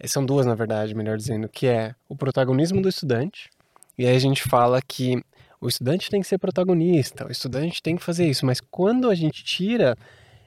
eh, 0.00 0.06
são 0.08 0.24
duas 0.24 0.46
na 0.46 0.54
verdade, 0.54 0.94
melhor 0.94 1.18
dizendo, 1.18 1.46
que 1.46 1.66
é 1.66 1.94
o 2.08 2.16
protagonismo 2.16 2.80
do 2.80 2.88
estudante. 2.88 3.50
E 3.98 4.06
aí 4.06 4.16
a 4.16 4.20
gente 4.20 4.42
fala 4.44 4.80
que 4.80 5.22
o 5.60 5.68
estudante 5.68 6.08
tem 6.08 6.20
que 6.22 6.26
ser 6.26 6.38
protagonista, 6.38 7.26
o 7.26 7.30
estudante 7.30 7.82
tem 7.82 7.96
que 7.96 8.02
fazer 8.02 8.26
isso, 8.26 8.46
mas 8.46 8.60
quando 8.60 9.10
a 9.10 9.14
gente 9.14 9.44
tira 9.44 9.96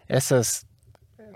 essas, 0.07 0.65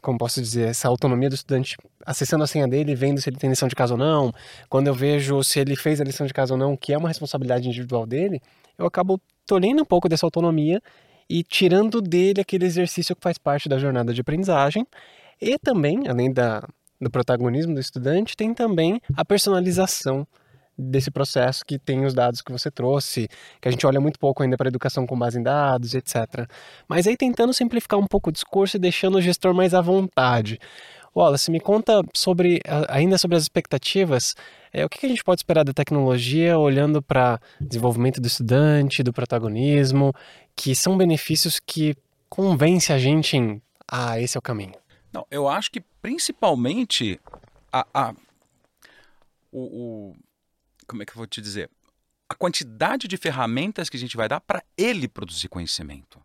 como 0.02 0.18
posso 0.18 0.42
dizer, 0.42 0.70
essa 0.70 0.88
autonomia 0.88 1.30
do 1.30 1.36
estudante 1.36 1.76
acessando 2.06 2.44
a 2.44 2.48
senha 2.48 2.68
dele, 2.68 2.96
vendo 2.96 3.20
se 3.22 3.30
ele 3.30 3.38
tem 3.38 3.50
lição 3.50 3.68
de 3.68 3.76
casa 3.76 3.94
ou 3.94 3.98
não, 3.98 4.34
quando 4.70 4.88
eu 4.88 4.94
vejo 4.94 5.44
se 5.44 5.60
ele 5.60 5.76
fez 5.76 6.00
a 6.00 6.04
lição 6.04 6.26
de 6.26 6.34
casa 6.34 6.54
ou 6.54 6.58
não, 6.58 6.78
que 6.78 6.94
é 6.94 6.98
uma 6.98 7.08
responsabilidade 7.08 7.68
individual 7.68 8.06
dele, 8.06 8.42
eu 8.78 8.86
acabo 8.86 9.20
tolhendo 9.46 9.82
um 9.82 9.86
pouco 9.86 10.10
dessa 10.10 10.26
autonomia 10.26 10.82
e 11.30 11.44
tirando 11.44 12.02
dele 12.02 12.42
aquele 12.42 12.66
exercício 12.66 13.16
que 13.16 13.22
faz 13.22 13.38
parte 13.38 13.68
da 13.68 13.78
jornada 13.78 14.14
de 14.14 14.22
aprendizagem. 14.22 14.86
E 15.42 15.58
também, 15.58 16.08
além 16.08 16.32
da, 16.32 16.68
do 17.00 17.10
protagonismo 17.10 17.74
do 17.74 17.80
estudante, 17.80 18.36
tem 18.36 18.54
também 18.54 19.02
a 19.16 19.26
personalização 19.26 20.28
desse 20.78 21.10
processo 21.10 21.64
que 21.66 21.80
tem 21.80 22.06
os 22.06 22.14
dados 22.14 22.42
que 22.42 22.52
você 22.52 22.70
trouxe, 22.70 23.30
que 23.62 23.68
a 23.68 23.72
gente 23.72 23.86
olha 23.86 24.00
muito 24.00 24.20
pouco 24.20 24.44
ainda 24.44 24.58
para 24.58 24.68
educação 24.68 25.06
com 25.08 25.18
base 25.18 25.40
em 25.40 25.44
dados, 25.44 25.94
etc. 25.94 26.48
Mas 26.88 27.08
aí 27.08 27.16
tentando 27.16 27.54
simplificar 27.54 28.00
um 28.00 28.08
pouco 28.08 28.30
o 28.30 28.34
discurso 28.34 28.78
e 28.78 28.80
deixando 28.80 29.16
o 29.16 29.22
gestor 29.22 29.54
mais 29.54 29.74
à 29.74 29.82
vontade. 29.82 30.60
Wallace, 31.16 31.50
me 31.50 31.62
conta 31.62 32.02
sobre 32.14 32.60
ainda 32.90 33.18
sobre 33.18 33.38
as 33.38 33.44
expectativas. 33.44 34.36
É, 34.74 34.84
o 34.84 34.90
que 34.90 35.06
a 35.06 35.10
gente 35.10 35.24
pode 35.24 35.40
esperar 35.40 35.64
da 35.64 35.72
tecnologia 35.72 36.58
olhando 36.58 37.02
para 37.02 37.40
desenvolvimento 37.60 38.20
do 38.20 38.28
estudante, 38.28 39.02
do 39.02 39.14
protagonismo, 39.14 40.14
que 40.54 40.76
são 40.76 40.98
benefícios 40.98 41.58
que 41.58 41.96
convence 42.30 42.92
a 42.92 42.98
gente 42.98 43.38
em 43.38 43.62
ah, 43.88 44.20
esse 44.20 44.36
é 44.36 44.40
o 44.40 44.42
caminho? 44.42 44.74
Não, 45.14 45.26
eu 45.32 45.48
acho 45.48 45.72
que 45.72 45.80
principalmente 46.02 47.20
a, 47.72 47.86
a 47.94 48.14
o, 49.52 49.62
o, 49.62 50.16
como 50.88 51.04
é 51.04 51.06
que 51.06 51.12
eu 51.12 51.18
vou 51.18 51.28
te 51.28 51.42
dizer? 51.42 51.70
A 52.28 52.36
quantidade 52.36 53.08
de 53.08 53.18
ferramentas 53.18 53.90
que 53.90 53.98
a 53.98 54.00
gente 54.00 54.18
vai 54.18 54.28
dar 54.28 54.40
para 54.40 54.64
ele 54.78 55.08
produzir 55.08 55.48
conhecimento, 55.48 56.24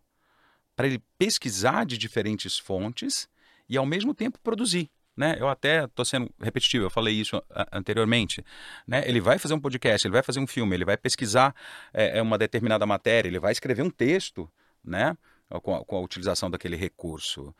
para 0.75 0.87
ele 0.87 1.01
pesquisar 1.17 1.85
de 1.85 1.97
diferentes 1.97 2.57
fontes 2.57 3.27
e 3.69 3.77
ao 3.77 3.85
mesmo 3.85 4.13
tempo 4.13 4.39
produzir. 4.39 4.89
Né? 5.15 5.35
Eu 5.39 5.49
até 5.49 5.85
estou 5.85 6.05
sendo 6.05 6.33
repetitivo, 6.41 6.85
eu 6.85 6.89
falei 6.89 7.13
isso 7.13 7.41
anteriormente. 7.71 8.43
Né? 8.87 9.03
Ele 9.07 9.19
vai 9.19 9.37
fazer 9.37 9.53
um 9.53 9.59
podcast, 9.59 10.07
ele 10.07 10.13
vai 10.13 10.23
fazer 10.23 10.39
um 10.39 10.47
filme, 10.47 10.75
ele 10.75 10.85
vai 10.85 10.97
pesquisar 10.97 11.53
é, 11.93 12.17
é, 12.17 12.21
uma 12.21 12.37
determinada 12.37 12.85
matéria, 12.85 13.27
ele 13.27 13.39
vai 13.39 13.51
escrever 13.51 13.83
um 13.83 13.89
texto 13.89 14.49
né? 14.83 15.15
com, 15.61 15.75
a, 15.75 15.85
com 15.85 15.97
a 15.97 15.99
utilização 15.99 16.49
daquele 16.49 16.75
recurso. 16.75 17.53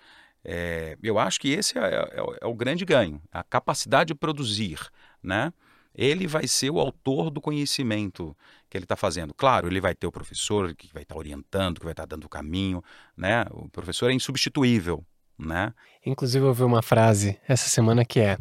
É, 0.44 0.98
eu 1.04 1.20
acho 1.20 1.40
que 1.40 1.50
esse 1.52 1.78
é, 1.78 1.82
é, 1.82 2.40
é, 2.42 2.46
o 2.46 2.54
grande 2.54 2.84
ganho, 2.86 3.22
a 3.32 3.44
capacidade 3.44 4.08
de 4.08 4.16
produzir. 4.16 4.80
Né? 5.22 5.54
Ele 5.94 6.28
vai 6.28 6.48
ser 6.48 6.70
o 6.70 6.80
autor 6.80 7.30
do 7.30 7.42
conhecimento 7.42 8.36
que 8.70 8.78
ele 8.78 8.86
está 8.86 8.96
fazendo. 8.96 9.34
Claro, 9.34 9.68
ele 9.68 9.82
vai 9.82 9.94
ter 9.94 10.08
o 10.08 10.12
professor 10.12 10.74
que 10.74 10.92
vai 10.94 11.04
estar 11.04 11.16
tá 11.16 11.20
orientando, 11.20 11.80
que 11.80 11.86
vai 11.86 11.94
estar 11.94 12.08
tá 12.08 12.16
dando 12.16 12.26
o 12.26 12.30
caminho. 12.30 12.84
Né? 13.16 13.46
O 13.52 13.70
professor 13.70 14.10
é 14.10 14.14
insubstituível 14.14 15.06
né? 15.46 15.74
Inclusive 16.06 16.46
eu 16.46 16.54
vi 16.54 16.64
uma 16.64 16.82
frase 16.82 17.38
essa 17.48 17.68
semana 17.68 18.06
que 18.06 18.20
é: 18.20 18.38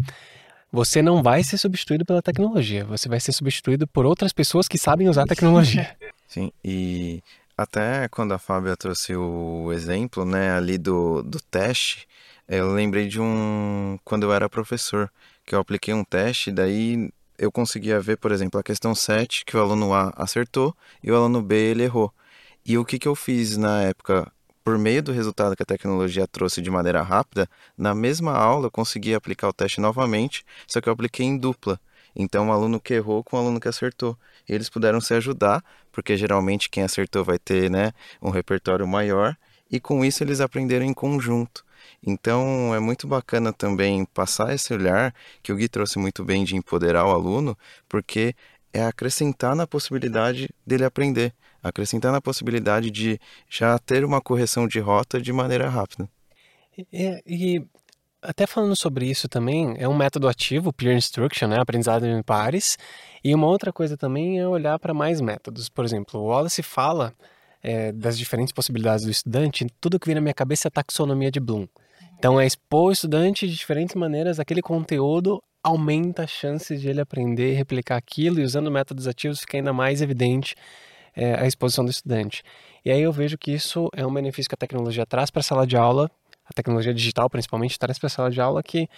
você 0.71 1.03
não 1.03 1.23
vai 1.23 1.43
ser 1.43 1.59
substituído 1.59 2.05
pela 2.05 2.23
tecnologia, 2.23 2.85
você 2.85 3.09
vai 3.09 3.19
ser 3.19 3.33
substituído 3.33 3.87
por 3.87 4.05
outras 4.05 4.33
pessoas 4.33 4.69
que 4.69 4.79
sabem 4.79 5.09
usar 5.09 5.23
a 5.23 5.27
tecnologia. 5.27 5.97
Sim, 6.29 6.53
e 6.65 7.23
até 7.57 8.07
quando 8.09 8.33
a 8.33 8.39
Fábia 8.39 8.77
trouxe 8.77 9.17
o 9.17 9.73
exemplo, 9.73 10.25
né, 10.25 10.53
ali 10.53 10.79
do, 10.79 11.23
do 11.23 11.41
teste, 11.41 12.07
eu 12.47 12.73
lembrei 12.73 13.09
de 13.09 13.21
um 13.21 13.99
quando 14.05 14.25
eu 14.25 14.33
era 14.33 14.49
professor, 14.49 15.11
que 15.45 15.55
eu 15.55 15.59
apliquei 15.59 15.93
um 15.93 16.05
teste, 16.05 16.53
daí 16.53 17.11
eu 17.41 17.51
conseguia 17.51 17.99
ver, 17.99 18.19
por 18.19 18.31
exemplo, 18.31 18.61
a 18.61 18.63
questão 18.63 18.95
7 18.95 19.45
que 19.47 19.57
o 19.57 19.61
aluno 19.61 19.95
A 19.95 20.13
acertou 20.15 20.77
e 21.03 21.11
o 21.11 21.17
aluno 21.17 21.41
B 21.41 21.57
ele 21.57 21.83
errou. 21.83 22.13
E 22.65 22.77
o 22.77 22.85
que, 22.85 22.99
que 22.99 23.09
eu 23.09 23.17
fiz 23.17 23.57
na 23.57 23.83
época? 23.83 24.31
por 24.63 24.79
meio 24.79 25.03
do 25.03 25.11
resultado 25.11 25.57
que 25.57 25.63
a 25.63 25.67
tecnologia 25.67 26.29
trouxe 26.29 26.61
de 26.61 26.71
maneira 26.71 27.03
rápida, 27.03 27.49
na 27.77 27.95
mesma 27.95 28.37
aula 28.37 28.67
eu 28.67 28.71
consegui 28.71 29.15
aplicar 29.15 29.49
o 29.49 29.53
teste 29.55 29.81
novamente, 29.81 30.45
só 30.67 30.81
que 30.81 30.89
eu 30.89 30.93
apliquei 30.93 31.25
em 31.25 31.37
dupla. 31.37 31.81
Então, 32.15 32.49
o 32.49 32.53
aluno 32.53 32.79
que 32.79 32.95
errou 32.95 33.25
com 33.25 33.37
o 33.37 33.41
aluno 33.41 33.59
que 33.59 33.69
acertou. 33.69 34.17
E 34.49 34.53
eles 34.53 34.69
puderam 34.69 35.01
se 35.01 35.15
ajudar, 35.15 35.65
porque 35.91 36.17
geralmente 36.17 36.69
quem 36.69 36.83
acertou 36.83 37.25
vai 37.25 37.39
ter 37.39 37.71
né, 37.71 37.93
um 38.21 38.31
repertório 38.31 38.87
maior, 38.87 39.37
e 39.71 39.81
com 39.81 40.05
isso 40.05 40.23
eles 40.23 40.41
aprenderam 40.41 40.85
em 40.85 40.93
conjunto. 40.95 41.65
Então, 42.05 42.75
é 42.75 42.81
muito 42.81 43.07
bacana 43.07 43.53
também 43.53 44.05
passar 44.05 44.55
esse 44.55 44.73
olhar 44.73 45.15
que 45.43 45.53
o 45.53 45.57
Gui 45.57 45.69
trouxe 45.69 45.99
muito 45.99 46.25
bem 46.25 46.45
de 46.45 46.57
empoderar 46.57 47.07
o 47.07 47.11
aluno, 47.11 47.57
porque 47.89 48.35
é 48.73 48.85
acrescentar 48.85 49.55
na 49.55 49.67
possibilidade 49.67 50.49
dele 50.67 50.85
aprender 50.85 51.35
acrescentando 51.63 52.17
a 52.17 52.21
possibilidade 52.21 52.91
de 52.91 53.21
já 53.49 53.79
ter 53.79 54.05
uma 54.05 54.21
correção 54.21 54.67
de 54.67 54.81
rota 54.81 55.21
de 55.21 55.33
maneira 55.33 55.69
rápida. 55.69 56.09
E, 56.93 57.23
e 57.27 57.63
até 58.23 58.47
falando 58.47 58.77
sobre 58.77 59.07
isso 59.07 59.29
também, 59.29 59.75
é 59.79 59.89
um 59.89 59.97
método 59.97 60.29
ativo, 60.29 60.73
peer 60.73 60.97
instruction, 60.97 61.49
né, 61.49 61.57
aprendizado 61.59 62.07
em 62.07 62.23
pares, 62.23 62.79
e 63.23 63.35
uma 63.35 63.47
outra 63.47 63.73
coisa 63.73 63.97
também 63.97 64.39
é 64.39 64.47
olhar 64.47 64.79
para 64.79 64.95
mais 64.95 65.21
métodos. 65.21 65.69
Por 65.69 65.85
exemplo, 65.85 66.21
o 66.21 66.27
Wallace 66.27 66.63
fala 66.63 67.15
é, 67.63 67.93
das 67.93 68.19
diferentes 68.19 68.53
possibilidades 68.53 69.05
do 69.05 69.11
estudante, 69.11 69.67
tudo 69.81 69.99
que 69.99 70.07
vem 70.07 70.15
na 70.15 70.21
minha 70.21 70.35
cabeça 70.35 70.67
é 70.67 70.69
a 70.69 70.71
taxonomia 70.71 71.31
de 71.31 71.41
Bloom. 71.41 71.67
Então, 72.19 72.41
é 72.41 72.47
expor 72.47 72.89
o 72.89 72.93
estudante 72.93 73.49
de 73.49 73.55
diferentes 73.55 73.95
maneiras, 73.95 74.39
aquele 74.39 74.61
conteúdo 74.61 75.43
aumenta 75.63 76.25
as 76.25 76.31
chances 76.31 76.81
de 76.81 76.89
ele 76.89 77.01
aprender, 77.01 77.55
replicar 77.55 77.97
aquilo, 77.97 78.41
e 78.41 78.45
usando 78.45 78.71
métodos 78.71 79.07
ativos 79.07 79.41
fica 79.41 79.59
ainda 79.59 79.73
mais 79.73 80.01
evidente 80.01 80.55
é, 81.15 81.35
a 81.35 81.47
exposição 81.47 81.85
do 81.85 81.91
estudante. 81.91 82.43
E 82.85 82.91
aí 82.91 83.01
eu 83.01 83.13
vejo 83.13 83.37
que 83.37 83.53
isso 83.53 83.89
é 83.95 84.07
um 84.07 84.13
benefício 84.13 84.49
que 84.49 84.55
a 84.55 84.59
tecnologia 84.59 85.05
traz 85.05 85.31
para 85.31 85.41
a 85.41 85.43
sala 85.43 85.67
de 85.67 85.77
aula, 85.77 86.11
a 86.47 86.53
tecnologia 86.53 86.93
digital 86.93 87.29
principalmente 87.29 87.79
traz 87.79 87.99
para 87.99 88.07
a 88.07 88.11
sala 88.11 88.31
de 88.31 88.41
aula 88.41 88.63
que 88.63 88.89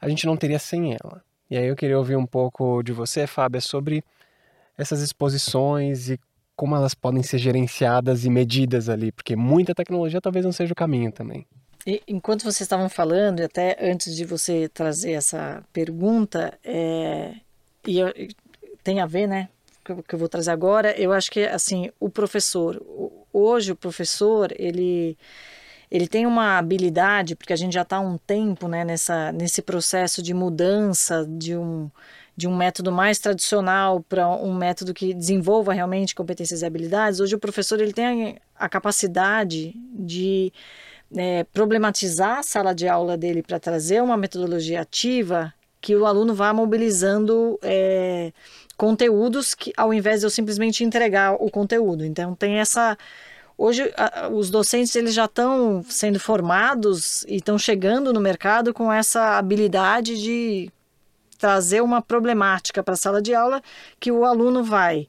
a 0.00 0.08
gente 0.08 0.26
não 0.26 0.36
teria 0.36 0.58
sem 0.58 0.92
ela. 0.92 1.22
E 1.50 1.56
aí 1.56 1.66
eu 1.66 1.76
queria 1.76 1.98
ouvir 1.98 2.16
um 2.16 2.26
pouco 2.26 2.82
de 2.82 2.92
você, 2.92 3.26
Fábia, 3.26 3.60
sobre 3.60 4.02
essas 4.78 5.00
exposições 5.02 6.08
e 6.08 6.18
como 6.56 6.76
elas 6.76 6.94
podem 6.94 7.22
ser 7.22 7.38
gerenciadas 7.38 8.24
e 8.24 8.30
medidas 8.30 8.88
ali, 8.88 9.10
porque 9.12 9.34
muita 9.34 9.74
tecnologia 9.74 10.20
talvez 10.20 10.44
não 10.44 10.52
seja 10.52 10.72
o 10.72 10.76
caminho 10.76 11.10
também. 11.10 11.46
E, 11.86 12.00
enquanto 12.06 12.42
vocês 12.42 12.60
estavam 12.60 12.88
falando, 12.88 13.40
e 13.40 13.44
até 13.44 13.76
antes 13.80 14.14
de 14.14 14.24
você 14.24 14.68
trazer 14.68 15.12
essa 15.12 15.64
pergunta, 15.72 16.56
é, 16.64 17.34
e 17.86 17.98
eu, 17.98 18.12
tem 18.84 19.00
a 19.00 19.06
ver, 19.06 19.26
né, 19.26 19.48
que 19.84 20.14
eu 20.14 20.18
vou 20.18 20.28
trazer 20.28 20.50
agora, 20.50 20.92
eu 20.98 21.12
acho 21.12 21.30
que 21.30 21.44
assim 21.44 21.90
o 21.98 22.08
professor, 22.08 22.80
hoje 23.32 23.72
o 23.72 23.76
professor 23.76 24.52
ele 24.56 25.18
ele 25.90 26.06
tem 26.08 26.24
uma 26.24 26.56
habilidade 26.56 27.36
porque 27.36 27.52
a 27.52 27.56
gente 27.56 27.74
já 27.74 27.82
está 27.82 27.96
há 27.96 28.00
um 28.00 28.16
tempo 28.16 28.68
né, 28.68 28.84
nessa 28.84 29.32
nesse 29.32 29.60
processo 29.60 30.22
de 30.22 30.32
mudança 30.32 31.26
de 31.26 31.56
um 31.56 31.90
de 32.36 32.48
um 32.48 32.56
método 32.56 32.90
mais 32.90 33.18
tradicional 33.18 34.00
para 34.08 34.28
um 34.28 34.54
método 34.54 34.94
que 34.94 35.12
desenvolva 35.12 35.72
realmente 35.72 36.14
competências 36.14 36.62
e 36.62 36.66
habilidades, 36.66 37.20
hoje 37.20 37.34
o 37.34 37.38
professor 37.38 37.80
ele 37.80 37.92
tem 37.92 38.38
a 38.56 38.68
capacidade 38.68 39.74
de 39.92 40.52
é, 41.14 41.44
problematizar 41.44 42.38
a 42.38 42.42
sala 42.42 42.74
de 42.74 42.88
aula 42.88 43.16
dele 43.16 43.42
para 43.42 43.60
trazer 43.60 44.02
uma 44.02 44.16
metodologia 44.16 44.80
ativa 44.80 45.52
que 45.80 45.94
o 45.96 46.06
aluno 46.06 46.34
vá 46.34 46.54
mobilizando 46.54 47.58
é, 47.60 48.32
conteúdos 48.76 49.54
que, 49.54 49.72
ao 49.76 49.92
invés 49.92 50.20
de 50.20 50.26
eu 50.26 50.30
simplesmente 50.30 50.84
entregar 50.84 51.34
o 51.34 51.50
conteúdo. 51.50 52.04
Então 52.04 52.34
tem 52.34 52.58
essa 52.58 52.96
Hoje, 53.56 53.92
os 54.32 54.50
docentes 54.50 54.96
eles 54.96 55.14
já 55.14 55.26
estão 55.26 55.84
sendo 55.88 56.18
formados 56.18 57.22
e 57.28 57.36
estão 57.36 57.56
chegando 57.58 58.12
no 58.12 58.20
mercado 58.20 58.72
com 58.72 58.92
essa 58.92 59.38
habilidade 59.38 60.20
de 60.20 60.70
trazer 61.42 61.82
uma 61.82 62.00
problemática 62.00 62.84
para 62.84 62.94
a 62.94 62.96
sala 62.96 63.20
de 63.20 63.34
aula 63.34 63.60
que 63.98 64.12
o 64.12 64.24
aluno 64.24 64.62
vai 64.62 65.08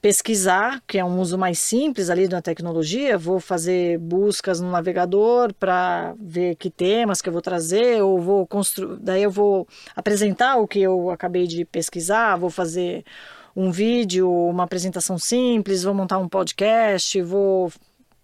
pesquisar, 0.00 0.82
que 0.86 0.96
é 0.96 1.04
um 1.04 1.20
uso 1.20 1.36
mais 1.36 1.58
simples 1.58 2.08
ali 2.08 2.26
da 2.26 2.40
tecnologia, 2.40 3.18
vou 3.18 3.38
fazer 3.38 3.98
buscas 3.98 4.58
no 4.58 4.70
navegador 4.70 5.52
para 5.52 6.14
ver 6.18 6.56
que 6.56 6.70
temas 6.70 7.20
que 7.20 7.28
eu 7.28 7.32
vou 7.32 7.42
trazer, 7.42 8.02
ou 8.02 8.18
vou 8.18 8.46
construir, 8.46 8.96
daí 9.00 9.22
eu 9.22 9.30
vou 9.30 9.68
apresentar 9.94 10.56
o 10.56 10.66
que 10.66 10.80
eu 10.80 11.10
acabei 11.10 11.46
de 11.46 11.62
pesquisar, 11.66 12.36
vou 12.36 12.48
fazer 12.48 13.04
um 13.54 13.70
vídeo, 13.70 14.32
uma 14.32 14.64
apresentação 14.64 15.18
simples, 15.18 15.82
vou 15.82 15.92
montar 15.92 16.16
um 16.16 16.28
podcast, 16.28 17.20
vou 17.20 17.70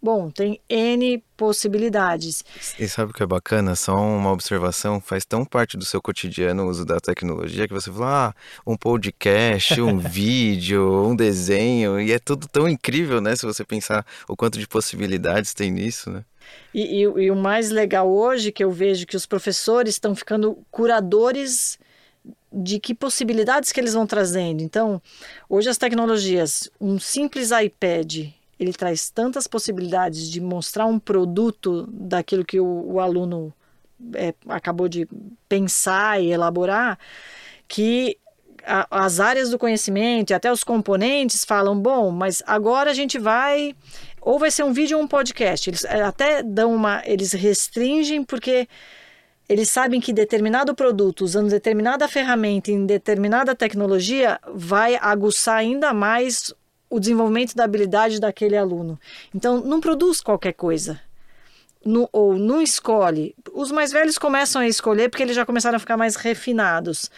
Bom, 0.02 0.28
tem 0.30 0.58
N 0.68 1.22
possibilidades. 1.36 2.44
E 2.76 2.88
sabe 2.88 3.12
o 3.12 3.14
que 3.14 3.22
é 3.22 3.26
bacana? 3.26 3.76
Só 3.76 3.94
uma 3.96 4.32
observação, 4.32 5.00
faz 5.00 5.24
tão 5.24 5.44
parte 5.44 5.76
do 5.76 5.84
seu 5.84 6.02
cotidiano 6.02 6.64
o 6.64 6.68
uso 6.68 6.84
da 6.84 6.98
tecnologia 6.98 7.68
que 7.68 7.72
você 7.72 7.88
fala, 7.88 8.30
ah, 8.30 8.34
um 8.66 8.76
podcast, 8.76 9.80
um 9.80 10.00
vídeo, 10.02 11.06
um 11.06 11.14
desenho, 11.14 12.00
e 12.00 12.10
é 12.10 12.18
tudo 12.18 12.48
tão 12.48 12.68
incrível, 12.68 13.20
né? 13.20 13.36
Se 13.36 13.46
você 13.46 13.64
pensar 13.64 14.04
o 14.26 14.34
quanto 14.34 14.58
de 14.58 14.66
possibilidades 14.66 15.54
tem 15.54 15.70
nisso, 15.70 16.10
né? 16.10 16.24
E, 16.74 16.96
e, 16.96 17.02
e 17.02 17.30
o 17.30 17.36
mais 17.36 17.70
legal 17.70 18.10
hoje 18.10 18.50
que 18.50 18.64
eu 18.64 18.72
vejo 18.72 19.06
que 19.06 19.16
os 19.16 19.24
professores 19.24 19.94
estão 19.94 20.16
ficando 20.16 20.58
curadores 20.68 21.78
de 22.52 22.80
que 22.80 22.92
possibilidades 22.92 23.70
que 23.70 23.78
eles 23.78 23.94
vão 23.94 24.04
trazendo. 24.04 24.64
Então, 24.64 25.00
hoje 25.48 25.68
as 25.68 25.78
tecnologias, 25.78 26.68
um 26.80 26.98
simples 26.98 27.50
iPad 27.52 28.32
ele 28.62 28.72
traz 28.72 29.10
tantas 29.10 29.46
possibilidades 29.46 30.30
de 30.30 30.40
mostrar 30.40 30.86
um 30.86 30.98
produto 30.98 31.86
daquilo 31.90 32.44
que 32.44 32.60
o, 32.60 32.92
o 32.92 33.00
aluno 33.00 33.52
é, 34.14 34.34
acabou 34.48 34.88
de 34.88 35.08
pensar 35.48 36.20
e 36.22 36.32
elaborar, 36.32 36.98
que 37.68 38.18
a, 38.64 38.86
as 38.90 39.20
áreas 39.20 39.50
do 39.50 39.58
conhecimento 39.58 40.30
e 40.30 40.34
até 40.34 40.50
os 40.50 40.64
componentes 40.64 41.44
falam, 41.44 41.78
bom, 41.78 42.10
mas 42.10 42.42
agora 42.46 42.90
a 42.90 42.94
gente 42.94 43.18
vai 43.18 43.74
ou 44.20 44.38
vai 44.38 44.50
ser 44.50 44.62
um 44.62 44.72
vídeo 44.72 44.96
ou 44.96 45.04
um 45.04 45.08
podcast. 45.08 45.68
Eles 45.68 45.84
é, 45.84 46.02
até 46.02 46.42
dão 46.42 46.74
uma, 46.74 47.02
eles 47.04 47.32
restringem 47.32 48.22
porque 48.22 48.68
eles 49.48 49.68
sabem 49.68 50.00
que 50.00 50.12
determinado 50.12 50.74
produto, 50.74 51.22
usando 51.22 51.50
determinada 51.50 52.06
ferramenta 52.06 52.70
em 52.70 52.86
determinada 52.86 53.54
tecnologia, 53.54 54.38
vai 54.54 54.96
aguçar 54.96 55.56
ainda 55.56 55.92
mais 55.92 56.54
o 56.92 57.00
desenvolvimento 57.00 57.56
da 57.56 57.64
habilidade 57.64 58.20
daquele 58.20 58.54
aluno. 58.54 59.00
Então, 59.34 59.62
não 59.62 59.80
produz 59.80 60.20
qualquer 60.20 60.52
coisa. 60.52 61.00
No, 61.82 62.06
ou 62.12 62.36
não 62.36 62.60
escolhe. 62.60 63.34
Os 63.54 63.72
mais 63.72 63.90
velhos 63.90 64.18
começam 64.18 64.60
a 64.60 64.68
escolher 64.68 65.08
porque 65.08 65.22
eles 65.22 65.34
já 65.34 65.46
começaram 65.46 65.76
a 65.76 65.80
ficar 65.80 65.96
mais 65.96 66.16
refinados. 66.16 67.10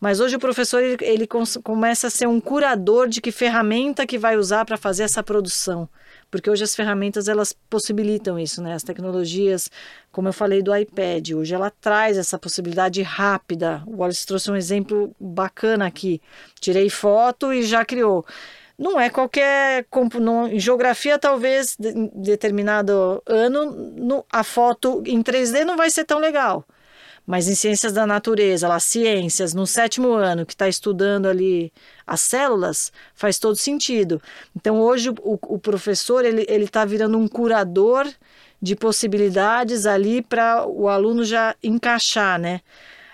Mas 0.00 0.18
hoje 0.18 0.34
o 0.34 0.40
professor 0.40 0.82
ele, 0.82 0.96
ele 1.00 1.28
começa 1.62 2.08
a 2.08 2.10
ser 2.10 2.26
um 2.26 2.40
curador 2.40 3.08
de 3.08 3.20
que 3.20 3.30
ferramenta 3.30 4.04
que 4.04 4.18
vai 4.18 4.36
usar 4.36 4.64
para 4.64 4.76
fazer 4.76 5.04
essa 5.04 5.22
produção. 5.22 5.88
Porque 6.28 6.50
hoje 6.50 6.64
as 6.64 6.74
ferramentas 6.74 7.28
elas 7.28 7.52
possibilitam 7.52 8.38
isso, 8.38 8.60
né? 8.60 8.74
As 8.74 8.82
tecnologias, 8.82 9.70
como 10.10 10.28
eu 10.28 10.32
falei 10.32 10.60
do 10.60 10.74
iPad, 10.74 11.30
hoje 11.30 11.54
ela 11.54 11.70
traz 11.70 12.18
essa 12.18 12.38
possibilidade 12.38 13.00
rápida. 13.00 13.82
O 13.86 13.98
Wallace 13.98 14.26
trouxe 14.26 14.50
um 14.50 14.56
exemplo 14.56 15.14
bacana 15.20 15.86
aqui. 15.86 16.20
Tirei 16.60 16.90
foto 16.90 17.52
e 17.52 17.62
já 17.62 17.84
criou 17.84 18.26
não 18.80 18.98
é 18.98 19.10
qualquer. 19.10 19.86
Em 20.50 20.58
geografia, 20.58 21.18
talvez, 21.18 21.76
em 21.78 22.10
determinado 22.14 23.22
ano, 23.26 23.70
no, 23.94 24.24
a 24.32 24.42
foto 24.42 25.02
em 25.04 25.22
3D 25.22 25.64
não 25.64 25.76
vai 25.76 25.90
ser 25.90 26.06
tão 26.06 26.18
legal. 26.18 26.64
Mas 27.26 27.46
em 27.46 27.54
ciências 27.54 27.92
da 27.92 28.06
natureza, 28.06 28.66
lá, 28.66 28.80
ciências, 28.80 29.52
no 29.52 29.66
sétimo 29.66 30.12
ano, 30.14 30.46
que 30.46 30.54
está 30.54 30.66
estudando 30.66 31.26
ali 31.26 31.70
as 32.06 32.22
células, 32.22 32.90
faz 33.14 33.38
todo 33.38 33.54
sentido. 33.54 34.20
Então, 34.56 34.80
hoje, 34.80 35.10
o, 35.10 35.38
o 35.42 35.58
professor 35.58 36.24
ele 36.24 36.42
está 36.64 36.82
virando 36.86 37.18
um 37.18 37.28
curador 37.28 38.08
de 38.62 38.74
possibilidades 38.74 39.84
ali 39.84 40.22
para 40.22 40.66
o 40.66 40.88
aluno 40.88 41.22
já 41.22 41.54
encaixar, 41.62 42.38
né? 42.38 42.62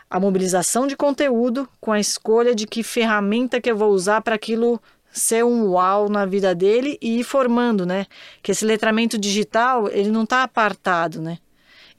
A 0.08 0.20
mobilização 0.20 0.86
de 0.86 0.96
conteúdo 0.96 1.68
com 1.80 1.90
a 1.90 1.98
escolha 1.98 2.54
de 2.54 2.66
que 2.66 2.84
ferramenta 2.84 3.60
que 3.60 3.68
eu 3.68 3.76
vou 3.76 3.90
usar 3.90 4.20
para 4.20 4.36
aquilo 4.36 4.80
ser 5.16 5.44
um 5.44 5.70
uau 5.70 6.10
na 6.10 6.26
vida 6.26 6.54
dele 6.54 6.98
e 7.00 7.20
ir 7.20 7.24
formando, 7.24 7.86
né? 7.86 8.06
Que 8.42 8.52
esse 8.52 8.64
letramento 8.64 9.16
digital, 9.16 9.88
ele 9.88 10.10
não 10.10 10.24
está 10.24 10.42
apartado, 10.42 11.22
né? 11.22 11.38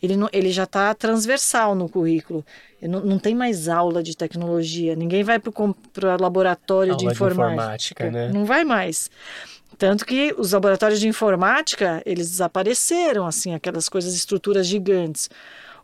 Ele, 0.01 0.15
não, 0.15 0.30
ele 0.32 0.51
já 0.51 0.65
está 0.65 0.93
transversal 0.93 1.73
no 1.73 1.89
currículo. 1.89 2.45
Não, 2.80 2.99
não, 2.99 3.17
tem 3.17 3.34
mais 3.34 3.67
aula 3.67 4.03
de 4.03 4.15
tecnologia. 4.15 4.95
Ninguém 4.95 5.23
vai 5.23 5.39
para 5.39 5.49
o 5.49 6.21
laboratório 6.21 6.93
aula 6.93 7.03
de 7.03 7.12
informática. 7.12 7.47
De 7.47 7.53
informática 7.53 8.12
né? 8.12 8.30
Não 8.32 8.45
vai 8.45 8.63
mais. 8.63 9.10
Tanto 9.80 10.06
que 10.06 10.36
os 10.38 10.51
laboratórios 10.51 10.99
de 10.99 11.08
informática, 11.08 12.03
eles 12.06 12.30
desapareceram, 12.30 13.25
assim, 13.25 13.56
aquelas 13.56 13.89
coisas, 13.89 14.13
estruturas 14.13 14.67
gigantes. 14.67 15.27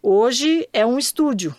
Hoje 0.04 0.68
é 0.72 0.86
um 0.86 1.00
estúdio 1.00 1.56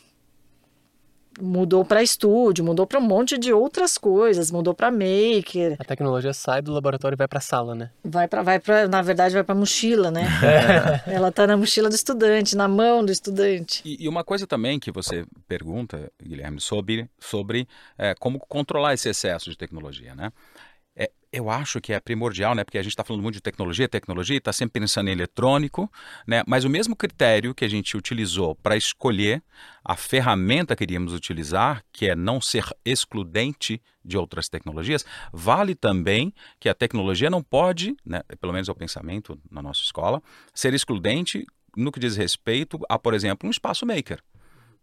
mudou 1.41 1.85
para 1.85 2.03
estúdio, 2.03 2.65
mudou 2.65 2.87
para 2.87 2.99
um 2.99 3.03
monte 3.03 3.39
de 3.39 3.53
outras 3.53 3.99
coisas, 3.99 4.51
mudou 4.51 4.75
para 4.75 4.91
maker. 4.91 5.77
A 5.79 5.85
tecnologia 5.85 6.33
sai 6.33 6.63
do 6.63 6.73
laboratório 6.73 7.17
e 7.17 7.19
vai 7.19 7.29
para 7.29 7.39
a 7.39 7.43
sala, 7.43 7.75
né? 7.75 7.91
Vai 8.05 8.29
para 8.29 8.43
vai 8.43 8.61
para, 8.61 8.89
na 8.89 9.03
verdade 9.03 9.35
vai 9.35 9.45
para 9.45 9.55
mochila, 9.55 10.11
né? 10.11 10.25
É. 10.45 11.03
Ela 11.15 11.29
está 11.29 11.47
na 11.47 11.57
mochila 11.57 11.89
do 11.89 11.95
estudante, 11.95 12.57
na 12.57 12.69
mão 12.69 13.05
do 13.05 13.11
estudante. 13.11 13.83
E, 13.85 14.05
e, 14.05 14.09
uma 14.09 14.23
coisa 14.23 14.47
também 14.47 14.79
que 14.79 14.91
você 14.91 15.25
pergunta, 15.49 16.11
Guilherme, 16.23 16.61
sobre 16.61 17.09
sobre 17.19 17.67
é, 17.99 18.15
como 18.15 18.39
controlar 18.39 18.95
esse 18.95 19.09
excesso 19.09 19.51
de 19.51 19.57
tecnologia, 19.57 20.15
né? 20.15 20.33
Eu 21.35 21.51
acho 21.51 21.81
que 21.81 21.93
é 21.93 21.99
primordial, 21.99 22.55
né? 22.55 22.63
Porque 22.63 22.79
a 22.79 22.83
gente 22.83 22.93
está 22.93 23.03
falando 23.03 23.23
muito 23.23 23.35
de 23.35 23.41
tecnologia, 23.41 23.89
tecnologia, 23.89 24.39
está 24.39 24.53
sempre 24.53 24.81
pensando 24.81 25.09
em 25.09 25.13
eletrônico, 25.13 25.91
né? 26.27 26.45
Mas 26.47 26.65
o 26.65 26.71
mesmo 26.71 26.95
critério 26.95 27.53
que 27.53 27.65
a 27.65 27.69
gente 27.69 27.97
utilizou 27.97 28.55
para 28.55 28.77
escolher 28.77 29.43
a 29.85 29.97
ferramenta 29.97 30.77
que 30.77 30.85
iríamos 30.85 31.13
utilizar, 31.13 31.85
que 31.93 32.09
é 32.09 32.15
não 32.15 32.41
ser 32.41 32.65
excludente 32.85 33.83
de 34.05 34.17
outras 34.17 34.49
tecnologias, 34.49 35.05
vale 35.33 35.75
também 35.75 36.33
que 36.61 36.69
a 36.69 36.75
tecnologia 36.75 37.29
não 37.29 37.43
pode, 37.43 37.97
né, 38.07 38.23
pelo 38.41 38.53
menos 38.53 38.69
é 38.69 38.73
o 38.73 38.77
pensamento 38.77 39.37
na 39.51 39.61
nossa 39.61 39.81
escola, 39.83 40.23
ser 40.55 40.73
excludente 40.73 41.45
no 41.77 41.91
que 41.91 41.99
diz 41.99 42.17
respeito 42.17 42.79
a, 42.89 42.97
por 42.97 43.13
exemplo, 43.13 43.49
um 43.49 43.51
espaço 43.51 43.85
maker 43.85 44.23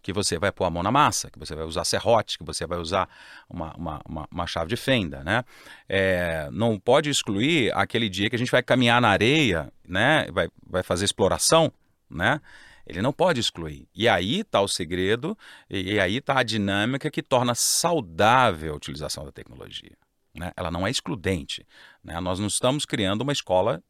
que 0.01 0.11
você 0.11 0.37
vai 0.39 0.51
pôr 0.51 0.65
a 0.65 0.69
mão 0.69 0.83
na 0.83 0.91
massa, 0.91 1.29
que 1.29 1.37
você 1.37 1.55
vai 1.55 1.65
usar 1.65 1.85
serrote, 1.85 2.37
que 2.37 2.43
você 2.43 2.65
vai 2.65 2.79
usar 2.79 3.07
uma, 3.49 3.73
uma, 3.75 4.01
uma, 4.07 4.27
uma 4.31 4.47
chave 4.47 4.69
de 4.69 4.75
fenda, 4.75 5.23
né? 5.23 5.43
É, 5.87 6.49
não 6.51 6.79
pode 6.79 7.09
excluir 7.09 7.71
aquele 7.75 8.09
dia 8.09 8.29
que 8.29 8.35
a 8.35 8.39
gente 8.39 8.51
vai 8.51 8.63
caminhar 8.63 9.01
na 9.01 9.09
areia, 9.09 9.71
né? 9.87 10.27
Vai, 10.31 10.49
vai 10.67 10.83
fazer 10.83 11.05
exploração, 11.05 11.71
né? 12.09 12.41
Ele 12.85 13.01
não 13.01 13.13
pode 13.13 13.39
excluir. 13.39 13.87
E 13.95 14.09
aí 14.09 14.41
está 14.41 14.59
o 14.59 14.67
segredo, 14.67 15.37
e, 15.69 15.99
aí 15.99 16.17
está 16.17 16.39
a 16.39 16.43
dinâmica 16.43 17.09
que 17.11 17.21
torna 17.21 17.55
saudável 17.55 18.73
a 18.73 18.75
utilização 18.75 19.23
da 19.23 19.31
tecnologia. 19.31 19.95
Né? 20.35 20.51
Ela 20.55 20.71
não 20.71 20.85
é 20.85 20.89
excludente. 20.89 21.65
Né? 22.03 22.19
Nós 22.19 22.39
não 22.39 22.47
estamos 22.47 22.85
criando 22.85 23.21
uma 23.21 23.31
escola 23.31 23.83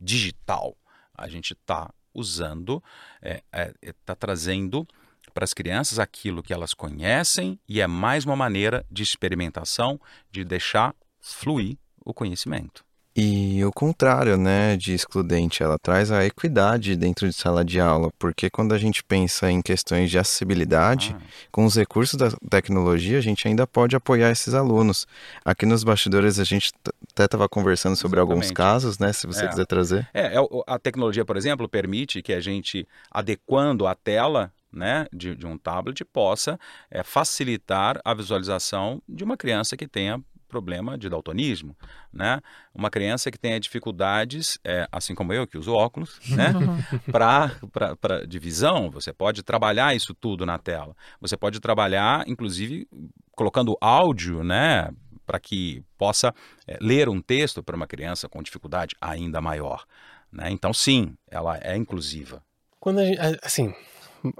digital. 0.00 0.76
A 1.14 1.28
gente 1.28 1.52
está 1.52 1.92
usando, 2.14 2.82
está 3.22 3.60
é, 3.60 3.74
é, 3.82 3.94
tá 4.04 4.14
trazendo 4.14 4.86
para 5.32 5.44
as 5.44 5.54
crianças 5.54 5.98
aquilo 5.98 6.42
que 6.42 6.52
elas 6.52 6.74
conhecem 6.74 7.58
e 7.68 7.80
é 7.80 7.86
mais 7.86 8.24
uma 8.24 8.36
maneira 8.36 8.84
de 8.90 9.02
experimentação, 9.02 10.00
de 10.30 10.44
deixar 10.44 10.94
fluir 11.20 11.76
o 12.04 12.14
conhecimento. 12.14 12.88
E 13.20 13.64
o 13.64 13.72
contrário, 13.72 14.36
né, 14.36 14.76
de 14.76 14.94
excludente, 14.94 15.60
ela 15.60 15.76
traz 15.76 16.12
a 16.12 16.24
equidade 16.24 16.94
dentro 16.94 17.26
de 17.26 17.32
sala 17.32 17.64
de 17.64 17.80
aula, 17.80 18.12
porque 18.16 18.48
quando 18.48 18.72
a 18.72 18.78
gente 18.78 19.02
pensa 19.02 19.50
em 19.50 19.60
questões 19.60 20.08
de 20.08 20.16
acessibilidade, 20.16 21.16
ah. 21.18 21.22
com 21.50 21.64
os 21.64 21.74
recursos 21.74 22.14
da 22.14 22.30
tecnologia, 22.48 23.18
a 23.18 23.20
gente 23.20 23.48
ainda 23.48 23.66
pode 23.66 23.96
apoiar 23.96 24.30
esses 24.30 24.54
alunos. 24.54 25.04
Aqui 25.44 25.66
nos 25.66 25.82
bastidores 25.82 26.38
a 26.38 26.44
gente 26.44 26.70
até 27.12 27.24
estava 27.24 27.48
conversando 27.48 27.96
sobre 27.96 28.20
Exatamente. 28.20 28.44
alguns 28.44 28.52
casos, 28.52 29.00
né, 29.00 29.12
se 29.12 29.26
você 29.26 29.46
é. 29.46 29.48
quiser 29.48 29.66
trazer. 29.66 30.08
É, 30.14 30.36
é 30.36 30.40
a 30.68 30.78
tecnologia, 30.78 31.24
por 31.24 31.36
exemplo, 31.36 31.68
permite 31.68 32.22
que 32.22 32.32
a 32.32 32.40
gente, 32.40 32.86
adequando 33.10 33.88
a 33.88 33.96
tela, 33.96 34.52
né, 34.72 35.06
de, 35.12 35.34
de 35.34 35.46
um 35.46 35.56
tablet 35.56 36.04
possa 36.04 36.58
é, 36.90 37.02
facilitar 37.02 38.00
a 38.04 38.14
visualização 38.14 39.02
de 39.08 39.24
uma 39.24 39.36
criança 39.36 39.76
que 39.76 39.88
tenha 39.88 40.22
problema 40.48 40.96
de 40.96 41.08
daltonismo, 41.08 41.76
né? 42.12 42.40
Uma 42.74 42.90
criança 42.90 43.30
que 43.30 43.38
tenha 43.38 43.60
dificuldades, 43.60 44.58
é, 44.64 44.88
assim 44.90 45.14
como 45.14 45.32
eu, 45.32 45.46
que 45.46 45.58
uso 45.58 45.72
óculos, 45.72 46.18
né? 46.30 46.52
Para 47.12 48.26
de 48.26 48.38
visão, 48.38 48.90
você 48.90 49.12
pode 49.12 49.42
trabalhar 49.42 49.94
isso 49.94 50.14
tudo 50.14 50.46
na 50.46 50.58
tela. 50.58 50.96
Você 51.20 51.36
pode 51.36 51.60
trabalhar, 51.60 52.26
inclusive, 52.26 52.88
colocando 53.36 53.76
áudio, 53.80 54.42
né? 54.42 54.90
Para 55.26 55.38
que 55.38 55.84
possa 55.98 56.34
é, 56.66 56.78
ler 56.80 57.08
um 57.08 57.20
texto 57.20 57.62
para 57.62 57.76
uma 57.76 57.86
criança 57.86 58.28
com 58.28 58.42
dificuldade 58.42 58.96
ainda 59.00 59.42
maior. 59.42 59.84
Né? 60.32 60.50
Então, 60.50 60.72
sim, 60.72 61.14
ela 61.30 61.58
é 61.58 61.76
inclusiva. 61.76 62.42
Quando 62.80 63.00
a 63.00 63.04
gente, 63.04 63.20
assim, 63.42 63.74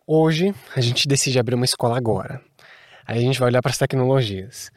hoje 0.06 0.54
a 0.74 0.80
gente 0.80 1.06
decide 1.08 1.38
abrir 1.38 1.54
uma 1.54 1.64
escola 1.64 1.96
agora. 1.96 2.40
Aí 3.06 3.18
a 3.18 3.22
gente 3.22 3.38
vai 3.38 3.48
olhar 3.48 3.62
para 3.62 3.70
as 3.70 3.78
tecnologias 3.78 4.70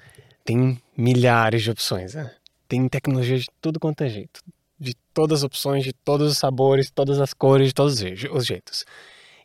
tem 0.44 0.82
milhares 0.96 1.64
de 1.64 1.72
opções. 1.72 2.16
Né? 2.16 2.32
Tem 2.68 2.88
tecnologia 2.88 3.38
de 3.38 3.48
tudo 3.60 3.80
quanto 3.80 4.04
é 4.04 4.10
jeito. 4.10 4.42
De 4.80 4.96
todas 5.14 5.40
as 5.40 5.44
opções, 5.44 5.84
de 5.84 5.94
todos 5.94 6.32
os 6.32 6.38
sabores, 6.38 6.90
todas 6.90 7.20
as 7.20 7.34
cores, 7.34 7.68
de 7.68 7.74
todos 7.74 8.02
os 8.32 8.46
jeitos. 8.46 8.86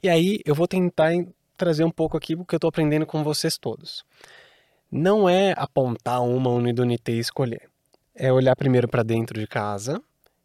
E 0.02 0.08
aí 0.08 0.40
eu 0.44 0.54
vou 0.54 0.66
tentar 0.66 1.12
trazer 1.56 1.84
um 1.84 1.90
pouco 1.90 2.16
aqui 2.16 2.34
o 2.34 2.44
que 2.44 2.54
eu 2.54 2.58
estou 2.58 2.68
aprendendo 2.68 3.06
com 3.06 3.22
vocês 3.22 3.58
todos. 3.58 4.04
Não 4.90 5.28
é 5.28 5.54
apontar 5.56 6.22
uma 6.22 6.50
unidunité 6.50 7.12
e 7.12 7.18
escolher. 7.18 7.68
É 8.14 8.32
olhar 8.32 8.56
primeiro 8.56 8.88
para 8.88 9.02
dentro 9.02 9.38
de 9.38 9.46
casa 9.46 10.00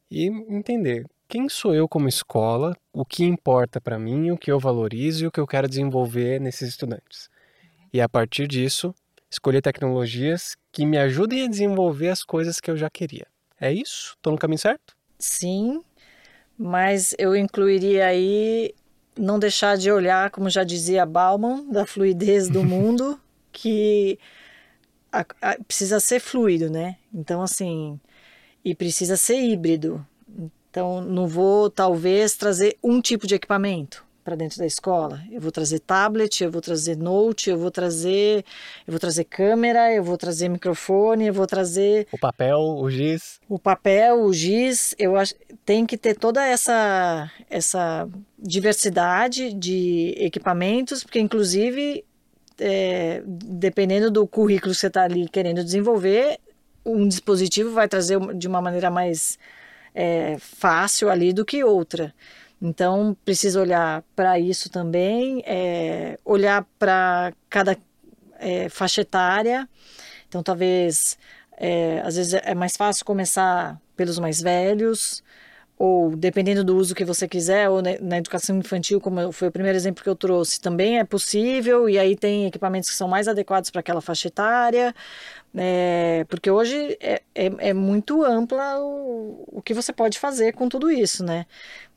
e 0.09 0.27
entender 0.27 1.05
quem 1.31 1.47
sou 1.47 1.73
eu 1.73 1.87
como 1.87 2.09
escola, 2.09 2.75
o 2.91 3.05
que 3.05 3.23
importa 3.23 3.79
para 3.79 3.97
mim, 3.97 4.31
o 4.31 4.37
que 4.37 4.51
eu 4.51 4.59
valorizo 4.59 5.23
e 5.23 5.27
o 5.27 5.31
que 5.31 5.39
eu 5.39 5.47
quero 5.47 5.65
desenvolver 5.65 6.41
nesses 6.41 6.67
estudantes. 6.67 7.29
E 7.93 8.01
a 8.01 8.09
partir 8.09 8.49
disso, 8.49 8.93
escolher 9.29 9.61
tecnologias 9.61 10.57
que 10.73 10.85
me 10.85 10.97
ajudem 10.97 11.45
a 11.45 11.47
desenvolver 11.47 12.09
as 12.09 12.21
coisas 12.21 12.59
que 12.59 12.69
eu 12.69 12.75
já 12.75 12.89
queria. 12.89 13.25
É 13.61 13.71
isso? 13.71 14.15
Estou 14.17 14.33
no 14.33 14.37
caminho 14.37 14.59
certo? 14.59 14.93
Sim, 15.17 15.81
mas 16.57 17.15
eu 17.17 17.33
incluiria 17.33 18.07
aí 18.07 18.75
não 19.17 19.39
deixar 19.39 19.77
de 19.77 19.89
olhar, 19.89 20.31
como 20.31 20.49
já 20.49 20.65
dizia 20.65 21.05
Bauman, 21.05 21.65
da 21.71 21.85
fluidez 21.85 22.49
do 22.49 22.61
mundo, 22.65 23.17
que 23.53 24.19
a, 25.09 25.25
a, 25.41 25.57
precisa 25.65 25.97
ser 26.01 26.19
fluido, 26.19 26.69
né? 26.69 26.97
Então, 27.13 27.41
assim, 27.41 27.97
e 28.65 28.75
precisa 28.75 29.15
ser 29.15 29.39
híbrido. 29.39 30.05
Então, 30.71 31.01
não 31.01 31.27
vou 31.27 31.69
talvez 31.69 32.33
trazer 32.35 32.77
um 32.81 33.01
tipo 33.01 33.27
de 33.27 33.35
equipamento 33.35 34.05
para 34.23 34.37
dentro 34.37 34.57
da 34.57 34.65
escola. 34.65 35.21
Eu 35.29 35.41
vou 35.41 35.51
trazer 35.51 35.79
tablet, 35.79 36.41
eu 36.41 36.49
vou 36.49 36.61
trazer 36.61 36.95
note, 36.95 37.49
eu 37.49 37.57
vou 37.57 37.69
trazer, 37.69 38.45
eu 38.87 38.91
vou 38.91 38.99
trazer 38.99 39.25
câmera, 39.25 39.93
eu 39.93 40.01
vou 40.01 40.17
trazer 40.17 40.47
microfone, 40.47 41.27
eu 41.27 41.33
vou 41.33 41.45
trazer 41.45 42.07
o 42.11 42.17
papel, 42.17 42.57
o 42.57 42.89
giz. 42.89 43.41
O 43.49 43.59
papel, 43.59 44.21
o 44.23 44.31
giz, 44.31 44.95
eu 44.97 45.17
acho 45.17 45.35
tem 45.65 45.85
que 45.85 45.97
ter 45.97 46.15
toda 46.15 46.45
essa 46.45 47.29
essa 47.49 48.07
diversidade 48.39 49.53
de 49.53 50.15
equipamentos, 50.17 51.03
porque 51.03 51.19
inclusive 51.19 52.05
é, 52.59 53.23
dependendo 53.25 54.09
do 54.09 54.25
currículo 54.25 54.71
que 54.71 54.79
você 54.79 54.87
está 54.87 55.03
ali 55.03 55.27
querendo 55.27 55.63
desenvolver, 55.63 56.39
um 56.85 57.07
dispositivo 57.07 57.71
vai 57.71 57.89
trazer 57.89 58.17
de 58.35 58.47
uma 58.47 58.61
maneira 58.61 58.89
mais 58.89 59.37
é, 59.93 60.37
fácil 60.39 61.09
ali 61.09 61.33
do 61.33 61.45
que 61.45 61.63
outra. 61.63 62.13
Então, 62.61 63.17
precisa 63.25 63.59
olhar 63.59 64.03
para 64.15 64.39
isso 64.39 64.69
também, 64.69 65.43
é, 65.45 66.19
olhar 66.23 66.65
para 66.77 67.33
cada 67.49 67.75
é, 68.39 68.69
faixa 68.69 69.01
etária. 69.01 69.67
Então, 70.27 70.43
talvez, 70.43 71.17
é, 71.57 72.01
às 72.01 72.15
vezes 72.15 72.33
é 72.33 72.53
mais 72.53 72.77
fácil 72.77 73.03
começar 73.03 73.79
pelos 73.95 74.19
mais 74.19 74.41
velhos, 74.41 75.23
ou 75.83 76.15
dependendo 76.15 76.63
do 76.63 76.77
uso 76.77 76.93
que 76.93 77.03
você 77.03 77.27
quiser, 77.27 77.67
ou 77.67 77.81
na 77.81 78.19
educação 78.19 78.55
infantil, 78.55 79.01
como 79.01 79.31
foi 79.31 79.47
o 79.47 79.51
primeiro 79.51 79.75
exemplo 79.75 80.03
que 80.03 80.09
eu 80.09 80.15
trouxe, 80.15 80.61
também 80.61 80.99
é 80.99 81.03
possível, 81.03 81.89
e 81.89 81.97
aí 81.97 82.15
tem 82.15 82.45
equipamentos 82.45 82.87
que 82.87 82.95
são 82.95 83.07
mais 83.07 83.27
adequados 83.27 83.71
para 83.71 83.79
aquela 83.79 83.99
faixa 83.99 84.27
etária, 84.27 84.93
é, 85.55 86.23
porque 86.29 86.51
hoje 86.51 86.95
é, 86.99 87.23
é, 87.33 87.69
é, 87.69 87.73
muito 87.73 88.23
ampla 88.23 88.79
o, 88.79 89.43
o 89.47 89.59
que 89.59 89.73
você 89.73 89.91
pode 89.91 90.19
fazer 90.19 90.53
com 90.53 90.69
tudo 90.69 90.91
isso, 90.91 91.23
né? 91.25 91.47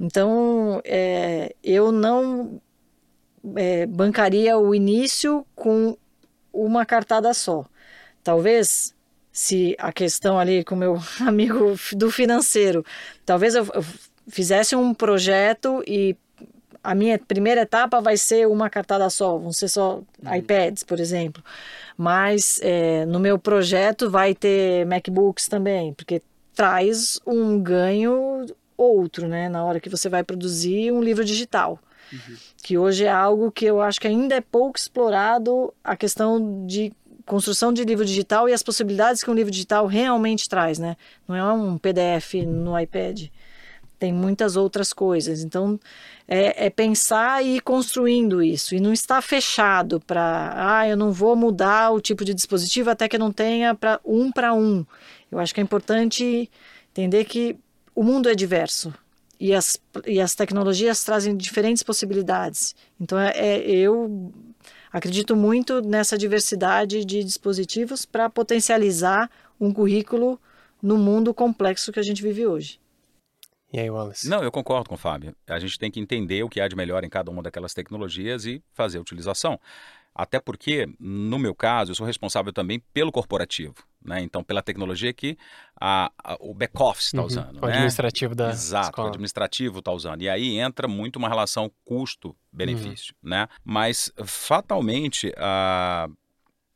Então, 0.01 0.81
é, 0.83 1.55
eu 1.63 1.93
não 1.93 2.59
é, 3.55 3.85
bancaria 3.85 4.57
o 4.57 4.75
início 4.75 5.47
com 5.55 5.95
uma 6.51 6.87
cartada 6.87 7.35
só. 7.35 7.67
Talvez 8.23 8.94
se 9.35 9.75
a 9.81 9.93
questão 9.93 10.39
ali 10.39 10.63
com 10.63 10.77
meu 10.77 10.97
amigo 11.27 11.75
do 11.93 12.09
financeiro, 12.09 12.87
talvez 13.27 13.57
eu, 13.57 13.67
eu 13.75 13.85
fizesse 14.29 14.77
um 14.77 14.95
projeto 14.95 15.83
e 15.89 16.17
a 16.83 16.95
minha 16.95 17.19
primeira 17.19 17.63
etapa 17.63 18.01
vai 18.01 18.17
ser 18.17 18.47
uma 18.47 18.71
cartada 18.71 19.11
só, 19.11 19.37
vão 19.37 19.53
ser 19.53 19.69
só 19.69 20.03
uhum. 20.23 20.35
iPads, 20.37 20.85
por 20.85 21.01
exemplo. 21.01 21.43
Mas 21.97 22.61
é, 22.63 23.05
no 23.07 23.19
meu 23.19 23.37
projeto 23.37 24.09
vai 24.09 24.35
ter 24.35 24.87
MacBooks 24.87 25.49
também, 25.49 25.93
porque 25.95 26.23
traz 26.55 27.19
um 27.27 27.59
ganho 27.59 28.47
outro, 28.77 29.27
né? 29.27 29.49
Na 29.49 29.65
hora 29.65 29.81
que 29.81 29.89
você 29.89 30.09
vai 30.09 30.23
produzir 30.23 30.93
um 30.93 31.03
livro 31.03 31.25
digital. 31.25 31.81
Uhum. 32.13 32.37
Que 32.63 32.79
hoje 32.79 33.05
é 33.05 33.11
algo 33.11 33.51
que 33.51 33.65
eu 33.65 33.81
acho 33.81 34.01
que 34.01 34.07
ainda 34.07 34.37
é 34.37 34.41
pouco 34.41 34.79
explorado 34.79 35.73
a 35.83 35.97
questão 35.97 36.67
de 36.67 36.93
construção 37.25 37.73
de 37.73 37.85
livro 37.85 38.05
digital 38.05 38.49
e 38.49 38.53
as 38.53 38.63
possibilidades 38.63 39.23
que 39.23 39.31
um 39.31 39.35
livro 39.35 39.51
digital 39.51 39.87
realmente 39.87 40.49
traz, 40.49 40.79
né? 40.79 40.97
Não 41.27 41.35
é 41.35 41.53
um 41.53 41.79
PDF 41.79 42.35
no 42.47 42.79
iPad. 42.79 43.29
Tem 43.99 44.13
muitas 44.13 44.57
outras 44.57 44.93
coisas. 44.93 45.43
Então, 45.43 45.79
é, 46.29 46.67
é 46.67 46.71
pensar 46.71 47.43
e 47.43 47.57
ir 47.57 47.61
construindo 47.61 48.43
isso. 48.43 48.75
E 48.75 48.81
não 48.81 48.93
estar 48.93 49.23
fechado 49.23 50.01
para, 50.01 50.53
ah, 50.55 50.89
eu 50.89 50.97
não 50.97 51.13
vou 51.13 51.35
mudar 51.35 51.91
o 51.91 52.01
tipo 52.01 52.25
de 52.25 52.35
dispositivo 52.35 52.91
até 52.91 53.09
que 53.09 53.17
eu 53.17 53.21
não 53.21 53.33
tenha 53.33 53.75
para 53.75 54.01
um 54.05 54.31
para 54.31 54.53
um. 54.53 54.85
Eu 55.31 55.39
acho 55.39 55.55
que 55.55 55.61
é 55.61 55.63
importante 55.63 56.51
entender 56.91 57.25
que 57.25 57.57
o 57.95 58.03
mundo 58.03 58.29
é 58.29 58.35
diverso. 58.35 58.93
E 59.41 59.53
as, 59.53 59.77
e 60.07 60.21
as 60.21 60.35
tecnologias 60.35 61.03
trazem 61.05 61.37
diferentes 61.37 61.83
possibilidades. 61.83 62.75
Então, 63.01 63.19
é, 63.19 63.33
é 63.37 63.71
eu 63.71 64.33
acredito 64.95 65.35
muito 65.35 65.83
nessa 65.83 66.17
diversidade 66.17 67.05
de 67.05 67.25
dispositivos 67.25 68.07
para 68.07 68.31
potencializar 68.31 69.29
um 69.61 69.73
currículo 69.73 70.41
no 70.81 70.97
mundo 70.97 71.35
complexo 71.35 71.91
que 71.91 71.99
a 71.99 72.03
gente 72.03 72.23
vive 72.23 72.47
hoje. 72.47 72.79
E 73.73 73.81
aí, 73.81 73.91
Wallace? 73.91 74.29
Não, 74.29 74.41
eu 74.45 74.53
concordo 74.53 74.89
com 74.89 74.95
o 74.95 74.99
Fábio. 74.99 75.35
A 75.49 75.59
gente 75.59 75.81
tem 75.81 75.91
que 75.91 75.99
entender 75.99 76.45
o 76.45 76.49
que 76.49 76.61
há 76.61 76.69
de 76.69 76.77
melhor 76.77 77.03
em 77.03 77.09
cada 77.09 77.29
uma 77.29 77.43
daquelas 77.43 77.75
tecnologias 77.75 78.47
e 78.47 78.63
fazer 78.73 78.99
a 78.99 79.01
utilização. 79.01 79.59
Até 80.15 80.39
porque, 80.39 80.89
no 81.01 81.39
meu 81.39 81.55
caso, 81.55 81.91
eu 81.91 81.95
sou 81.95 82.07
responsável 82.07 82.53
também 82.53 82.79
pelo 82.93 83.11
corporativo, 83.11 83.75
né? 84.05 84.21
Então, 84.21 84.45
pela 84.45 84.63
tecnologia 84.63 85.13
que 85.13 85.37
a, 85.81 86.13
a 86.23 86.37
o 86.39 86.55
back-office 86.55 87.07
está 87.07 87.21
uhum, 87.21 87.27
usando. 87.27 87.59
O 87.59 87.67
né? 87.67 87.73
administrativo 87.73 88.35
da 88.35 88.51
Exato, 88.51 88.91
escola. 88.91 89.09
o 89.09 89.11
administrativo 89.11 89.81
está 89.81 89.91
usando. 89.91 90.23
E 90.23 90.29
aí 90.29 90.59
entra 90.59 90.87
muito 90.87 91.17
uma 91.17 91.29
relação 91.29 91.71
custo-benefício, 91.85 93.15
uhum. 93.23 93.31
né? 93.31 93.49
Mas, 93.65 94.13
fatalmente, 94.25 95.33
a 95.37 96.09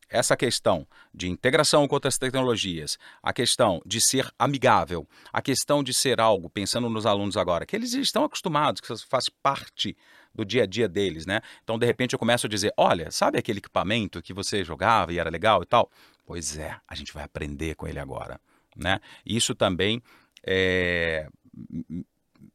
essa 0.09 0.37
questão 0.37 0.87
de 1.13 1.29
integração 1.29 1.87
com 1.87 1.95
outras 1.95 2.17
tecnologias, 2.17 2.99
a 3.23 3.33
questão 3.33 3.83
de 3.85 4.01
ser 4.01 4.27
amigável, 4.39 5.07
a 5.33 5.43
questão 5.43 5.83
de 5.83 5.93
ser 5.93 6.21
algo, 6.21 6.49
pensando 6.49 6.89
nos 6.89 7.05
alunos 7.05 7.37
agora, 7.37 7.67
que 7.67 7.77
eles 7.77 7.93
estão 7.93 8.25
acostumados, 8.25 8.81
que 8.81 8.97
faz 9.07 9.29
parte 9.29 9.97
do 10.39 10.45
dia 10.45 10.63
a 10.63 10.67
dia 10.67 10.89
deles, 10.89 11.27
né? 11.27 11.41
Então, 11.65 11.77
de 11.77 11.85
repente, 11.85 12.13
eu 12.13 12.19
começo 12.19 12.47
a 12.47 12.49
dizer: 12.49 12.73
olha, 12.77 13.11
sabe 13.11 13.39
aquele 13.39 13.59
equipamento 13.59 14.23
que 14.23 14.33
você 14.33 14.63
jogava 14.63 15.13
e 15.13 15.19
era 15.19 15.29
legal 15.29 15.63
e 15.63 15.67
tal? 15.67 15.91
Pois 16.25 16.57
é, 16.57 16.77
a 16.87 16.95
gente 16.95 17.13
vai 17.13 17.25
aprender 17.25 17.75
com 17.75 17.89
ele 17.89 17.99
agora, 17.99 18.41
né? 18.77 19.01
Isso 19.27 19.53
também 19.55 20.01
é, 20.47 21.29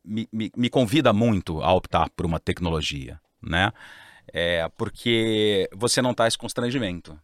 me, 0.03 0.29
me, 0.31 0.51
me 0.55 0.69
convida 0.69 1.11
muito 1.11 1.61
a 1.61 1.73
optar 1.73 2.09
por 2.11 2.25
uma 2.25 2.39
tecnologia, 2.39 3.19
né? 3.41 3.73
É, 4.31 4.69
porque 4.77 5.69
você 5.73 6.01
não 6.01 6.11
está 6.11 6.25
esse 6.25 6.37
constrangimento 6.37 7.19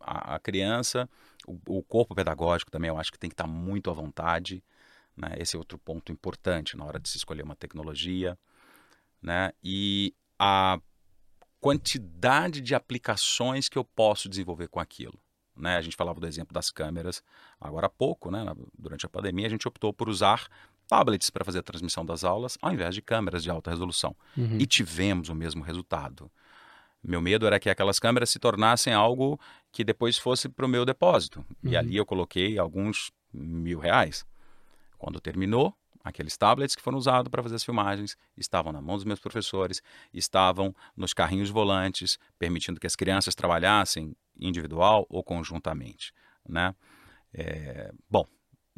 a, 0.00 0.36
a 0.36 0.38
criança, 0.38 1.06
o, 1.46 1.58
o, 1.66 1.82
corpo 1.82 2.14
pedagógico 2.14 2.70
também 2.70 2.88
eu 2.88 2.98
acho 2.98 3.12
que 3.12 3.18
tem 3.18 3.28
que 3.28 3.34
estar 3.34 3.46
muito 3.46 3.90
à 3.90 3.92
vontade. 3.92 4.64
Né? 5.14 5.34
Esse 5.36 5.56
é 5.56 5.58
outro 5.58 5.76
ponto 5.76 6.10
importante 6.10 6.76
na 6.76 6.84
hora 6.86 6.98
de 6.98 7.08
se 7.08 7.18
escolher 7.18 7.42
uma 7.42 7.54
tecnologia. 7.54 8.38
Né? 9.22 9.52
E 9.62 10.14
a 10.38 10.80
quantidade 11.60 12.60
de 12.60 12.74
aplicações 12.74 13.68
que 13.68 13.76
eu 13.76 13.84
posso 13.84 14.28
desenvolver 14.28 14.68
com 14.68 14.80
aquilo. 14.80 15.18
Né? 15.54 15.76
A 15.76 15.82
gente 15.82 15.96
falava 15.96 16.18
do 16.18 16.26
exemplo 16.26 16.54
das 16.54 16.70
câmeras 16.70 17.22
agora 17.60 17.86
há 17.86 17.90
pouco, 17.90 18.30
né? 18.30 18.44
durante 18.78 19.04
a 19.04 19.08
pandemia, 19.08 19.46
a 19.46 19.50
gente 19.50 19.68
optou 19.68 19.92
por 19.92 20.08
usar 20.08 20.48
tablets 20.88 21.30
para 21.30 21.44
fazer 21.44 21.60
a 21.60 21.62
transmissão 21.62 22.04
das 22.04 22.24
aulas, 22.24 22.58
ao 22.60 22.72
invés 22.72 22.94
de 22.94 23.02
câmeras 23.02 23.44
de 23.44 23.50
alta 23.50 23.70
resolução. 23.70 24.16
Uhum. 24.36 24.58
E 24.58 24.66
tivemos 24.66 25.28
o 25.28 25.34
mesmo 25.34 25.62
resultado. 25.62 26.30
Meu 27.02 27.20
medo 27.20 27.46
era 27.46 27.60
que 27.60 27.70
aquelas 27.70 27.98
câmeras 27.98 28.30
se 28.30 28.38
tornassem 28.38 28.92
algo 28.92 29.38
que 29.70 29.84
depois 29.84 30.18
fosse 30.18 30.48
para 30.48 30.66
o 30.66 30.68
meu 30.68 30.84
depósito. 30.84 31.44
Uhum. 31.62 31.70
E 31.70 31.76
ali 31.76 31.96
eu 31.96 32.04
coloquei 32.04 32.58
alguns 32.58 33.12
mil 33.32 33.78
reais. 33.78 34.26
Quando 34.98 35.20
terminou, 35.20 35.74
aqueles 36.04 36.36
tablets 36.36 36.74
que 36.74 36.82
foram 36.82 36.98
usados 36.98 37.30
para 37.30 37.42
fazer 37.42 37.56
as 37.56 37.64
filmagens 37.64 38.16
estavam 38.36 38.72
na 38.72 38.80
mão 38.80 38.96
dos 38.96 39.04
meus 39.04 39.20
professores, 39.20 39.82
estavam 40.12 40.74
nos 40.96 41.12
carrinhos 41.12 41.50
volantes, 41.50 42.18
permitindo 42.38 42.80
que 42.80 42.86
as 42.86 42.96
crianças 42.96 43.34
trabalhassem 43.34 44.14
individual 44.38 45.06
ou 45.08 45.22
conjuntamente. 45.22 46.12
Né? 46.48 46.74
É, 47.34 47.92
bom, 48.08 48.26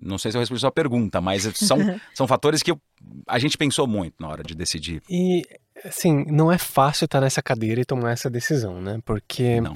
não 0.01 0.19
sei 0.19 0.31
se 0.31 0.37
eu 0.37 0.41
respondi 0.41 0.59
a 0.59 0.61
sua 0.61 0.73
pergunta, 0.73 1.21
mas 1.21 1.43
são, 1.55 1.79
são 2.13 2.27
fatores 2.27 2.63
que 2.63 2.75
a 3.27 3.39
gente 3.39 3.57
pensou 3.57 3.87
muito 3.87 4.15
na 4.19 4.29
hora 4.29 4.43
de 4.43 4.55
decidir. 4.55 5.03
E, 5.09 5.43
assim, 5.85 6.25
não 6.27 6.51
é 6.51 6.59
fácil 6.59 7.05
estar 7.05 7.21
nessa 7.21 7.43
cadeira 7.43 7.81
e 7.81 7.85
tomar 7.85 8.13
essa 8.13 8.29
decisão, 8.29 8.81
né? 8.81 9.01
Porque. 9.05 9.61
Não. 9.61 9.75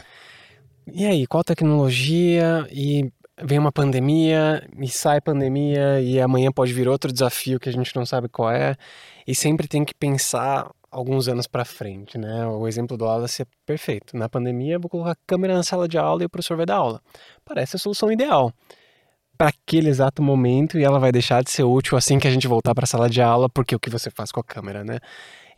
E 0.93 1.05
aí, 1.05 1.27
qual 1.27 1.43
tecnologia? 1.43 2.67
E 2.71 3.11
vem 3.43 3.59
uma 3.59 3.73
pandemia, 3.73 4.67
e 4.79 4.89
sai 4.89 5.21
pandemia, 5.21 6.01
e 6.01 6.21
amanhã 6.21 6.51
pode 6.51 6.73
vir 6.73 6.89
outro 6.89 7.13
desafio 7.13 7.61
que 7.61 7.69
a 7.69 7.73
gente 7.73 7.95
não 7.95 8.07
sabe 8.07 8.29
qual 8.29 8.51
é. 8.51 8.77
E 9.27 9.35
sempre 9.35 9.69
tem 9.69 9.85
que 9.85 9.95
pensar 9.95 10.71
alguns 10.91 11.29
anos 11.29 11.47
para 11.47 11.65
frente, 11.65 12.17
né? 12.17 12.47
O 12.47 12.67
exemplo 12.67 12.97
do 12.97 13.05
Wallace 13.05 13.43
é 13.43 13.47
perfeito. 13.67 14.17
Na 14.17 14.29
pandemia, 14.29 14.79
vou 14.79 14.89
colocar 14.89 15.13
a 15.13 15.17
câmera 15.27 15.55
na 15.55 15.63
sala 15.63 15.87
de 15.87 15.99
aula 15.99 16.23
e 16.23 16.27
o 16.27 16.31
professor 16.31 16.57
vai 16.57 16.67
dar 16.67 16.77
aula. 16.77 17.03
Parece 17.45 17.77
a 17.77 17.79
solução 17.79 18.11
ideal 18.11 18.53
para 19.37 19.49
aquele 19.49 19.89
exato 19.91 20.23
momento 20.23 20.79
e 20.79 20.85
ela 20.85 20.99
vai 20.99 21.13
deixar 21.13 21.43
de 21.43 21.51
ser 21.51 21.63
útil 21.65 21.99
assim 21.99 22.19
que 22.19 22.27
a 22.27 22.31
gente 22.31 22.49
voltar 22.49 22.75
para 22.75 22.85
a 22.85 22.87
sala 22.87 23.09
de 23.09 23.21
aula, 23.21 23.49
porque 23.49 23.77
o 23.77 23.79
que 23.79 23.91
você 23.91 24.11
faz 24.11 24.33
com 24.33 24.41
a 24.41 24.45
câmera, 24.45 24.83
né? 24.83 24.99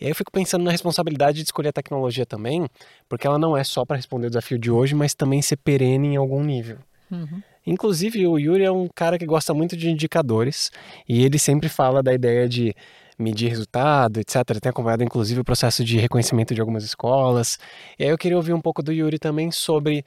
E 0.01 0.05
aí 0.05 0.11
eu 0.11 0.15
fico 0.15 0.31
pensando 0.31 0.65
na 0.65 0.71
responsabilidade 0.71 1.39
de 1.39 1.45
escolher 1.45 1.69
a 1.69 1.73
tecnologia 1.73 2.27
também, 2.27 2.67
porque 3.09 3.27
ela 3.27 3.39
não 3.39 3.57
é 3.57 3.65
só 3.65 3.85
para 3.85 3.97
responder 3.97 4.27
o 4.27 4.31
desafio 4.31 4.59
de 4.59 4.71
hoje, 4.71 4.95
mas 4.95 5.15
também 5.15 5.41
ser 5.43 5.57
perene 5.57 6.09
em 6.09 6.17
algum 6.17 6.43
nível. 6.43 6.79
Uhum. 7.11 7.43
Inclusive, 7.69 8.27
o 8.27 8.39
Yuri 8.39 8.65
é 8.65 8.71
um 8.71 8.89
cara 8.89 9.19
que 9.19 9.27
gosta 9.27 9.53
muito 9.53 9.77
de 9.77 9.91
indicadores 9.91 10.71
e 11.07 11.23
ele 11.23 11.39
sempre 11.39 11.69
fala 11.69 12.03
da 12.03 12.15
ideia 12.15 12.49
de 12.49 12.75
medir 13.19 13.51
resultado, 13.51 14.19
etc. 14.21 14.59
Tem 14.59 14.71
acompanhado, 14.71 15.05
inclusive, 15.05 15.41
o 15.41 15.45
processo 15.45 15.85
de 15.85 15.99
reconhecimento 15.99 16.55
de 16.55 16.61
algumas 16.63 16.83
escolas. 16.83 17.59
E 17.99 18.05
aí 18.05 18.11
eu 18.11 18.17
queria 18.17 18.39
ouvir 18.39 18.55
um 18.55 18.61
pouco 18.61 18.83
do 18.83 18.91
Yuri 18.91 19.19
também 19.19 19.51
sobre 19.51 20.03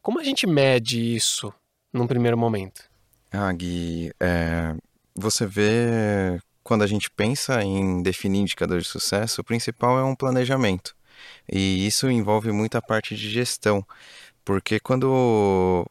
como 0.00 0.18
a 0.18 0.24
gente 0.24 0.46
mede 0.46 1.14
isso 1.14 1.52
num 1.92 2.06
primeiro 2.06 2.38
momento. 2.38 2.82
Ah, 3.30 3.52
Gui, 3.52 4.10
é, 4.18 4.74
você 5.14 5.44
vê 5.44 6.40
quando 6.62 6.84
a 6.84 6.86
gente 6.86 7.10
pensa 7.10 7.62
em 7.62 8.02
definir 8.02 8.38
indicadores 8.38 8.84
de 8.84 8.90
sucesso, 8.90 9.42
o 9.42 9.44
principal 9.44 9.98
é 9.98 10.04
um 10.04 10.14
planejamento. 10.14 10.96
E 11.52 11.86
isso 11.86 12.10
envolve 12.10 12.50
muita 12.50 12.80
parte 12.80 13.14
de 13.14 13.28
gestão, 13.28 13.84
porque 14.42 14.80
quando 14.80 15.84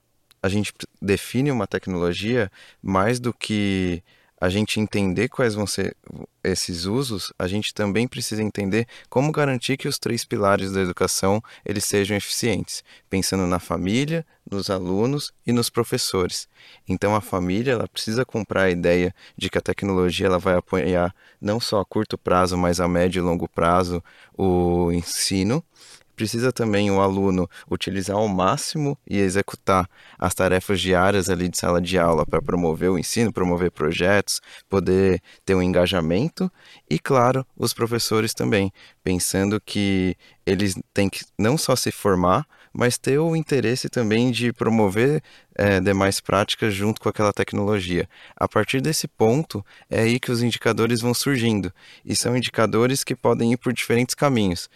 a 0.44 0.50
gente 0.50 0.74
define 1.02 1.50
uma 1.50 1.66
tecnologia, 1.66 2.52
mais 2.82 3.18
do 3.18 3.34
que 3.34 4.04
a 4.42 4.50
gente 4.50 4.78
entender 4.78 5.30
quais 5.30 5.56
vão 5.56 5.66
ser 5.66 5.96
esses 6.44 6.84
usos, 6.84 7.32
a 7.40 7.48
gente 7.48 7.74
também 7.74 8.06
precisa 8.06 8.44
entender 8.44 8.86
como 9.10 9.32
garantir 9.32 9.78
que 9.78 9.88
os 9.88 9.98
três 9.98 10.26
pilares 10.26 10.74
da 10.74 10.82
educação 10.82 11.42
eles 11.66 11.86
sejam 11.86 12.18
eficientes, 12.18 12.84
pensando 13.10 13.48
na 13.48 13.58
família, 13.58 14.26
nos 14.52 14.70
alunos 14.70 15.32
e 15.48 15.54
nos 15.54 15.70
professores. 15.70 16.50
Então 16.86 17.16
a 17.16 17.22
família 17.22 17.72
ela 17.72 17.88
precisa 17.88 18.26
comprar 18.26 18.64
a 18.64 18.70
ideia 18.70 19.16
de 19.38 19.50
que 19.50 19.58
a 19.58 19.62
tecnologia 19.62 20.26
ela 20.26 20.40
vai 20.40 20.56
apoiar 20.56 21.16
não 21.40 21.58
só 21.58 21.80
a 21.80 21.86
curto 21.86 22.18
prazo, 22.18 22.58
mas 22.58 22.82
a 22.82 22.88
médio 22.88 23.22
e 23.22 23.24
longo 23.24 23.48
prazo 23.48 24.04
o 24.38 24.92
ensino 24.92 25.64
precisa 26.16 26.52
também 26.52 26.90
o 26.92 27.02
aluno 27.02 27.50
utilizar 27.70 28.16
ao 28.16 28.28
máximo 28.28 28.98
e 29.08 29.18
executar 29.18 29.90
as 30.18 30.34
tarefas 30.34 30.80
diárias 30.80 31.30
ali 31.30 31.50
de 31.50 31.58
sala 31.58 31.82
de 31.82 31.98
aula 31.98 32.26
para 32.26 32.42
promover 32.42 32.90
o 32.90 32.98
ensino, 32.98 33.34
promover 33.34 33.72
projetos, 33.72 34.42
poder 34.70 35.22
ter 35.46 35.56
um 35.56 35.62
engajamento 35.62 36.52
e, 36.90 37.00
claro, 37.00 37.46
os 37.58 37.74
professores 37.74 38.34
também, 38.34 38.72
pensando 39.04 39.60
que 39.60 40.16
eles 40.46 40.76
têm 40.94 41.10
que 41.10 41.26
não 41.38 41.58
só 41.58 41.76
se 41.76 41.92
formar, 41.92 42.46
mas 42.74 42.98
ter 42.98 43.20
o 43.20 43.36
interesse 43.36 43.88
também 43.88 44.32
de 44.32 44.52
promover 44.52 45.22
é, 45.56 45.80
demais 45.80 46.20
práticas 46.20 46.74
junto 46.74 47.00
com 47.00 47.08
aquela 47.08 47.32
tecnologia. 47.32 48.10
A 48.36 48.48
partir 48.48 48.82
desse 48.82 49.08
ponto, 49.08 49.64
é 49.90 50.02
aí 50.02 50.20
que 50.20 50.32
os 50.32 50.42
indicadores 50.42 51.00
vão 51.00 51.14
surgindo, 51.14 51.72
e 52.04 52.16
são 52.16 52.36
indicadores 52.36 53.04
que 53.04 53.16
podem 53.16 53.54
ir 53.54 53.58
por 53.58 53.72
diferentes 53.72 54.16
caminhos 54.16 54.70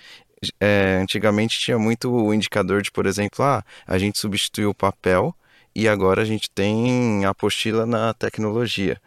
é, 0.59 0.99
antigamente 1.01 1.59
tinha 1.59 1.79
muito 1.79 2.11
o 2.11 2.33
indicador 2.33 2.81
de, 2.81 2.91
por 2.91 3.05
exemplo, 3.05 3.43
ah, 3.43 3.63
a 3.85 3.97
gente 3.97 4.19
substituiu 4.19 4.69
o 4.69 4.75
papel 4.75 5.35
e 5.75 5.87
agora 5.87 6.21
a 6.21 6.25
gente 6.25 6.49
tem 6.49 7.25
a 7.25 7.29
apostila 7.29 7.85
na 7.85 8.13
tecnologia. 8.13 8.99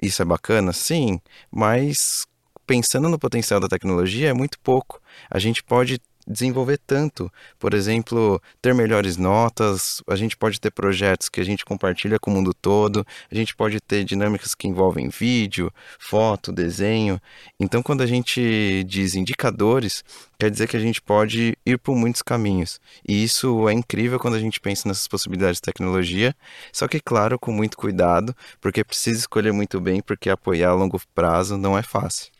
Isso 0.00 0.22
é 0.22 0.24
bacana? 0.24 0.72
Sim, 0.72 1.20
mas 1.50 2.26
pensando 2.66 3.08
no 3.08 3.18
potencial 3.18 3.60
da 3.60 3.68
tecnologia 3.68 4.30
é 4.30 4.32
muito 4.32 4.58
pouco. 4.60 5.00
A 5.30 5.38
gente 5.38 5.62
pode 5.62 6.00
desenvolver 6.26 6.78
tanto. 6.78 7.30
Por 7.58 7.74
exemplo, 7.74 8.40
ter 8.60 8.74
melhores 8.74 9.16
notas, 9.16 10.02
a 10.08 10.16
gente 10.16 10.36
pode 10.36 10.60
ter 10.60 10.70
projetos 10.70 11.28
que 11.28 11.40
a 11.40 11.44
gente 11.44 11.64
compartilha 11.64 12.18
com 12.18 12.30
o 12.30 12.34
mundo 12.34 12.52
todo, 12.54 13.06
a 13.30 13.34
gente 13.34 13.54
pode 13.54 13.80
ter 13.80 14.04
dinâmicas 14.04 14.54
que 14.54 14.68
envolvem 14.68 15.08
vídeo, 15.08 15.72
foto, 15.98 16.52
desenho. 16.52 17.20
Então, 17.58 17.82
quando 17.82 18.02
a 18.02 18.06
gente 18.06 18.84
diz 18.84 19.14
indicadores, 19.14 20.04
quer 20.38 20.50
dizer 20.50 20.68
que 20.68 20.76
a 20.76 20.80
gente 20.80 21.00
pode 21.00 21.56
ir 21.64 21.78
por 21.78 21.94
muitos 21.94 22.22
caminhos. 22.22 22.80
E 23.06 23.22
isso 23.22 23.68
é 23.68 23.72
incrível 23.72 24.18
quando 24.18 24.34
a 24.34 24.40
gente 24.40 24.60
pensa 24.60 24.88
nessas 24.88 25.08
possibilidades 25.08 25.58
de 25.58 25.62
tecnologia, 25.62 26.34
só 26.72 26.88
que, 26.88 27.00
claro, 27.00 27.38
com 27.38 27.52
muito 27.52 27.76
cuidado, 27.76 28.34
porque 28.60 28.84
precisa 28.84 29.20
escolher 29.20 29.52
muito 29.52 29.80
bem, 29.80 30.00
porque 30.02 30.30
apoiar 30.30 30.70
a 30.70 30.74
longo 30.74 31.00
prazo 31.14 31.56
não 31.56 31.76
é 31.76 31.82
fácil. 31.82 32.33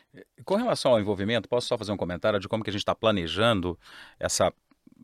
Com 0.45 0.57
relação 0.57 0.93
ao 0.93 1.01
envolvimento, 1.01 1.49
posso 1.49 1.67
só 1.67 1.77
fazer 1.77 1.93
um 1.93 1.97
comentário 1.97 2.39
de 2.39 2.49
como 2.49 2.63
que 2.63 2.71
a 2.71 2.73
gente 2.73 2.83
está 2.83 2.95
planejando 2.95 3.79
essa 4.19 4.53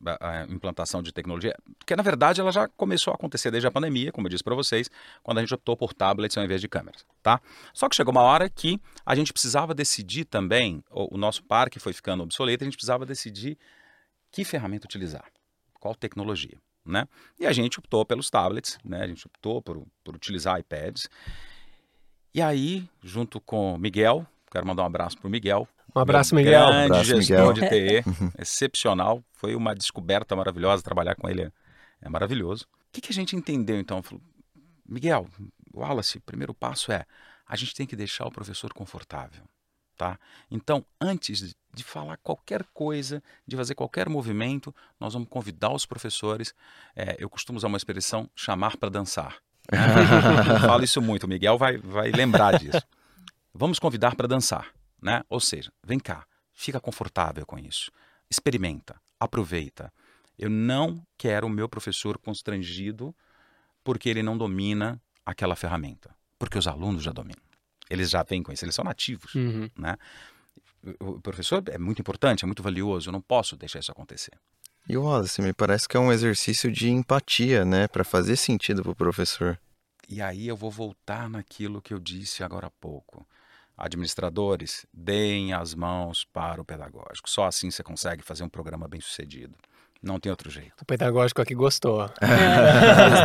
a, 0.06 0.44
implantação 0.44 1.02
de 1.02 1.12
tecnologia, 1.12 1.56
porque 1.78 1.94
na 1.94 2.02
verdade 2.02 2.40
ela 2.40 2.50
já 2.50 2.68
começou 2.68 3.12
a 3.12 3.14
acontecer 3.14 3.50
desde 3.50 3.66
a 3.66 3.70
pandemia, 3.70 4.12
como 4.12 4.26
eu 4.26 4.30
disse 4.30 4.42
para 4.42 4.54
vocês, 4.54 4.90
quando 5.22 5.38
a 5.38 5.40
gente 5.42 5.54
optou 5.54 5.76
por 5.76 5.92
tablets 5.92 6.36
ao 6.36 6.44
invés 6.44 6.60
de 6.60 6.68
câmeras, 6.68 7.04
tá? 7.22 7.40
Só 7.74 7.88
que 7.88 7.96
chegou 7.96 8.12
uma 8.12 8.22
hora 8.22 8.48
que 8.48 8.80
a 9.04 9.14
gente 9.14 9.32
precisava 9.32 9.74
decidir 9.74 10.24
também, 10.24 10.82
o, 10.90 11.16
o 11.16 11.18
nosso 11.18 11.42
parque 11.44 11.78
foi 11.78 11.92
ficando 11.92 12.22
obsoleto, 12.22 12.64
a 12.64 12.66
gente 12.66 12.76
precisava 12.76 13.04
decidir 13.04 13.58
que 14.30 14.44
ferramenta 14.44 14.86
utilizar, 14.86 15.24
qual 15.78 15.94
tecnologia, 15.94 16.58
né? 16.84 17.06
E 17.38 17.46
a 17.46 17.52
gente 17.52 17.78
optou 17.78 18.04
pelos 18.04 18.30
tablets, 18.30 18.78
né? 18.84 19.02
A 19.02 19.06
gente 19.06 19.26
optou 19.26 19.60
por, 19.60 19.84
por 20.02 20.14
utilizar 20.14 20.58
iPads. 20.58 21.08
E 22.32 22.40
aí, 22.40 22.88
junto 23.02 23.40
com 23.40 23.76
Miguel, 23.76 24.26
Quero 24.50 24.66
mandar 24.66 24.82
um 24.82 24.86
abraço 24.86 25.16
para 25.16 25.28
o 25.28 25.30
Miguel. 25.30 25.68
Um 25.94 26.00
abraço, 26.00 26.34
Miguel. 26.34 26.66
Grande 26.66 26.80
um 26.80 26.84
abraço, 26.86 27.04
gestor 27.04 27.54
Miguel. 27.54 28.02
de 28.02 28.02
TE, 28.02 28.10
excepcional. 28.38 29.22
Foi 29.32 29.54
uma 29.54 29.74
descoberta 29.74 30.34
maravilhosa. 30.34 30.82
Trabalhar 30.82 31.14
com 31.14 31.28
ele 31.28 31.42
é, 31.42 31.52
é 32.02 32.08
maravilhoso. 32.08 32.64
O 32.64 32.92
que, 32.92 33.00
que, 33.00 33.12
a 33.12 33.14
gente 33.14 33.36
entendeu 33.36 33.78
então? 33.78 34.02
Falou, 34.02 34.22
Miguel, 34.88 35.28
Wallace, 35.74 36.18
o 36.18 36.20
primeiro 36.20 36.52
passo 36.52 36.90
é 36.90 37.04
a 37.46 37.56
gente 37.56 37.74
tem 37.74 37.86
que 37.86 37.96
deixar 37.96 38.26
o 38.26 38.30
professor 38.30 38.72
confortável. 38.72 39.42
Tá? 39.96 40.18
Então, 40.50 40.84
antes 41.00 41.54
de 41.74 41.84
falar 41.84 42.16
qualquer 42.16 42.64
coisa, 42.72 43.22
de 43.46 43.54
fazer 43.54 43.74
qualquer 43.74 44.08
movimento, 44.08 44.74
nós 44.98 45.12
vamos 45.12 45.28
convidar 45.28 45.72
os 45.72 45.84
professores. 45.84 46.54
É, 46.96 47.16
eu 47.18 47.28
costumo 47.28 47.58
usar 47.58 47.68
uma 47.68 47.76
expressão 47.76 48.28
chamar 48.34 48.76
para 48.76 48.88
dançar. 48.88 49.36
eu 49.70 50.60
falo 50.60 50.82
isso 50.82 51.02
muito, 51.02 51.24
o 51.24 51.28
Miguel 51.28 51.58
vai, 51.58 51.76
vai 51.76 52.10
lembrar 52.10 52.58
disso. 52.58 52.80
Vamos 53.52 53.78
convidar 53.78 54.14
para 54.14 54.28
dançar, 54.28 54.72
né? 55.02 55.22
Ou 55.28 55.40
seja, 55.40 55.72
vem 55.84 55.98
cá, 55.98 56.24
fica 56.52 56.80
confortável 56.80 57.44
com 57.44 57.58
isso. 57.58 57.90
Experimenta, 58.30 59.00
aproveita. 59.18 59.92
Eu 60.38 60.48
não 60.48 61.04
quero 61.18 61.46
o 61.46 61.50
meu 61.50 61.68
professor 61.68 62.16
constrangido 62.18 63.14
porque 63.82 64.08
ele 64.08 64.22
não 64.22 64.38
domina 64.38 65.00
aquela 65.24 65.56
ferramenta, 65.56 66.14
porque 66.38 66.58
os 66.58 66.66
alunos 66.66 67.02
já 67.02 67.12
dominam. 67.12 67.42
Eles 67.88 68.10
já 68.10 68.22
vêm 68.22 68.42
com 68.42 68.52
isso, 68.52 68.64
eles 68.64 68.74
são 68.74 68.84
nativos, 68.84 69.34
uhum. 69.34 69.68
né? 69.76 69.96
O 71.00 71.20
professor 71.20 71.62
é 71.68 71.76
muito 71.76 72.00
importante, 72.00 72.44
é 72.44 72.46
muito 72.46 72.62
valioso, 72.62 73.08
eu 73.08 73.12
não 73.12 73.20
posso 73.20 73.56
deixar 73.56 73.80
isso 73.80 73.92
acontecer. 73.92 74.32
E 74.88 74.96
o 74.96 75.02
Wallace, 75.02 75.42
me 75.42 75.52
parece 75.52 75.86
que 75.88 75.96
é 75.96 76.00
um 76.00 76.10
exercício 76.10 76.72
de 76.72 76.88
empatia, 76.88 77.64
né, 77.64 77.86
para 77.86 78.02
fazer 78.02 78.36
sentido 78.36 78.82
para 78.82 78.92
o 78.92 78.94
professor. 78.94 79.60
E 80.08 80.22
aí 80.22 80.48
eu 80.48 80.56
vou 80.56 80.70
voltar 80.70 81.28
naquilo 81.28 81.82
que 81.82 81.92
eu 81.92 81.98
disse 81.98 82.42
agora 82.42 82.68
há 82.68 82.70
pouco 82.70 83.26
administradores, 83.80 84.86
deem 84.92 85.52
as 85.52 85.74
mãos 85.74 86.24
para 86.32 86.60
o 86.60 86.64
pedagógico. 86.64 87.28
Só 87.28 87.46
assim 87.46 87.70
você 87.70 87.82
consegue 87.82 88.22
fazer 88.22 88.44
um 88.44 88.48
programa 88.48 88.86
bem 88.86 89.00
sucedido. 89.00 89.54
Não 90.02 90.18
tem 90.18 90.30
outro 90.30 90.50
jeito. 90.50 90.80
O 90.80 90.84
pedagógico 90.84 91.42
aqui 91.42 91.54
gostou. 91.54 92.08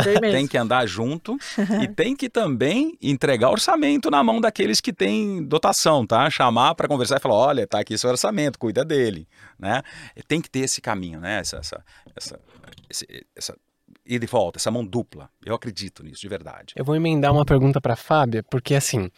É, 0.06 0.20
tem 0.20 0.46
que 0.46 0.56
andar 0.56 0.86
junto 0.86 1.36
e 1.82 1.88
tem 1.88 2.14
que 2.14 2.28
também 2.28 2.96
entregar 3.02 3.50
orçamento 3.50 4.10
na 4.10 4.22
mão 4.22 4.40
daqueles 4.40 4.80
que 4.80 4.92
têm 4.92 5.42
dotação, 5.42 6.06
tá? 6.06 6.28
Chamar 6.30 6.74
para 6.74 6.88
conversar 6.88 7.16
e 7.16 7.20
falar, 7.20 7.34
olha, 7.34 7.66
tá 7.66 7.80
aqui 7.80 7.96
seu 7.96 8.10
orçamento, 8.10 8.58
cuida 8.58 8.84
dele, 8.84 9.26
né? 9.58 9.82
Tem 10.28 10.40
que 10.40 10.50
ter 10.50 10.60
esse 10.60 10.80
caminho, 10.80 11.20
né? 11.20 11.40
Essa, 11.40 11.58
essa, 11.58 11.84
essa, 12.14 12.40
esse, 12.88 13.26
essa 13.34 13.56
e 14.04 14.18
de 14.18 14.26
volta, 14.26 14.58
essa 14.58 14.70
mão 14.70 14.84
dupla. 14.84 15.28
Eu 15.44 15.54
acredito 15.54 16.02
nisso, 16.02 16.20
de 16.20 16.28
verdade. 16.28 16.74
Eu 16.76 16.84
vou 16.84 16.94
emendar 16.94 17.32
uma 17.32 17.44
pergunta 17.44 17.80
para 17.80 17.94
a 17.94 17.96
Fábia, 17.96 18.42
porque 18.48 18.74
assim, 18.74 19.10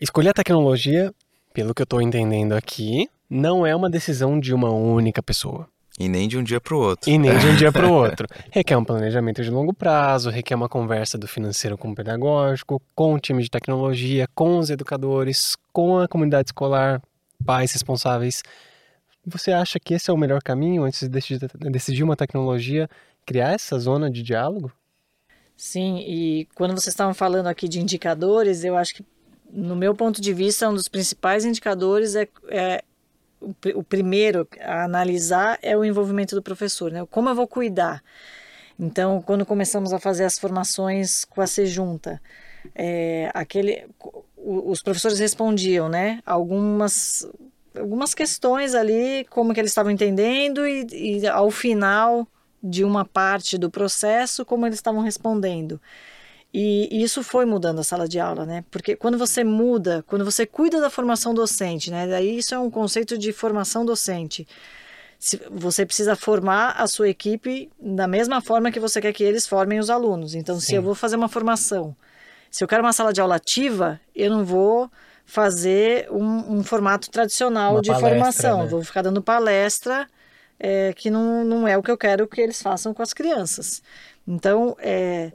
escolher 0.00 0.30
a 0.30 0.34
tecnologia, 0.34 1.12
pelo 1.52 1.74
que 1.74 1.82
eu 1.82 1.84
estou 1.84 2.00
entendendo 2.00 2.52
aqui, 2.52 3.08
não 3.28 3.66
é 3.66 3.74
uma 3.74 3.90
decisão 3.90 4.38
de 4.38 4.54
uma 4.54 4.70
única 4.70 5.22
pessoa. 5.22 5.68
E 5.98 6.08
nem 6.08 6.28
de 6.28 6.38
um 6.38 6.44
dia 6.44 6.60
para 6.60 6.76
o 6.76 6.78
outro. 6.78 7.10
E 7.10 7.18
nem 7.18 7.36
de 7.36 7.46
um 7.46 7.56
dia 7.56 7.72
para 7.72 7.86
o 7.86 7.90
outro. 7.92 8.28
Requer 8.50 8.76
um 8.76 8.84
planejamento 8.84 9.42
de 9.42 9.50
longo 9.50 9.74
prazo, 9.74 10.30
requer 10.30 10.54
uma 10.54 10.68
conversa 10.68 11.18
do 11.18 11.26
financeiro 11.26 11.76
com 11.76 11.90
o 11.90 11.94
pedagógico, 11.94 12.80
com 12.94 13.14
o 13.14 13.18
time 13.18 13.42
de 13.42 13.50
tecnologia, 13.50 14.28
com 14.32 14.58
os 14.58 14.70
educadores, 14.70 15.56
com 15.72 15.98
a 15.98 16.06
comunidade 16.06 16.50
escolar, 16.50 17.02
pais 17.44 17.72
responsáveis. 17.72 18.42
Você 19.26 19.50
acha 19.50 19.80
que 19.80 19.94
esse 19.94 20.08
é 20.08 20.12
o 20.12 20.16
melhor 20.16 20.40
caminho 20.40 20.84
antes 20.84 21.00
de 21.00 21.08
decidir, 21.08 21.50
decidir 21.70 22.04
uma 22.04 22.16
tecnologia, 22.16 22.88
criar 23.26 23.52
essa 23.52 23.76
zona 23.78 24.08
de 24.08 24.22
diálogo? 24.22 24.72
Sim, 25.56 25.98
e 26.06 26.46
quando 26.54 26.70
vocês 26.70 26.94
estavam 26.94 27.12
falando 27.12 27.48
aqui 27.48 27.68
de 27.68 27.80
indicadores, 27.80 28.62
eu 28.62 28.76
acho 28.76 28.94
que, 28.94 29.04
no 29.50 29.76
meu 29.76 29.94
ponto 29.94 30.20
de 30.20 30.32
vista, 30.32 30.68
um 30.68 30.74
dos 30.74 30.88
principais 30.88 31.44
indicadores 31.44 32.14
é, 32.14 32.28
é 32.48 32.82
o, 33.74 33.82
primeiro 33.82 34.46
a 34.60 34.84
analisar 34.84 35.58
é 35.62 35.76
o 35.76 35.84
envolvimento 35.84 36.34
do 36.34 36.42
professor, 36.42 36.90
né? 36.90 37.06
Como 37.10 37.28
eu 37.28 37.34
vou 37.34 37.46
cuidar? 37.46 38.02
Então, 38.78 39.22
quando 39.22 39.44
começamos 39.44 39.92
a 39.92 39.98
fazer 39.98 40.24
as 40.24 40.38
formações 40.38 41.24
com 41.24 41.40
a 41.40 41.46
Sejunta, 41.46 42.20
é, 42.74 43.30
aquele, 43.34 43.86
os 44.36 44.82
professores 44.82 45.18
respondiam, 45.18 45.88
né? 45.88 46.20
Algumas 46.24 47.28
algumas 47.76 48.12
questões 48.12 48.74
ali, 48.74 49.24
como 49.30 49.54
que 49.54 49.60
eles 49.60 49.70
estavam 49.70 49.92
entendendo 49.92 50.66
e, 50.66 51.20
e 51.20 51.26
ao 51.28 51.48
final 51.48 52.26
de 52.62 52.82
uma 52.82 53.04
parte 53.04 53.56
do 53.56 53.70
processo, 53.70 54.44
como 54.44 54.66
eles 54.66 54.78
estavam 54.78 55.00
respondendo. 55.00 55.80
E, 56.52 57.02
isso 57.02 57.22
foi 57.22 57.44
mudando 57.44 57.80
a 57.80 57.84
sala 57.84 58.08
de 58.08 58.18
aula, 58.18 58.46
né? 58.46 58.64
Porque 58.70 58.96
quando 58.96 59.18
você 59.18 59.44
muda, 59.44 60.02
quando 60.06 60.24
você 60.24 60.46
cuida 60.46 60.80
da 60.80 60.88
formação 60.88 61.34
docente, 61.34 61.90
né? 61.90 62.06
Daí 62.06 62.38
isso 62.38 62.54
é 62.54 62.58
um 62.58 62.70
conceito 62.70 63.18
de 63.18 63.32
formação 63.32 63.84
docente. 63.84 64.46
Você 65.50 65.84
precisa 65.84 66.14
formar 66.14 66.70
a 66.78 66.86
sua 66.86 67.08
equipe 67.08 67.70
da 67.80 68.06
mesma 68.06 68.40
forma 68.40 68.70
que 68.70 68.78
você 68.78 69.00
quer 69.00 69.12
que 69.12 69.24
eles 69.24 69.46
formem 69.46 69.78
os 69.78 69.90
alunos. 69.90 70.34
Então, 70.34 70.58
Sim. 70.60 70.66
se 70.66 70.74
eu 70.76 70.82
vou 70.82 70.94
fazer 70.94 71.16
uma 71.16 71.28
formação, 71.28 71.94
se 72.50 72.62
eu 72.62 72.68
quero 72.68 72.82
uma 72.82 72.92
sala 72.92 73.12
de 73.12 73.20
aula 73.20 73.36
ativa, 73.36 74.00
eu 74.14 74.30
não 74.30 74.44
vou 74.44 74.90
fazer 75.26 76.08
um, 76.10 76.58
um 76.58 76.64
formato 76.64 77.10
tradicional 77.10 77.74
uma 77.74 77.82
de 77.82 77.90
palestra, 77.90 78.10
formação. 78.10 78.62
Né? 78.62 78.66
Vou 78.68 78.82
ficar 78.82 79.02
dando 79.02 79.20
palestra, 79.20 80.08
é, 80.58 80.94
que 80.94 81.10
não, 81.10 81.44
não 81.44 81.68
é 81.68 81.76
o 81.76 81.82
que 81.82 81.90
eu 81.90 81.98
quero 81.98 82.26
que 82.26 82.40
eles 82.40 82.62
façam 82.62 82.94
com 82.94 83.02
as 83.02 83.12
crianças. 83.12 83.82
Então, 84.26 84.76
é, 84.78 85.32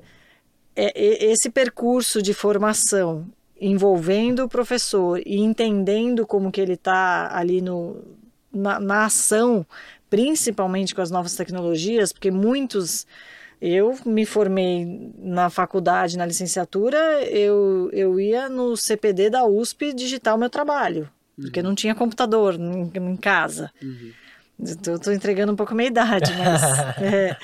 é, 0.75 1.25
esse 1.25 1.49
percurso 1.49 2.21
de 2.21 2.33
formação 2.33 3.25
envolvendo 3.59 4.43
o 4.43 4.49
professor 4.49 5.21
e 5.25 5.37
entendendo 5.39 6.25
como 6.25 6.51
que 6.51 6.59
ele 6.59 6.73
está 6.73 7.35
ali 7.35 7.61
no, 7.61 8.03
na, 8.53 8.79
na, 8.79 9.05
ação, 9.05 9.65
principalmente 10.09 10.93
com 10.93 11.01
as 11.01 11.09
novas 11.09 11.35
tecnologias, 11.35 12.11
porque 12.11 12.29
muitos 12.29 13.07
eu 13.61 13.97
me 14.05 14.25
formei 14.25 15.13
na 15.17 15.49
faculdade, 15.49 16.17
na 16.17 16.25
licenciatura, 16.25 16.97
eu, 17.29 17.89
eu 17.93 18.19
ia 18.19 18.49
no 18.49 18.75
CPD 18.75 19.29
da 19.29 19.45
USP 19.45 19.93
digitar 19.93 20.35
o 20.35 20.37
meu 20.37 20.49
trabalho, 20.49 21.09
uhum. 21.37 21.45
porque 21.45 21.63
não 21.63 21.73
tinha 21.73 21.95
computador 21.95 22.55
em, 22.55 22.91
em 22.93 23.15
casa. 23.15 23.71
Uhum. 23.81 24.11
Estou 24.61 25.13
entregando 25.13 25.53
um 25.53 25.55
pouco 25.55 25.71
a 25.71 25.75
minha 25.75 25.87
idade, 25.87 26.33
mas... 26.37 26.61
é, 27.01 27.37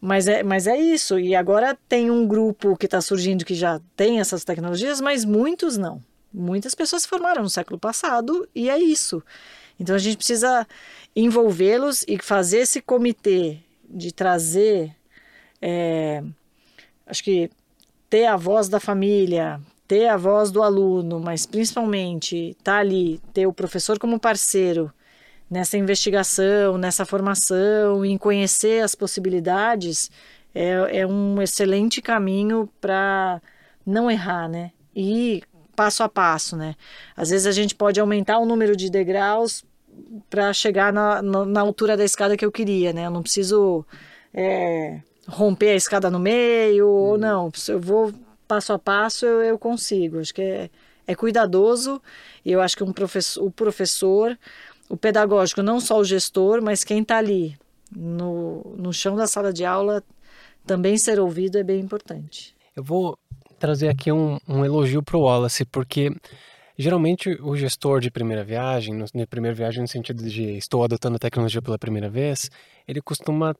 mas 0.00 0.28
é, 0.28 0.42
mas 0.42 0.66
é 0.66 0.76
isso. 0.76 1.18
E 1.18 1.34
agora 1.34 1.76
tem 1.88 2.10
um 2.10 2.26
grupo 2.26 2.76
que 2.76 2.86
está 2.86 3.00
surgindo 3.00 3.44
que 3.44 3.54
já 3.54 3.80
tem 3.96 4.20
essas 4.20 4.44
tecnologias, 4.44 5.00
mas 5.00 5.24
muitos 5.24 5.76
não. 5.76 6.02
Muitas 6.32 6.74
pessoas 6.74 7.02
se 7.02 7.08
formaram 7.08 7.42
no 7.42 7.50
século 7.50 7.78
passado 7.78 8.48
e 8.54 8.68
é 8.68 8.78
isso. 8.78 9.22
Então 9.78 9.96
a 9.96 9.98
gente 9.98 10.16
precisa 10.16 10.66
envolvê-los 11.14 12.04
e 12.06 12.18
fazer 12.18 12.58
esse 12.58 12.80
comitê 12.80 13.58
de 13.88 14.12
trazer, 14.12 14.94
é, 15.62 16.22
acho 17.06 17.22
que 17.22 17.50
ter 18.10 18.26
a 18.26 18.36
voz 18.36 18.68
da 18.68 18.80
família, 18.80 19.60
ter 19.86 20.08
a 20.08 20.16
voz 20.16 20.50
do 20.50 20.62
aluno, 20.62 21.20
mas 21.20 21.46
principalmente 21.46 22.50
estar 22.50 22.72
tá 22.72 22.78
ali, 22.78 23.20
ter 23.32 23.46
o 23.46 23.52
professor 23.52 23.98
como 23.98 24.18
parceiro 24.18 24.92
nessa 25.50 25.76
investigação, 25.76 26.76
nessa 26.76 27.04
formação, 27.04 28.04
em 28.04 28.18
conhecer 28.18 28.82
as 28.82 28.94
possibilidades, 28.94 30.10
é, 30.54 31.00
é 31.00 31.06
um 31.06 31.40
excelente 31.40 32.02
caminho 32.02 32.68
para 32.80 33.40
não 33.84 34.10
errar, 34.10 34.48
né? 34.48 34.72
E 34.94 35.42
passo 35.76 36.02
a 36.02 36.08
passo, 36.08 36.56
né? 36.56 36.74
Às 37.16 37.30
vezes 37.30 37.46
a 37.46 37.52
gente 37.52 37.74
pode 37.74 38.00
aumentar 38.00 38.38
o 38.38 38.46
número 38.46 38.74
de 38.74 38.90
degraus 38.90 39.64
para 40.28 40.52
chegar 40.52 40.92
na, 40.92 41.22
na, 41.22 41.44
na, 41.44 41.60
altura 41.60 41.96
da 41.96 42.04
escada 42.04 42.36
que 42.36 42.44
eu 42.44 42.50
queria, 42.50 42.92
né? 42.92 43.06
Eu 43.06 43.10
não 43.10 43.22
preciso 43.22 43.84
é, 44.34 45.00
romper 45.28 45.70
a 45.70 45.76
escada 45.76 46.10
no 46.10 46.18
meio, 46.18 46.88
ou 46.88 47.12
uhum. 47.12 47.18
não. 47.18 47.52
Eu 47.68 47.80
vou 47.80 48.12
passo 48.48 48.72
a 48.72 48.78
passo, 48.78 49.26
eu, 49.26 49.42
eu 49.42 49.58
consigo. 49.58 50.20
Acho 50.20 50.34
que 50.34 50.42
é, 50.42 50.70
é 51.06 51.14
cuidadoso 51.14 52.00
e 52.44 52.52
eu 52.52 52.60
acho 52.60 52.76
que 52.76 52.84
um 52.84 52.92
professor, 52.92 53.44
o 53.44 53.50
professor 53.50 54.38
o 54.88 54.96
pedagógico, 54.96 55.62
não 55.62 55.80
só 55.80 55.98
o 55.98 56.04
gestor, 56.04 56.62
mas 56.62 56.84
quem 56.84 57.02
está 57.02 57.18
ali 57.18 57.56
no, 57.94 58.74
no 58.76 58.92
chão 58.92 59.16
da 59.16 59.26
sala 59.26 59.52
de 59.52 59.64
aula, 59.64 60.02
também 60.66 60.96
ser 60.98 61.20
ouvido 61.20 61.58
é 61.58 61.62
bem 61.62 61.80
importante. 61.80 62.54
Eu 62.74 62.82
vou 62.82 63.18
trazer 63.58 63.88
aqui 63.88 64.12
um, 64.12 64.38
um 64.48 64.64
elogio 64.64 65.02
para 65.02 65.16
o 65.16 65.22
Wallace, 65.22 65.64
porque 65.64 66.10
geralmente 66.76 67.30
o 67.40 67.56
gestor 67.56 68.00
de 68.00 68.10
primeira 68.10 68.44
viagem, 68.44 68.94
no, 68.94 69.04
de 69.06 69.26
primeira 69.26 69.54
viagem 69.54 69.80
no 69.80 69.88
sentido 69.88 70.22
de 70.22 70.56
estou 70.56 70.84
adotando 70.84 71.16
a 71.16 71.20
tecnologia 71.20 71.62
pela 71.62 71.78
primeira 71.78 72.10
vez, 72.10 72.50
ele 72.86 73.00
costuma 73.00 73.54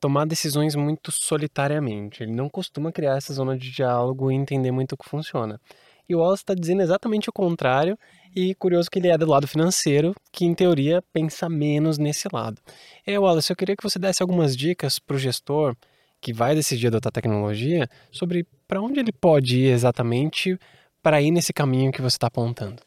tomar 0.00 0.26
decisões 0.26 0.74
muito 0.74 1.12
solitariamente. 1.12 2.22
Ele 2.22 2.32
não 2.32 2.48
costuma 2.48 2.90
criar 2.90 3.16
essa 3.16 3.32
zona 3.32 3.56
de 3.56 3.70
diálogo 3.70 4.32
e 4.32 4.34
entender 4.34 4.72
muito 4.72 4.92
o 4.92 4.96
que 4.96 5.08
funciona. 5.08 5.60
E 6.08 6.14
o 6.14 6.18
Wallace 6.18 6.42
está 6.42 6.54
dizendo 6.54 6.82
exatamente 6.82 7.30
o 7.30 7.32
contrário, 7.32 7.96
e 8.34 8.54
curioso 8.54 8.90
que 8.90 8.98
ele 8.98 9.08
é 9.08 9.18
do 9.18 9.26
lado 9.26 9.46
financeiro, 9.46 10.14
que 10.30 10.44
em 10.44 10.54
teoria 10.54 11.02
pensa 11.12 11.48
menos 11.48 11.98
nesse 11.98 12.28
lado. 12.32 12.60
É, 13.06 13.18
Wallace, 13.18 13.50
eu 13.50 13.56
queria 13.56 13.76
que 13.76 13.82
você 13.82 13.98
desse 13.98 14.22
algumas 14.22 14.56
dicas 14.56 14.98
para 14.98 15.16
o 15.16 15.18
gestor 15.18 15.76
que 16.20 16.32
vai 16.32 16.54
decidir 16.54 16.86
adotar 16.86 17.12
tecnologia 17.12 17.88
sobre 18.10 18.46
para 18.66 18.80
onde 18.80 19.00
ele 19.00 19.12
pode 19.12 19.58
ir 19.58 19.66
exatamente 19.66 20.58
para 21.02 21.20
ir 21.20 21.30
nesse 21.30 21.52
caminho 21.52 21.92
que 21.92 22.00
você 22.00 22.16
está 22.16 22.28
apontando. 22.28 22.82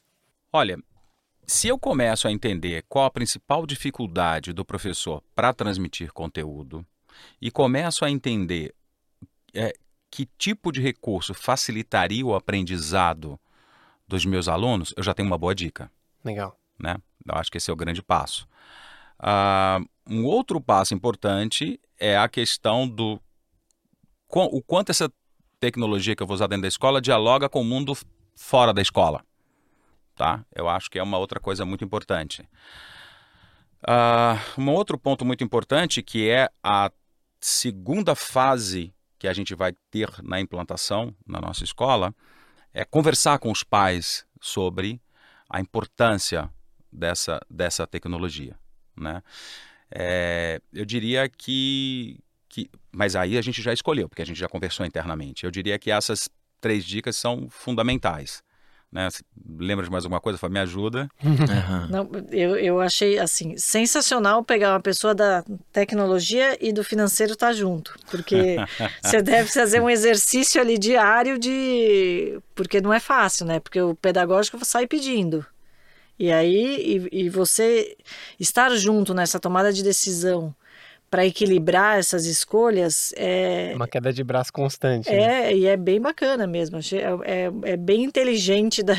Olha, 0.51 0.77
se 1.45 1.67
eu 1.67 1.77
começo 1.77 2.27
a 2.27 2.31
entender 2.31 2.83
qual 2.87 3.05
a 3.05 3.11
principal 3.11 3.67
dificuldade 3.67 4.53
do 4.53 4.65
professor 4.65 5.21
para 5.35 5.53
transmitir 5.53 6.11
conteúdo 6.13 6.85
e 7.41 7.51
começo 7.51 8.03
a 8.03 8.09
entender 8.09 8.73
é, 9.53 9.73
que 10.09 10.25
tipo 10.37 10.71
de 10.71 10.81
recurso 10.81 11.33
facilitaria 11.33 12.25
o 12.25 12.33
aprendizado 12.33 13.39
dos 14.07 14.25
meus 14.25 14.47
alunos, 14.47 14.93
eu 14.95 15.03
já 15.03 15.13
tenho 15.13 15.27
uma 15.27 15.37
boa 15.37 15.55
dica. 15.55 15.91
Legal. 16.23 16.57
Né? 16.79 16.95
Eu 17.25 17.35
acho 17.35 17.51
que 17.51 17.57
esse 17.57 17.69
é 17.69 17.73
o 17.73 17.77
grande 17.77 18.01
passo. 18.01 18.47
Uh, 19.19 19.87
um 20.07 20.25
outro 20.25 20.61
passo 20.61 20.93
importante 20.93 21.79
é 21.99 22.17
a 22.17 22.27
questão 22.27 22.87
do 22.87 23.19
o 24.29 24.61
quanto 24.61 24.89
essa 24.89 25.11
tecnologia 25.59 26.15
que 26.15 26.21
eu 26.21 26.27
vou 26.27 26.35
usar 26.35 26.47
dentro 26.47 26.63
da 26.63 26.67
escola 26.67 27.01
dialoga 27.01 27.47
com 27.47 27.61
o 27.61 27.65
mundo 27.65 27.93
fora 28.35 28.73
da 28.73 28.81
escola. 28.81 29.23
Tá? 30.15 30.43
Eu 30.53 30.67
acho 30.67 30.89
que 30.89 30.99
é 30.99 31.03
uma 31.03 31.17
outra 31.17 31.39
coisa 31.39 31.65
muito 31.65 31.85
importante. 31.85 32.47
Uh, 33.87 34.61
um 34.61 34.69
outro 34.71 34.97
ponto 34.97 35.23
muito 35.23 35.43
importante 35.43 36.01
que 36.01 36.29
é 36.29 36.49
a 36.63 36.91
segunda 37.39 38.15
fase 38.15 38.93
que 39.17 39.27
a 39.27 39.33
gente 39.33 39.55
vai 39.55 39.73
ter 39.89 40.09
na 40.23 40.39
implantação 40.39 41.15
na 41.25 41.39
nossa 41.39 41.63
escola 41.63 42.13
é 42.75 42.83
conversar 42.83 43.39
com 43.39 43.49
os 43.49 43.63
pais 43.63 44.25
sobre 44.41 45.01
a 45.49 45.61
importância 45.61 46.51
dessa, 46.91 47.39
dessa 47.49 47.87
tecnologia. 47.87 48.59
Né? 48.97 49.23
É, 49.89 50.61
eu 50.73 50.83
diria 50.83 51.29
que, 51.29 52.19
que. 52.49 52.69
Mas 52.91 53.15
aí 53.15 53.37
a 53.37 53.41
gente 53.41 53.61
já 53.61 53.71
escolheu, 53.71 54.09
porque 54.09 54.21
a 54.21 54.25
gente 54.25 54.37
já 54.37 54.49
conversou 54.49 54.85
internamente. 54.85 55.45
Eu 55.45 55.51
diria 55.51 55.79
que 55.79 55.89
essas 55.89 56.29
três 56.59 56.83
dicas 56.83 57.15
são 57.15 57.47
fundamentais. 57.49 58.43
Né? 58.95 59.09
Lembra 59.59 59.83
de 59.83 59.91
mais 59.91 60.05
alguma 60.05 60.21
coisa? 60.21 60.39
Fala, 60.39 60.53
me 60.53 60.59
ajuda. 60.59 61.09
Uhum. 61.21 61.87
Não, 61.89 62.09
eu, 62.31 62.55
eu 62.55 62.79
achei 62.79 63.19
assim 63.19 63.57
sensacional 63.57 64.41
pegar 64.41 64.71
uma 64.71 64.79
pessoa 64.79 65.13
da 65.13 65.43
tecnologia 65.73 66.57
e 66.61 66.71
do 66.71 66.81
financeiro 66.81 67.33
estar 67.33 67.47
tá 67.47 67.53
junto, 67.53 67.93
porque 68.09 68.55
você 69.03 69.21
deve 69.21 69.51
fazer 69.51 69.81
um 69.81 69.89
exercício 69.89 70.61
ali 70.61 70.77
diário 70.77 71.37
de 71.37 72.39
porque 72.55 72.79
não 72.79 72.93
é 72.93 73.01
fácil, 73.01 73.45
né? 73.45 73.59
Porque 73.59 73.81
o 73.81 73.95
pedagógico 73.95 74.63
sai 74.63 74.87
pedindo. 74.87 75.45
E 76.17 76.31
aí 76.31 77.09
e, 77.11 77.25
e 77.25 77.29
você 77.29 77.97
estar 78.39 78.69
junto 78.77 79.13
nessa 79.13 79.41
tomada 79.41 79.73
de 79.73 79.83
decisão 79.83 80.55
para 81.09 81.25
equilibrar 81.25 81.97
essas 81.97 82.25
escolhas 82.25 83.13
é 83.15 83.73
uma 83.75 83.87
queda 83.87 84.11
de 84.11 84.23
braço 84.23 84.51
constante. 84.51 85.09
É, 85.09 85.27
né? 85.27 85.53
e 85.55 85.65
é 85.65 85.77
bem 85.77 86.01
bacana 86.01 86.45
mesmo. 86.45 86.77
É, 86.77 87.45
é, 87.45 87.71
é, 87.73 87.77
bem 87.77 88.03
inteligente 88.03 88.83
da, 88.83 88.95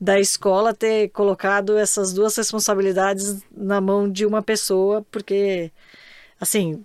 da 0.00 0.20
escola 0.20 0.74
ter 0.74 1.08
colocado 1.08 1.76
essas 1.76 2.12
duas 2.12 2.36
responsabilidades 2.36 3.42
na 3.56 3.80
mão 3.80 4.10
de 4.10 4.24
uma 4.24 4.42
pessoa, 4.42 5.04
porque, 5.10 5.72
assim, 6.40 6.84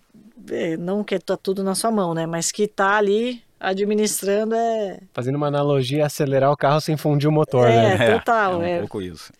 é, 0.50 0.78
não 0.78 1.04
que 1.04 1.20
tá 1.20 1.38
tudo 1.38 1.64
na 1.64 1.76
sua 1.76 1.92
mão, 1.92 2.14
né? 2.14 2.26
Mas 2.26 2.52
que 2.52 2.68
tá 2.68 2.98
ali 2.98 3.44
administrando 3.60 4.56
é. 4.56 5.00
Fazendo 5.14 5.36
uma 5.36 5.48
analogia, 5.48 6.06
acelerar 6.06 6.52
o 6.52 6.58
carro 6.58 6.82
sem 6.82 6.98
fundir 6.98 7.30
o 7.30 7.32
motor, 7.32 7.68
é, 7.70 7.98
né? 7.98 8.12
Total, 8.18 8.62
é. 8.62 8.72
É 8.72 8.76
um 8.78 8.80
pouco 8.82 9.02
isso. 9.02 9.32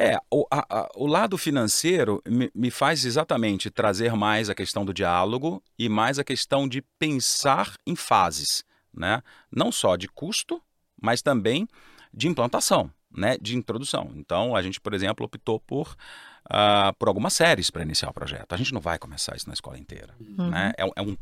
É, 0.00 0.16
o, 0.30 0.46
a, 0.48 0.64
a, 0.70 0.88
o 0.94 1.08
lado 1.08 1.36
financeiro 1.36 2.22
me, 2.24 2.48
me, 2.54 2.70
faz 2.70 3.04
exatamente 3.04 3.68
trazer 3.68 4.14
mais 4.14 4.48
a 4.48 4.54
questão 4.54 4.84
do 4.84 4.94
diálogo 4.94 5.60
e 5.76 5.88
mais 5.88 6.20
a 6.20 6.24
questão 6.24 6.68
de 6.68 6.82
pensar 7.00 7.74
em 7.84 7.96
fases, 7.96 8.62
né? 8.94 9.20
Não 9.50 9.72
só 9.72 9.96
de 9.96 10.06
custo, 10.06 10.62
mas 11.02 11.20
também 11.20 11.66
de 12.14 12.28
implantação, 12.28 12.88
né? 13.10 13.36
De 13.40 13.56
introdução. 13.56 14.12
Então, 14.14 14.54
a 14.54 14.62
gente, 14.62 14.80
por 14.80 14.94
exemplo, 14.94 15.26
optou 15.26 15.58
por, 15.58 15.96
uh, 16.46 16.94
por 16.96 17.08
algumas 17.08 17.32
séries 17.32 17.68
para 17.68 17.82
iniciar 17.82 18.10
o 18.10 18.14
projeto. 18.14 18.52
A 18.52 18.56
gente 18.56 18.72
não 18.72 18.80
vai 18.80 19.00
começar 19.00 19.34
isso 19.34 19.48
na 19.48 19.54
escola 19.54 19.80
inteira, 19.80 20.14
uhum. 20.20 20.48
né? 20.48 20.74
É, 20.78 20.84
é, 20.94 21.02
um, 21.02 21.16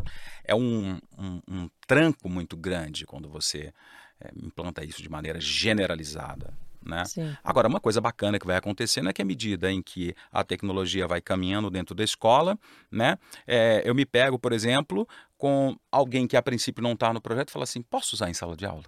é 0.44 0.54
um, 0.54 0.98
um, 1.16 1.42
um, 1.48 1.70
tranco 1.86 2.28
muito 2.28 2.58
grande 2.58 3.06
quando 3.06 3.26
você 3.26 3.72
é, 4.20 4.30
implanta 4.36 4.84
isso 4.84 5.02
de 5.02 5.08
maneira 5.08 5.40
generalizada. 5.40 6.52
Né? 6.86 7.02
Agora, 7.42 7.68
uma 7.68 7.80
coisa 7.80 8.00
bacana 8.00 8.38
que 8.38 8.46
vai 8.46 8.56
acontecendo 8.56 9.08
é 9.08 9.12
que 9.12 9.20
à 9.20 9.24
medida 9.24 9.70
em 9.70 9.82
que 9.82 10.14
a 10.30 10.44
tecnologia 10.44 11.06
vai 11.06 11.20
caminhando 11.20 11.68
dentro 11.68 11.94
da 11.94 12.04
escola, 12.04 12.56
né, 12.90 13.18
é, 13.46 13.82
eu 13.84 13.94
me 13.94 14.06
pego, 14.06 14.38
por 14.38 14.52
exemplo, 14.52 15.06
com 15.36 15.76
alguém 15.90 16.26
que 16.26 16.36
a 16.36 16.42
princípio 16.42 16.82
não 16.82 16.92
está 16.92 17.12
no 17.12 17.20
projeto 17.20 17.48
e 17.48 17.52
fala 17.52 17.64
assim: 17.64 17.82
posso 17.82 18.14
usar 18.14 18.30
em 18.30 18.34
sala 18.34 18.56
de 18.56 18.64
aula? 18.64 18.84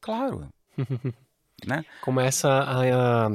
Claro. 0.00 0.48
né? 1.66 1.84
Começa 2.00 2.48
a, 2.48 3.26
a, 3.26 3.30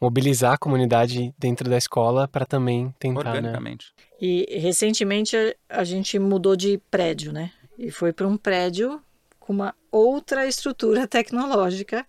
mobilizar 0.00 0.54
a 0.54 0.58
comunidade 0.58 1.34
dentro 1.38 1.68
da 1.68 1.76
escola 1.76 2.26
para 2.26 2.46
também 2.46 2.94
tentar. 2.98 3.24
Né? 3.24 3.30
Organicamente. 3.30 3.92
Né? 3.98 4.04
E 4.20 4.58
recentemente 4.58 5.36
a 5.68 5.84
gente 5.84 6.18
mudou 6.18 6.56
de 6.56 6.78
prédio, 6.90 7.32
né? 7.32 7.52
E 7.78 7.90
foi 7.90 8.12
para 8.12 8.26
um 8.26 8.36
prédio 8.36 9.02
com 9.38 9.52
uma 9.52 9.74
outra 9.90 10.46
estrutura 10.46 11.06
tecnológica 11.08 12.06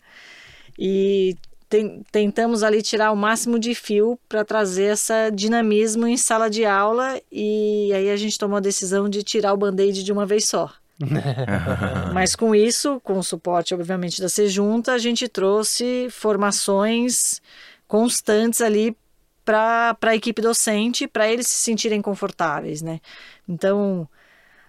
e 0.77 1.35
tem, 1.69 2.03
tentamos 2.11 2.63
ali 2.63 2.81
tirar 2.81 3.11
o 3.11 3.15
máximo 3.15 3.59
de 3.59 3.73
fio 3.73 4.19
para 4.29 4.45
trazer 4.45 4.85
essa 4.85 5.29
dinamismo 5.29 6.07
em 6.07 6.17
sala 6.17 6.49
de 6.49 6.63
aula 6.65 7.19
e 7.31 7.91
aí 7.93 8.09
a 8.09 8.17
gente 8.17 8.37
tomou 8.37 8.57
a 8.57 8.61
decisão 8.61 9.09
de 9.09 9.23
tirar 9.23 9.53
o 9.53 9.57
band-aid 9.57 10.03
de 10.03 10.11
uma 10.11 10.25
vez 10.25 10.47
só. 10.47 10.71
Mas 12.13 12.35
com 12.35 12.55
isso, 12.55 13.01
com 13.03 13.17
o 13.17 13.23
suporte 13.23 13.73
obviamente 13.73 14.21
da 14.21 14.29
Sejunta, 14.29 14.93
a 14.93 14.97
gente 14.97 15.27
trouxe 15.27 16.07
formações 16.09 17.41
constantes 17.87 18.61
ali 18.61 18.95
para 19.43 19.95
a 20.01 20.15
equipe 20.15 20.41
docente, 20.41 21.07
para 21.07 21.31
eles 21.31 21.47
se 21.47 21.59
sentirem 21.59 22.01
confortáveis, 22.01 22.81
né? 22.81 22.99
Então, 23.47 24.09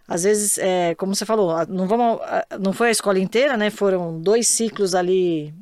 às 0.07 0.25
vezes, 0.25 0.59
é, 0.59 0.95
como 0.97 1.15
você 1.15 1.25
falou, 1.25 1.67
não, 1.67 1.89
vamos, 1.89 2.21
não 2.61 2.73
foi 2.75 2.89
a 2.89 2.91
escola 2.91 3.19
inteira, 3.19 3.57
né? 3.57 3.71
Foram 3.71 4.21
dois 4.21 4.47
ciclos 4.49 4.95
ali 4.95 5.55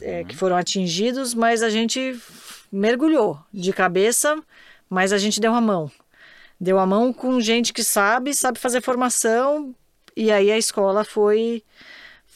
é, 0.00 0.24
que 0.24 0.36
foram 0.36 0.56
atingidos, 0.56 1.34
mas 1.34 1.62
a 1.62 1.70
gente 1.70 2.18
mergulhou 2.70 3.38
de 3.52 3.72
cabeça, 3.72 4.40
mas 4.88 5.12
a 5.12 5.18
gente 5.18 5.40
deu 5.40 5.54
a 5.54 5.60
mão. 5.60 5.90
Deu 6.60 6.78
a 6.78 6.86
mão 6.86 7.12
com 7.12 7.40
gente 7.40 7.72
que 7.72 7.84
sabe, 7.84 8.34
sabe 8.34 8.58
fazer 8.58 8.80
formação, 8.80 9.74
e 10.16 10.32
aí 10.32 10.50
a 10.50 10.58
escola 10.58 11.04
foi 11.04 11.62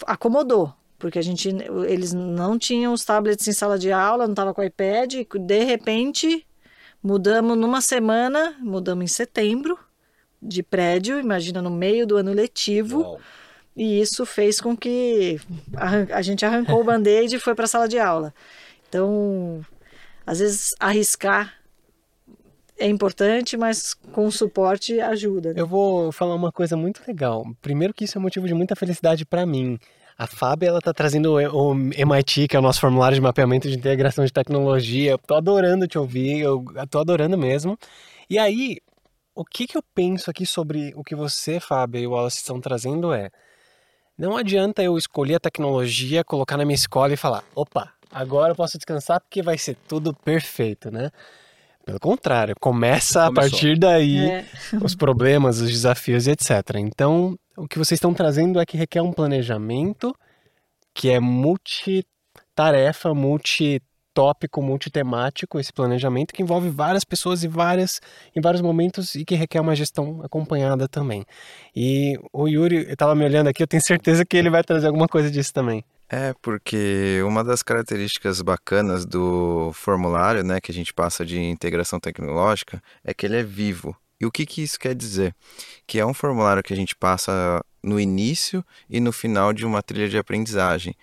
acomodou, 0.07 0.73
porque 0.99 1.19
a 1.19 1.23
gente 1.23 1.49
eles 1.87 2.13
não 2.13 2.59
tinham 2.59 2.93
os 2.93 3.05
tablets 3.05 3.47
em 3.49 3.53
sala 3.53 3.79
de 3.79 3.91
aula, 3.91 4.25
não 4.25 4.33
estava 4.33 4.55
com 4.55 4.63
iPad, 4.63 5.15
e 5.15 5.27
de 5.39 5.65
repente 5.65 6.47
mudamos 7.03 7.59
numa 7.59 7.81
semana, 7.81 8.57
mudamos 8.61 9.05
em 9.05 9.09
setembro 9.09 9.77
de 10.41 10.63
prédio, 10.63 11.19
imagina 11.19 11.61
no 11.61 11.71
meio 11.71 12.07
do 12.07 12.17
ano 12.17 12.33
letivo. 12.33 13.01
Uau 13.01 13.21
e 13.77 14.01
isso 14.01 14.27
fez 14.27 14.61
com 14.61 14.77
que 14.77 15.41
a, 16.13 16.21
gente 16.21 16.45
arrancou 16.45 16.81
o 16.81 16.85
band-aid 16.85 17.37
e 17.37 17.41
foi 17.41 17.55
para 17.55 17.65
a 17.65 17.69
sala 17.69 17.89
de 17.89 17.99
aula. 17.99 18.35
Então, 18.89 19.65
às 20.27 20.41
vezes, 20.41 20.75
arriscar 20.79 21.55
é 22.79 22.87
importante, 22.87 23.57
mas 23.57 23.95
com 23.95 24.31
suporte 24.31 25.01
ajuda. 25.01 25.55
Né? 25.55 25.61
Eu 25.61 25.67
vou 25.67 26.13
falar 26.13 26.35
uma 26.35 26.53
coisa 26.53 26.77
muito 26.77 27.03
legal. 27.07 27.47
Primeiro 27.63 27.95
que 27.95 28.05
isso 28.05 28.19
é 28.19 28.21
motivo 28.21 28.47
de 28.47 28.55
muita 28.55 28.77
felicidade 28.77 29.25
para 29.25 29.47
mim. 29.47 29.79
A 30.19 30.27
Fábio 30.27 30.69
ela 30.69 30.81
tá 30.81 30.93
trazendo 30.93 31.35
o 31.35 31.75
MIT, 31.75 32.49
que 32.49 32.57
é 32.57 32.59
o 32.59 32.63
nosso 32.63 32.81
formulário 32.81 33.15
de 33.15 33.21
mapeamento 33.21 33.69
de 33.69 33.77
integração 33.77 34.25
de 34.25 34.33
tecnologia. 34.33 35.13
Eu 35.13 35.19
tô 35.19 35.35
adorando 35.35 35.87
te 35.89 35.99
ouvir, 35.99 36.41
eu 36.41 36.63
tô 36.91 36.99
adorando 36.99 37.39
mesmo. 37.39 37.79
E 38.29 38.39
aí, 38.39 38.79
o 39.35 39.45
que 39.45 39.67
que 39.67 39.77
eu 39.77 39.83
penso 39.95 40.31
aqui 40.31 40.45
sobre 40.45 40.93
o 40.95 41.03
que 41.03 41.15
você, 41.15 41.59
Fábio, 41.59 42.01
e 42.01 42.07
o 42.07 42.11
Wallace 42.11 42.37
estão 42.37 42.61
trazendo 42.61 43.13
é 43.13 43.31
não 44.23 44.37
adianta 44.37 44.81
eu 44.85 44.97
escolher 44.97 45.35
a 45.35 45.41
tecnologia, 45.41 46.23
colocar 46.23 46.57
na 46.57 46.65
minha 46.65 46.77
escola 46.77 47.13
e 47.13 47.17
falar: 47.17 47.43
opa, 47.57 47.93
agora 48.09 48.53
eu 48.53 48.57
posso 48.57 48.79
descansar 48.79 49.21
porque 49.21 49.43
vai 49.43 49.59
ser 49.59 49.77
tudo 49.89 50.15
perfeito, 50.15 50.93
né? 50.93 51.11
Pelo 51.85 51.99
contrário, 51.99 52.55
começa 52.61 53.25
Começou. 53.25 53.33
a 53.33 53.35
partir 53.35 53.77
daí 53.77 54.31
é. 54.31 54.47
os 54.81 54.95
problemas, 54.95 55.61
os 55.61 55.69
desafios 55.69 56.29
e 56.29 56.31
etc. 56.31 56.77
Então, 56.77 57.37
o 57.57 57.67
que 57.67 57.77
vocês 57.77 57.97
estão 57.97 58.15
trazendo 58.15 58.61
é 58.61 58.65
que 58.65 58.77
requer 58.77 59.03
um 59.03 59.13
planejamento 59.13 60.15
que 60.95 61.11
é 61.11 61.19
multitarefa, 61.19 63.13
multi 63.13 63.83
tópico 64.15 64.63
multitemático 64.63 65.59
esse 65.59 65.73
planejamento 65.73 66.33
que 66.33 66.43
envolve 66.43 66.69
várias 66.69 67.05
pessoas 67.05 67.43
e 67.43 67.49
várias 67.49 68.01
em 68.35 68.41
vários 68.41 68.63
momentos 68.63 69.15
e 69.15 69.25
que 69.25 69.35
requer 69.35 69.61
uma 69.61 69.75
gestão 69.75 70.21
acompanhada 70.23 70.89
também. 70.89 71.25
E 71.75 72.19
o 72.33 72.49
Yuri 72.49 72.91
estava 72.91 73.15
me 73.15 73.25
olhando 73.25 73.49
aqui, 73.49 73.63
eu 73.63 73.67
tenho 73.67 73.83
certeza 73.83 74.25
que 74.25 74.37
ele 74.37 74.51
vai 74.51 74.63
trazer 74.63 74.87
alguma 74.87 75.09
coisa 75.09 75.31
disso 75.31 75.53
também. 75.53 75.85
É, 76.09 76.35
porque 76.43 77.23
uma 77.27 77.43
das 77.43 77.63
características 77.63 78.43
bacanas 78.43 79.07
do 79.07 79.73
formulário, 79.73 80.45
né, 80.45 80.61
que 80.61 80.71
a 80.71 80.75
gente 80.75 80.93
passa 80.93 81.25
de 81.25 81.41
integração 81.41 81.99
tecnológica, 81.99 82.83
é 83.03 83.15
que 83.15 83.25
ele 83.25 83.39
é 83.39 83.43
vivo. 83.43 83.97
E 84.21 84.27
o 84.27 84.31
que, 84.31 84.45
que 84.45 84.63
isso 84.63 84.79
quer 84.79 84.95
dizer? 84.95 85.35
Que 85.87 85.99
é 85.99 86.05
um 86.05 86.13
formulário 86.13 86.63
que 86.63 86.73
a 86.73 86.77
gente 86.77 86.95
passa 86.95 87.61
no 87.83 87.99
início 87.99 88.65
e 88.91 89.01
no 89.01 89.11
final 89.11 89.55
de 89.55 89.65
uma 89.65 89.83
trilha 89.83 90.09
de 90.09 90.19
aprendizagem. 90.19 90.95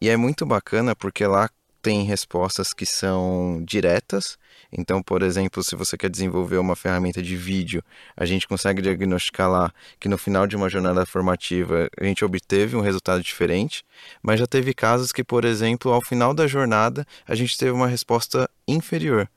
E 0.00 0.08
é 0.08 0.16
muito 0.16 0.44
bacana 0.44 0.96
porque 0.96 1.26
lá 1.26 1.48
tem 1.84 2.02
respostas 2.02 2.72
que 2.72 2.86
são 2.86 3.62
diretas. 3.62 4.38
Então, 4.72 5.02
por 5.02 5.22
exemplo, 5.22 5.62
se 5.62 5.76
você 5.76 5.98
quer 5.98 6.08
desenvolver 6.08 6.56
uma 6.56 6.74
ferramenta 6.74 7.22
de 7.22 7.36
vídeo, 7.36 7.84
a 8.16 8.24
gente 8.24 8.48
consegue 8.48 8.80
diagnosticar 8.80 9.50
lá 9.50 9.70
que 10.00 10.08
no 10.08 10.16
final 10.16 10.46
de 10.46 10.56
uma 10.56 10.70
jornada 10.70 11.04
formativa 11.04 11.90
a 12.00 12.04
gente 12.04 12.24
obteve 12.24 12.74
um 12.74 12.80
resultado 12.80 13.22
diferente, 13.22 13.84
mas 14.22 14.40
já 14.40 14.46
teve 14.46 14.72
casos 14.72 15.12
que, 15.12 15.22
por 15.22 15.44
exemplo, 15.44 15.92
ao 15.92 16.00
final 16.00 16.32
da 16.32 16.46
jornada 16.46 17.06
a 17.28 17.34
gente 17.34 17.58
teve 17.58 17.72
uma 17.72 17.86
resposta 17.86 18.48
inferior. 18.66 19.28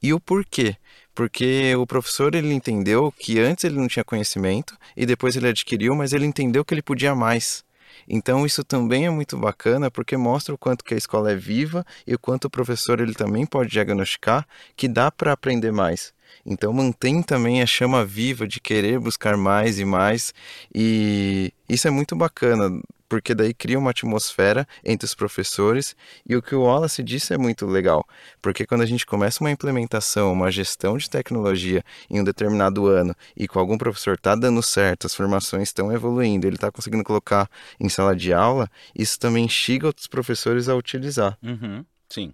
E 0.00 0.14
o 0.14 0.20
porquê? 0.20 0.76
Porque 1.12 1.74
o 1.74 1.84
professor 1.88 2.36
ele 2.36 2.52
entendeu 2.54 3.12
que 3.18 3.40
antes 3.40 3.64
ele 3.64 3.74
não 3.74 3.88
tinha 3.88 4.04
conhecimento 4.04 4.76
e 4.96 5.04
depois 5.04 5.34
ele 5.34 5.48
adquiriu, 5.48 5.96
mas 5.96 6.12
ele 6.12 6.24
entendeu 6.24 6.64
que 6.64 6.72
ele 6.72 6.82
podia 6.82 7.16
mais. 7.16 7.65
Então 8.08 8.46
isso 8.46 8.62
também 8.64 9.06
é 9.06 9.10
muito 9.10 9.36
bacana 9.36 9.90
porque 9.90 10.16
mostra 10.16 10.54
o 10.54 10.58
quanto 10.58 10.84
que 10.84 10.94
a 10.94 10.96
escola 10.96 11.32
é 11.32 11.36
viva 11.36 11.84
e 12.06 12.14
o 12.14 12.18
quanto 12.18 12.46
o 12.46 12.50
professor 12.50 13.00
ele 13.00 13.14
também 13.14 13.46
pode 13.46 13.70
diagnosticar 13.70 14.46
que 14.76 14.88
dá 14.88 15.10
para 15.10 15.32
aprender 15.32 15.72
mais. 15.72 16.14
Então 16.44 16.72
mantém 16.72 17.22
também 17.22 17.62
a 17.62 17.66
chama 17.66 18.04
viva 18.04 18.46
de 18.46 18.60
querer 18.60 18.98
buscar 18.98 19.36
mais 19.36 19.78
e 19.78 19.84
mais. 19.84 20.32
E 20.74 21.52
isso 21.68 21.88
é 21.88 21.90
muito 21.90 22.14
bacana 22.14 22.80
porque 23.08 23.34
daí 23.34 23.54
cria 23.54 23.78
uma 23.78 23.90
atmosfera 23.90 24.66
entre 24.84 25.04
os 25.04 25.14
professores 25.14 25.96
e 26.28 26.36
o 26.36 26.42
que 26.42 26.54
o 26.54 26.62
Wallace 26.62 27.02
disse 27.02 27.34
é 27.34 27.38
muito 27.38 27.66
legal, 27.66 28.06
porque 28.40 28.66
quando 28.66 28.82
a 28.82 28.86
gente 28.86 29.06
começa 29.06 29.42
uma 29.42 29.50
implementação, 29.50 30.32
uma 30.32 30.50
gestão 30.50 30.96
de 30.96 31.08
tecnologia 31.08 31.84
em 32.10 32.20
um 32.20 32.24
determinado 32.24 32.86
ano 32.86 33.14
e 33.36 33.46
com 33.46 33.58
algum 33.58 33.78
professor 33.78 34.14
está 34.14 34.34
dando 34.34 34.62
certo, 34.62 35.06
as 35.06 35.14
formações 35.14 35.68
estão 35.68 35.92
evoluindo, 35.92 36.46
ele 36.46 36.56
está 36.56 36.70
conseguindo 36.70 37.04
colocar 37.04 37.48
em 37.78 37.88
sala 37.88 38.14
de 38.14 38.32
aula, 38.32 38.70
isso 38.94 39.18
também 39.18 39.44
instiga 39.44 39.86
outros 39.86 40.06
professores 40.06 40.68
a 40.68 40.74
utilizar. 40.74 41.38
Uhum, 41.42 41.84
sim, 42.08 42.32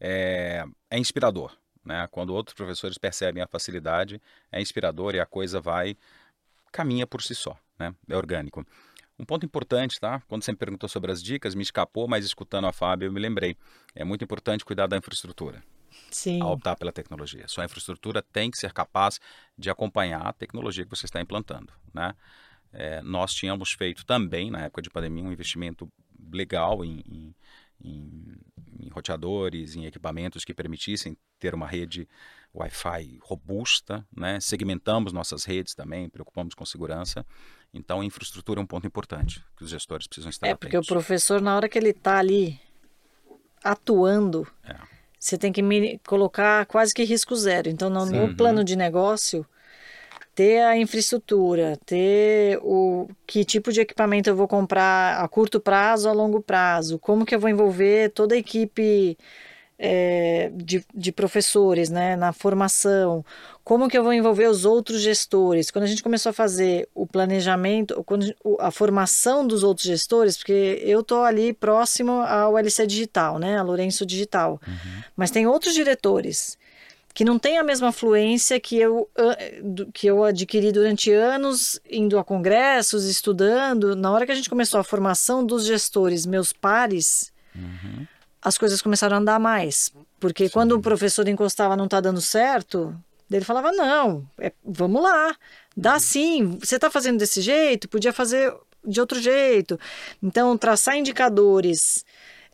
é, 0.00 0.64
é 0.90 0.98
inspirador. 0.98 1.56
Né? 1.84 2.06
Quando 2.10 2.34
outros 2.34 2.54
professores 2.54 2.98
percebem 2.98 3.42
a 3.42 3.46
facilidade, 3.46 4.20
é 4.52 4.60
inspirador 4.60 5.14
e 5.14 5.20
a 5.20 5.24
coisa 5.26 5.58
vai 5.58 5.96
caminha 6.70 7.06
por 7.06 7.22
si 7.22 7.34
só, 7.34 7.56
né? 7.78 7.94
É 8.06 8.14
orgânico. 8.14 8.66
Um 9.18 9.24
ponto 9.24 9.44
importante, 9.44 9.98
tá? 9.98 10.22
Quando 10.28 10.44
você 10.44 10.52
me 10.52 10.58
perguntou 10.58 10.88
sobre 10.88 11.10
as 11.10 11.22
dicas, 11.22 11.54
me 11.54 11.62
escapou, 11.62 12.06
mas 12.06 12.24
escutando 12.24 12.66
a 12.66 12.72
Fábio, 12.72 13.06
eu 13.06 13.12
me 13.12 13.18
lembrei. 13.18 13.56
É 13.94 14.04
muito 14.04 14.22
importante 14.22 14.64
cuidar 14.64 14.86
da 14.86 14.96
infraestrutura. 14.96 15.62
Sim. 16.10 16.40
Ao 16.40 16.52
optar 16.52 16.76
pela 16.76 16.92
tecnologia. 16.92 17.48
Sua 17.48 17.64
infraestrutura 17.64 18.22
tem 18.22 18.50
que 18.50 18.58
ser 18.58 18.72
capaz 18.72 19.18
de 19.56 19.68
acompanhar 19.68 20.26
a 20.26 20.32
tecnologia 20.32 20.84
que 20.84 20.90
você 20.90 21.06
está 21.06 21.20
implantando, 21.20 21.72
né? 21.92 22.14
É, 22.72 23.02
nós 23.02 23.32
tínhamos 23.32 23.72
feito 23.72 24.04
também, 24.04 24.50
na 24.50 24.64
época 24.64 24.82
de 24.82 24.90
pandemia, 24.90 25.24
um 25.24 25.32
investimento 25.32 25.90
legal 26.30 26.84
em, 26.84 27.02
em, 27.08 27.34
em, 27.82 28.36
em 28.80 28.88
roteadores, 28.90 29.74
em 29.74 29.86
equipamentos 29.86 30.44
que 30.44 30.52
permitissem 30.52 31.16
ter 31.38 31.54
uma 31.54 31.66
rede 31.66 32.06
Wi-Fi 32.54 33.18
robusta, 33.22 34.04
né? 34.16 34.40
segmentamos 34.40 35.12
nossas 35.12 35.44
redes 35.44 35.74
também, 35.74 36.08
preocupamos 36.08 36.54
com 36.54 36.64
segurança. 36.64 37.24
Então, 37.72 38.00
a 38.00 38.04
infraestrutura 38.04 38.60
é 38.60 38.62
um 38.62 38.66
ponto 38.66 38.86
importante 38.86 39.44
que 39.56 39.62
os 39.64 39.70
gestores 39.70 40.06
precisam 40.06 40.30
estar 40.30 40.46
É, 40.46 40.50
atentos. 40.52 40.66
porque 40.70 40.78
o 40.78 40.86
professor, 40.86 41.40
na 41.40 41.54
hora 41.54 41.68
que 41.68 41.78
ele 41.78 41.90
está 41.90 42.18
ali 42.18 42.58
atuando, 43.62 44.46
É. 44.64 44.76
você 45.18 45.36
tem 45.36 45.52
que 45.52 45.62
colocar 46.06 46.64
quase 46.66 46.94
que 46.94 47.04
risco 47.04 47.34
zero. 47.36 47.68
Então, 47.68 47.90
no 47.90 48.06
meu 48.06 48.34
plano 48.34 48.64
de 48.64 48.76
negócio, 48.76 49.44
ter 50.34 50.62
a 50.62 50.76
infraestrutura, 50.78 51.76
ter 51.84 52.58
o 52.62 53.08
que 53.26 53.44
tipo 53.44 53.72
de 53.72 53.80
equipamento 53.80 54.30
eu 54.30 54.36
vou 54.36 54.46
comprar 54.48 55.22
a 55.22 55.28
curto 55.28 55.60
prazo, 55.60 56.08
a 56.08 56.12
longo 56.12 56.40
prazo, 56.40 56.98
como 56.98 57.26
que 57.26 57.34
eu 57.34 57.40
vou 57.40 57.50
envolver 57.50 58.10
toda 58.10 58.34
a 58.34 58.38
equipe 58.38 59.18
é, 59.78 60.50
de, 60.54 60.84
de 60.92 61.12
professores 61.12 61.88
né, 61.88 62.16
na 62.16 62.32
formação, 62.32 63.24
como 63.62 63.88
que 63.88 63.96
eu 63.96 64.02
vou 64.02 64.12
envolver 64.12 64.48
os 64.48 64.64
outros 64.64 65.00
gestores. 65.00 65.70
Quando 65.70 65.84
a 65.84 65.88
gente 65.88 66.02
começou 66.02 66.30
a 66.30 66.32
fazer 66.32 66.88
o 66.94 67.06
planejamento, 67.06 68.02
quando, 68.04 68.34
a 68.58 68.70
formação 68.70 69.46
dos 69.46 69.62
outros 69.62 69.86
gestores, 69.86 70.36
porque 70.36 70.82
eu 70.82 71.00
estou 71.00 71.22
ali 71.22 71.52
próximo 71.52 72.12
ao 72.22 72.58
LC 72.58 72.86
Digital, 72.86 73.38
né, 73.38 73.56
a 73.56 73.62
Lourenço 73.62 74.04
Digital, 74.04 74.60
mas 75.16 75.30
tem 75.30 75.46
outros 75.46 75.74
diretores 75.74 76.58
que 77.14 77.24
não 77.24 77.38
têm 77.38 77.58
a 77.58 77.64
mesma 77.64 77.90
fluência 77.90 78.60
que 78.60 78.76
eu, 78.78 79.08
ah, 79.16 79.36
que 79.92 80.06
eu 80.06 80.22
adquiri 80.22 80.70
durante 80.70 81.10
anos, 81.10 81.80
indo 81.90 82.16
a 82.16 82.22
congressos, 82.22 83.06
estudando. 83.06 83.96
Na 83.96 84.12
hora 84.12 84.24
que 84.24 84.30
a 84.30 84.34
gente 84.36 84.48
começou 84.48 84.78
a 84.78 84.84
formação 84.84 85.44
dos 85.44 85.66
gestores, 85.66 86.24
meus 86.24 86.52
pares, 86.52 87.32
Uhum. 87.58 88.06
As 88.42 88.56
coisas 88.58 88.80
começaram 88.82 89.16
a 89.16 89.20
andar 89.20 89.38
mais. 89.38 89.92
Porque 90.20 90.48
quando 90.48 90.72
o 90.72 90.80
professor 90.80 91.26
encostava 91.28 91.76
não 91.76 91.84
está 91.84 92.00
dando 92.00 92.20
certo, 92.20 92.94
ele 93.30 93.44
falava: 93.44 93.72
não, 93.72 94.26
é- 94.38 94.52
vamos 94.64 95.02
lá, 95.02 95.34
dá 95.76 95.98
sim, 95.98 96.58
você 96.60 96.76
está 96.76 96.90
fazendo 96.90 97.18
desse 97.18 97.40
jeito, 97.40 97.88
podia 97.88 98.12
fazer 98.12 98.52
de 98.84 99.00
outro 99.00 99.20
jeito. 99.20 99.78
Então, 100.22 100.56
traçar 100.56 100.96
indicadores 100.96 102.04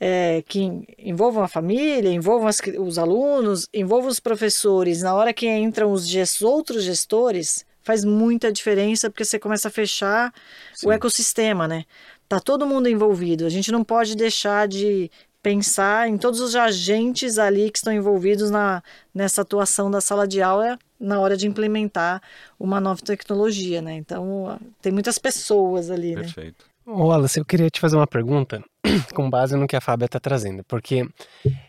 é, 0.01 0.43
que 0.49 0.61
envolvam 0.99 1.43
a 1.45 1.49
família, 1.49 2.11
envolvam 2.11 2.49
as 2.49 2.59
os 2.78 2.99
alunos, 2.99 3.68
envolvam 3.72 4.11
os 4.11 4.20
professores, 4.20 5.03
na 5.03 5.14
hora 5.14 5.32
que 5.32 5.49
entram 5.49 5.93
os 5.93 6.07
ges- 6.09 6.43
outros 6.43 6.82
gestores, 6.82 7.64
faz 7.82 8.05
muita 8.05 8.51
diferença 8.51 9.09
porque 9.09 9.24
você 9.24 9.39
começa 9.39 9.68
a 9.68 9.70
fechar 9.70 10.32
Sim. 10.74 10.89
o 10.89 10.93
ecossistema, 10.93 11.68
né? 11.68 11.85
Tá 12.28 12.41
todo 12.41 12.66
mundo 12.66 12.89
envolvido. 12.89 13.47
A 13.47 13.51
gente 13.51 13.70
não 13.70 13.85
pode 13.85 14.16
deixar 14.16 14.66
de 14.66 15.11
pensar 15.45 16.09
em 16.09 16.17
todos 16.17 16.41
os 16.41 16.57
agentes 16.57 17.39
ali 17.39 17.71
que 17.71 17.77
estão 17.77 17.93
envolvidos 17.93 18.51
na, 18.51 18.83
nessa 19.15 19.43
atuação 19.43 19.91
da 19.91 20.01
sala 20.01 20.27
de 20.27 20.41
aula 20.41 20.79
na 20.99 21.21
hora 21.21 21.37
de 21.37 21.47
implementar 21.47 22.23
uma 22.59 22.81
nova 22.81 23.03
tecnologia, 23.03 23.83
né? 23.83 23.93
Então, 23.95 24.59
tem 24.81 24.91
muitas 24.91 25.19
pessoas 25.19 25.91
ali, 25.91 26.15
né? 26.15 26.23
Perfeito. 26.23 26.65
Ô, 26.87 27.07
Wallace, 27.09 27.39
eu 27.39 27.45
queria 27.45 27.69
te 27.69 27.79
fazer 27.81 27.97
uma 27.97 28.07
pergunta 28.07 28.63
com 29.15 29.29
base 29.29 29.55
no 29.55 29.67
que 29.67 29.77
a 29.77 29.81
Fábia 29.83 30.07
está 30.07 30.19
trazendo, 30.19 30.65
porque 30.65 31.07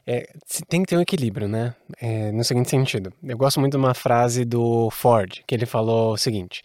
é, 0.07 0.29
se- 0.45 0.63
tem 0.65 0.81
que 0.81 0.87
ter 0.89 0.97
um 0.97 1.01
equilíbrio, 1.01 1.47
né? 1.47 1.73
É, 2.01 2.31
no 2.31 2.43
seguinte 2.43 2.69
sentido, 2.69 3.11
eu 3.23 3.37
gosto 3.37 3.59
muito 3.59 3.73
de 3.73 3.77
uma 3.77 3.93
frase 3.93 4.45
do 4.45 4.89
Ford, 4.89 5.41
que 5.45 5.53
ele 5.55 5.65
falou 5.65 6.13
o 6.13 6.17
seguinte: 6.17 6.61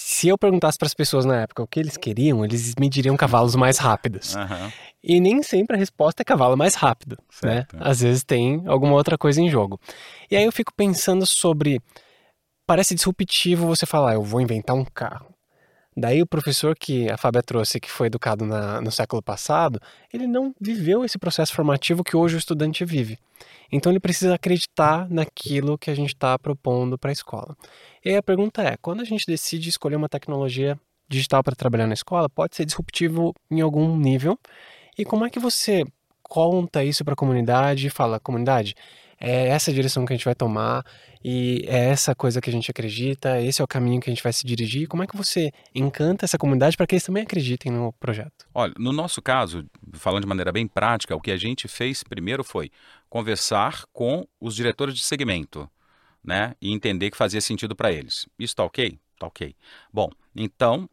se 0.00 0.28
eu 0.28 0.38
perguntasse 0.38 0.78
para 0.78 0.86
as 0.86 0.94
pessoas 0.94 1.24
na 1.24 1.42
época 1.42 1.62
o 1.62 1.66
que 1.66 1.78
eles 1.78 1.96
queriam, 1.96 2.44
eles 2.44 2.74
me 2.78 2.88
diriam 2.88 3.16
cavalos 3.16 3.54
mais 3.54 3.78
rápidos. 3.78 4.34
Aham. 4.36 4.72
E 5.02 5.18
nem 5.20 5.42
sempre 5.42 5.76
a 5.76 5.78
resposta 5.78 6.22
é 6.22 6.24
cavalo 6.24 6.56
mais 6.56 6.74
rápido, 6.74 7.16
né? 7.42 7.66
Certo. 7.66 7.76
Às 7.80 8.00
vezes 8.00 8.22
tem 8.24 8.62
alguma 8.66 8.94
outra 8.94 9.16
coisa 9.16 9.40
em 9.40 9.48
jogo. 9.48 9.80
E 10.30 10.36
aí 10.36 10.44
eu 10.44 10.52
fico 10.52 10.72
pensando 10.74 11.24
sobre. 11.26 11.80
Parece 12.66 12.94
disruptivo 12.94 13.66
você 13.66 13.84
falar, 13.86 14.14
eu 14.14 14.22
vou 14.22 14.40
inventar 14.40 14.76
um 14.76 14.84
carro. 14.84 15.26
Daí 15.96 16.22
o 16.22 16.26
professor 16.26 16.76
que 16.76 17.10
a 17.10 17.16
Fábia 17.16 17.42
trouxe, 17.42 17.80
que 17.80 17.90
foi 17.90 18.06
educado 18.06 18.44
na- 18.46 18.80
no 18.80 18.92
século 18.92 19.20
passado, 19.22 19.80
ele 20.12 20.26
não 20.26 20.54
viveu 20.60 21.04
esse 21.04 21.18
processo 21.18 21.52
formativo 21.52 22.04
que 22.04 22.16
hoje 22.16 22.36
o 22.36 22.38
estudante 22.38 22.84
vive. 22.84 23.18
Então 23.72 23.92
ele 23.92 24.00
precisa 24.00 24.34
acreditar 24.34 25.08
naquilo 25.08 25.78
que 25.78 25.90
a 25.90 25.94
gente 25.94 26.14
está 26.14 26.38
propondo 26.38 26.98
para 26.98 27.10
a 27.10 27.12
escola. 27.12 27.56
E 28.04 28.10
aí 28.10 28.16
a 28.16 28.22
pergunta 28.22 28.62
é: 28.62 28.76
quando 28.76 29.00
a 29.00 29.04
gente 29.04 29.26
decide 29.26 29.68
escolher 29.68 29.96
uma 29.96 30.08
tecnologia 30.08 30.78
digital 31.08 31.42
para 31.42 31.56
trabalhar 31.56 31.86
na 31.86 31.94
escola, 31.94 32.28
pode 32.28 32.56
ser 32.56 32.64
disruptivo 32.64 33.34
em 33.50 33.60
algum 33.60 33.96
nível. 33.96 34.38
E 34.96 35.04
como 35.04 35.24
é 35.24 35.30
que 35.30 35.38
você 35.38 35.84
conta 36.22 36.84
isso 36.84 37.04
para 37.04 37.14
a 37.14 37.16
comunidade 37.16 37.86
e 37.86 37.90
fala, 37.90 38.20
comunidade, 38.20 38.74
é 39.20 39.48
essa 39.48 39.72
direção 39.72 40.06
que 40.06 40.12
a 40.12 40.16
gente 40.16 40.24
vai 40.24 40.34
tomar 40.34 40.84
e 41.22 41.64
é 41.68 41.90
essa 41.90 42.14
coisa 42.14 42.40
que 42.40 42.48
a 42.48 42.52
gente 42.52 42.70
acredita, 42.70 43.40
esse 43.40 43.60
é 43.60 43.64
o 43.64 43.68
caminho 43.68 44.00
que 44.00 44.08
a 44.08 44.12
gente 44.12 44.22
vai 44.22 44.32
se 44.32 44.46
dirigir. 44.46 44.88
Como 44.88 45.02
é 45.02 45.06
que 45.06 45.16
você 45.16 45.52
encanta 45.74 46.24
essa 46.24 46.38
comunidade 46.38 46.76
para 46.76 46.86
que 46.86 46.94
eles 46.94 47.04
também 47.04 47.22
acreditem 47.22 47.70
no 47.70 47.92
projeto? 47.92 48.46
Olha, 48.54 48.72
no 48.78 48.92
nosso 48.92 49.20
caso, 49.20 49.66
falando 49.92 50.22
de 50.22 50.28
maneira 50.28 50.50
bem 50.50 50.66
prática, 50.66 51.14
o 51.14 51.20
que 51.20 51.30
a 51.30 51.36
gente 51.36 51.68
fez 51.68 52.02
primeiro 52.02 52.42
foi 52.42 52.70
conversar 53.10 53.84
com 53.92 54.26
os 54.40 54.56
diretores 54.56 54.94
de 54.94 55.02
segmento, 55.02 55.68
né? 56.24 56.54
E 56.60 56.72
entender 56.72 57.10
que 57.10 57.16
fazia 57.16 57.40
sentido 57.40 57.76
para 57.76 57.92
eles. 57.92 58.26
Isso 58.38 58.56
tá 58.56 58.64
ok? 58.64 58.98
Tá 59.18 59.26
ok. 59.26 59.54
Bom, 59.92 60.08
então 60.34 60.88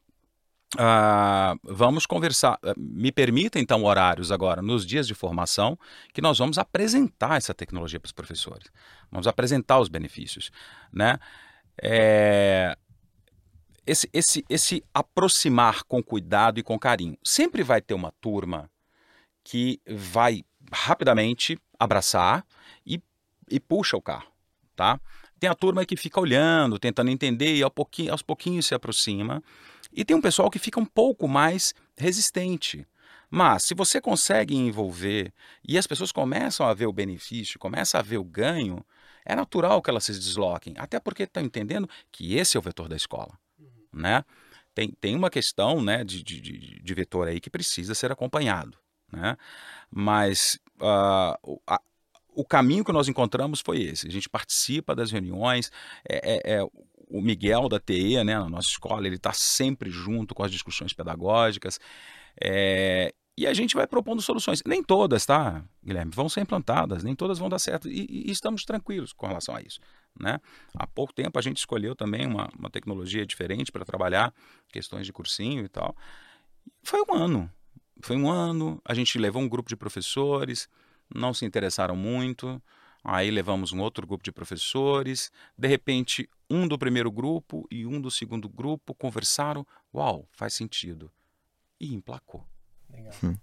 ah, 0.76 1.56
vamos 1.64 2.06
conversar. 2.06 2.60
Ah, 2.64 2.74
Me 2.78 3.12
permita 3.12 3.60
então 3.60 3.84
horários 3.86 4.32
agora 4.32 4.62
nos 4.62 4.86
dias 4.86 5.08
de 5.08 5.14
formação 5.14 5.78
que 6.14 6.22
nós 6.22 6.38
vamos 6.38 6.58
apresentar 6.58 7.38
essa 7.38 7.54
tecnologia 7.54 8.00
para 8.00 8.08
os 8.08 8.12
professores. 8.12 8.70
Vamos 9.12 9.28
apresentar 9.28 9.80
os 9.80 9.88
benefícios, 9.88 10.52
né? 10.92 11.18
É, 11.82 12.76
esse, 13.86 14.10
esse, 14.12 14.44
esse 14.50 14.84
aproximar 14.94 15.84
com 15.84 16.04
cuidado 16.04 16.60
e 16.60 16.64
com 16.64 16.78
carinho. 16.78 17.18
Sempre 17.24 17.64
vai 17.64 17.82
ter 17.82 17.94
uma 17.94 18.12
turma 18.20 18.70
que 19.44 19.80
vai 19.88 20.44
rapidamente 20.72 21.58
abraçar 21.80 22.46
e, 22.86 23.02
e 23.50 23.60
puxa 23.60 23.96
o 23.96 24.02
carro, 24.02 24.30
tá? 24.76 25.00
Tem 25.40 25.50
a 25.50 25.56
turma 25.56 25.86
que 25.86 25.96
fica 25.96 26.20
olhando, 26.20 26.80
tentando 26.80 27.12
entender 27.12 27.56
e 27.56 27.64
ao 27.64 27.70
pouquinho, 27.70 28.12
aos 28.12 28.22
pouquinhos 28.22 28.66
se 28.66 28.76
aproxima. 28.76 29.42
E 29.98 30.06
tem 30.06 30.16
um 30.16 30.22
pessoal 30.22 30.52
que 30.52 30.60
fica 30.60 30.80
um 30.80 30.86
pouco 30.86 31.28
mais 31.28 31.74
resistente. 31.98 32.88
Mas 33.32 33.64
se 33.64 33.74
você 33.74 34.00
consegue 34.00 34.56
envolver 34.56 35.34
e 35.68 35.76
as 35.76 35.88
pessoas 35.88 36.12
começam 36.12 36.68
a 36.68 36.74
ver 36.76 36.86
o 36.86 36.94
benefício, 36.94 37.58
começam 37.58 38.00
a 38.00 38.04
ver 38.04 38.20
o 38.20 38.24
ganho, 38.24 38.86
é 39.26 39.36
natural 39.36 39.82
que 39.82 39.90
elas 39.90 40.06
se 40.06 40.14
desloquem, 40.14 40.76
até 40.78 41.00
porque 41.00 41.24
estão 41.24 41.42
entendendo 41.42 41.90
que 42.12 42.36
esse 42.36 42.56
é 42.56 42.60
o 42.60 42.64
vetor 42.64 42.88
da 42.88 42.96
escola, 42.96 43.38
né? 43.92 44.24
Tem, 44.76 44.92
tem 45.02 45.16
uma 45.16 45.32
questão 45.32 45.82
né, 45.82 46.04
de, 46.04 46.22
de, 46.22 46.40
de, 46.80 46.94
vetor 46.94 47.28
aí 47.28 47.40
que 47.40 47.50
precisa 47.50 47.96
ser 47.96 48.12
acompanhado, 48.12 48.78
né? 49.12 49.36
Mas 49.90 50.60
o- 51.42 51.60
a- 51.66 51.82
o 52.36 52.46
caminho 52.46 52.86
que 52.86 52.92
nós 52.92 53.08
encontramos 53.08 53.62
foi 53.62 53.82
esse. 53.82 54.08
A 54.08 54.12
gente 54.12 54.30
participa 54.30 54.96
das 54.96 55.12
reuniões, 55.12 55.72
é, 56.08 56.36
é- 56.36 56.60
é 56.60 56.68
o 57.08 57.22
Miguel 57.22 57.70
da 57.70 57.80
TE, 57.80 58.24
né, 58.24 58.38
na 58.38 58.50
nossa 58.50 58.70
escola, 58.70 59.08
ele 59.08 59.16
está 59.16 59.34
sempre 59.34 59.90
junto 59.90 60.36
com 60.36 60.44
as 60.44 60.52
discussões 60.52 60.94
pedagógicas. 60.94 61.80
é, 62.42 63.14
e 63.38 63.46
a 63.46 63.54
gente 63.54 63.76
vai 63.76 63.86
propondo 63.86 64.20
soluções. 64.20 64.64
Nem 64.66 64.82
todas, 64.82 65.24
tá, 65.24 65.64
Guilherme, 65.86 66.12
vão 66.14 66.28
ser 66.28 66.42
implantadas, 66.42 67.04
nem 67.04 67.16
todas 67.16 67.38
vão 67.38 67.48
dar 67.48 67.60
certo. 67.60 67.88
E, 67.88 68.08
e 68.28 68.32
estamos 68.32 68.66
tranquilos 68.66 69.14
com 69.14 69.28
relação 69.28 69.56
a 69.56 69.62
isso. 69.62 69.80
Né? 70.20 70.40
Há 70.74 70.88
pouco 70.88 71.14
tempo 71.14 71.38
a 71.38 71.42
gente 71.42 71.58
escolheu 71.58 71.96
também 71.96 72.26
uma, 72.26 72.50
uma 72.58 72.70
tecnologia 72.72 73.24
diferente 73.28 73.72
para 73.72 73.86
trabalhar 73.86 74.34
questões 74.70 75.06
de 75.06 75.14
cursinho 75.14 75.64
e 75.66 75.70
tal. 75.70 75.96
Foi 76.82 77.00
um 77.08 77.14
ano. 77.14 77.52
Foi 78.02 78.18
um 78.18 78.30
ano, 78.30 78.82
a 78.84 78.96
gente 78.96 79.20
levou 79.20 79.42
um 79.42 79.50
grupo 79.50 79.70
de 79.70 79.76
professores, 79.76 80.68
não 81.14 81.32
se 81.32 81.46
interessaram 81.46 81.96
muito. 81.96 82.60
Aí 83.10 83.32
levamos 83.32 83.72
um 83.72 83.80
outro 83.80 84.06
grupo 84.06 84.22
de 84.22 84.34
professores. 84.34 85.32
De 85.58 85.66
repente, 85.66 86.30
um 86.50 86.68
do 86.68 86.78
primeiro 86.78 87.10
grupo 87.10 87.66
e 87.72 87.86
um 87.86 88.02
do 88.02 88.12
segundo 88.12 88.50
grupo 88.50 88.94
conversaram. 88.94 89.66
Uau, 89.96 90.28
faz 90.34 90.54
sentido. 90.54 91.10
E 91.80 91.96
emplacou. 91.96 92.46
Legal. 92.92 93.14
Hum. 93.24 93.38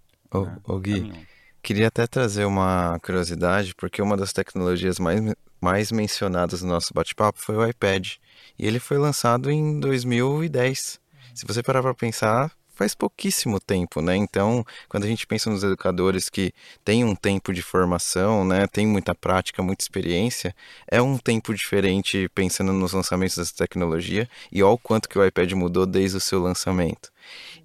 Ô, 0.64 0.78
Gui, 0.78 1.00
Caminhão. 1.00 1.26
queria 1.62 1.88
até 1.88 2.06
trazer 2.06 2.44
uma 2.44 2.98
curiosidade, 3.00 3.74
porque 3.74 4.02
uma 4.02 4.18
das 4.18 4.34
tecnologias 4.34 4.98
mais, 4.98 5.34
mais 5.58 5.90
mencionadas 5.90 6.60
no 6.60 6.68
nosso 6.68 6.92
bate-papo 6.92 7.38
foi 7.40 7.56
o 7.56 7.66
iPad. 7.66 8.16
E 8.58 8.66
ele 8.66 8.78
foi 8.78 8.98
lançado 8.98 9.50
em 9.50 9.80
2010. 9.80 11.00
Se 11.34 11.46
você 11.46 11.62
parar 11.62 11.80
para 11.80 11.94
pensar, 11.94 12.52
faz 12.74 12.94
pouquíssimo 12.94 13.60
tempo, 13.60 14.00
né? 14.00 14.16
Então, 14.16 14.64
quando 14.88 15.04
a 15.04 15.06
gente 15.06 15.26
pensa 15.26 15.48
nos 15.50 15.62
educadores 15.62 16.28
que 16.28 16.52
têm 16.84 17.04
um 17.04 17.14
tempo 17.14 17.52
de 17.52 17.62
formação, 17.62 18.44
né, 18.44 18.66
tem 18.66 18.86
muita 18.86 19.14
prática, 19.14 19.62
muita 19.62 19.84
experiência, 19.84 20.54
é 20.90 21.00
um 21.00 21.16
tempo 21.16 21.54
diferente 21.54 22.28
pensando 22.34 22.72
nos 22.72 22.92
lançamentos 22.92 23.36
dessa 23.36 23.54
tecnologia 23.54 24.28
e 24.50 24.62
olha 24.62 24.74
o 24.74 24.78
quanto 24.78 25.08
que 25.08 25.18
o 25.18 25.24
iPad 25.24 25.52
mudou 25.52 25.86
desde 25.86 26.16
o 26.16 26.20
seu 26.20 26.40
lançamento. 26.40 27.13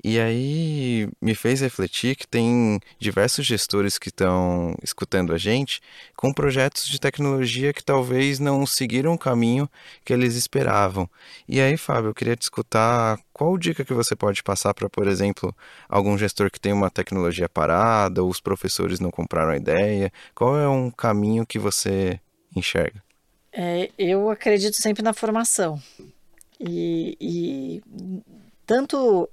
E 0.04 0.20
aí 0.20 1.10
me 1.22 1.36
fez 1.36 1.62
refletir 1.62 2.16
que 2.16 2.28
tem 2.28 2.80
diversos 2.98 3.46
gestores 3.46 3.98
que 3.98 4.10
estão 4.10 4.76
escutando 4.82 5.34
a 5.34 5.38
gente 5.38 5.82
com 6.16 6.34
projetos 6.34 6.88
de 6.88 7.00
tecnologia 7.00 7.74
que 7.74 7.84
talvez 7.84 8.40
não 8.40 8.66
seguiram 8.66 9.14
o 9.14 9.18
caminho 9.18 9.70
que 10.06 10.14
eles 10.14 10.36
esperavam. 10.36 11.10
E 11.48 11.60
aí, 11.60 11.76
Fábio, 11.76 12.10
eu 12.10 12.14
queria 12.14 12.36
te 12.36 12.44
escutar 12.44 13.20
qual 13.34 13.58
dica 13.58 13.84
que 13.84 13.94
você 13.94 14.16
pode 14.16 14.42
passar 14.44 14.74
para, 14.74 14.90
por 14.90 15.08
exemplo, 15.08 15.56
algum 15.88 16.18
gestor 16.18 16.50
que 16.50 16.60
tem 16.60 16.74
uma 16.74 16.90
tecnologia 16.90 17.50
parada, 17.50 18.24
ou 18.24 18.30
os 18.30 18.40
professores 18.40 19.00
não 19.00 19.12
compraram 19.12 19.52
a 19.52 19.58
ideia. 19.58 20.12
Qual 20.34 20.58
é 20.58 20.68
um 20.68 20.90
caminho 20.90 21.46
que 21.46 21.60
você 21.60 22.20
enxerga? 22.56 23.04
É, 23.52 23.90
eu 23.98 24.30
acredito 24.30 24.76
sempre 24.78 25.02
na 25.02 25.14
formação. 25.14 25.82
E, 26.60 27.18
e 27.20 27.82
tanto 28.66 29.30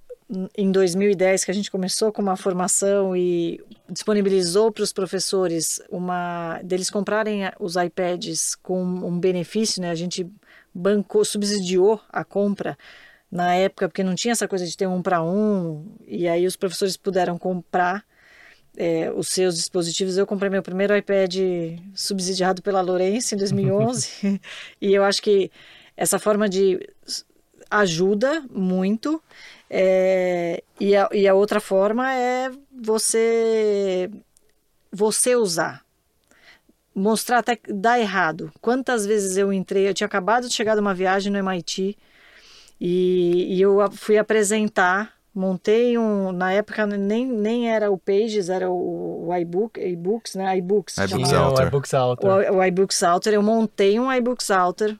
em 0.56 0.72
2010 0.72 1.44
que 1.44 1.50
a 1.50 1.54
gente 1.54 1.70
começou 1.70 2.12
com 2.12 2.20
uma 2.20 2.36
formação 2.36 3.16
e 3.16 3.60
disponibilizou 3.88 4.72
para 4.72 4.82
os 4.82 4.92
professores 4.92 5.80
uma 5.88 6.60
deles 6.64 6.90
comprarem 6.90 7.42
os 7.60 7.76
iPads 7.76 8.56
com 8.56 8.82
um 8.82 9.18
benefício, 9.18 9.80
né? 9.80 9.90
A 9.90 9.94
gente 9.94 10.26
bancou, 10.74 11.24
subsidiou 11.24 12.00
a 12.08 12.24
compra 12.24 12.76
na 13.30 13.54
época 13.54 13.88
porque 13.88 14.02
não 14.02 14.14
tinha 14.14 14.32
essa 14.32 14.48
coisa 14.48 14.66
de 14.66 14.76
ter 14.76 14.86
um 14.86 15.00
para 15.00 15.22
um 15.22 15.86
e 16.06 16.26
aí 16.26 16.46
os 16.46 16.56
professores 16.56 16.96
puderam 16.96 17.38
comprar 17.38 18.04
é, 18.76 19.10
os 19.12 19.28
seus 19.28 19.54
dispositivos. 19.56 20.18
Eu 20.18 20.26
comprei 20.26 20.50
meu 20.50 20.62
primeiro 20.62 20.96
iPad 20.96 21.36
subsidiado 21.94 22.62
pela 22.62 22.80
Lourenço 22.80 23.34
em 23.34 23.38
2011 23.38 24.40
e 24.82 24.92
eu 24.92 25.04
acho 25.04 25.22
que 25.22 25.50
essa 25.96 26.18
forma 26.18 26.48
de 26.48 26.80
ajuda 27.70 28.44
muito 28.50 29.22
é, 29.68 30.62
e, 30.78 30.94
a, 30.96 31.08
e 31.12 31.26
a 31.26 31.34
outra 31.34 31.60
forma 31.60 32.12
é 32.12 32.50
você 32.72 34.10
você 34.92 35.34
usar. 35.36 35.84
Mostrar 36.94 37.38
até 37.38 37.56
que 37.56 37.70
dá 37.72 37.98
errado. 38.00 38.50
Quantas 38.60 39.04
vezes 39.04 39.36
eu 39.36 39.52
entrei, 39.52 39.86
eu 39.86 39.92
tinha 39.92 40.06
acabado 40.06 40.48
de 40.48 40.54
chegar 40.54 40.74
de 40.74 40.80
uma 40.80 40.94
viagem 40.94 41.30
no 41.30 41.38
MIT 41.38 41.96
e, 42.80 43.54
e 43.54 43.60
eu 43.60 43.90
fui 43.92 44.16
apresentar, 44.16 45.12
montei 45.34 45.98
um, 45.98 46.32
na 46.32 46.52
época 46.52 46.86
nem, 46.86 47.26
nem 47.26 47.70
era 47.70 47.90
o 47.90 47.98
Pages, 47.98 48.48
era 48.48 48.70
o, 48.70 49.28
o 49.28 49.36
iBook, 49.36 49.78
iBooks, 49.78 50.34
né? 50.36 50.56
iBooks. 50.56 50.96
iBooks 50.96 51.32
Alter. 51.34 51.64
O 51.64 51.68
iBooks 51.68 51.94
Alter. 51.94 52.30
O, 52.30 52.56
o 52.56 52.64
iBooks 52.64 53.02
Alter, 53.02 53.34
eu 53.34 53.42
montei 53.42 54.00
um 54.00 54.10
iBooks 54.10 54.50
Alter 54.50 54.96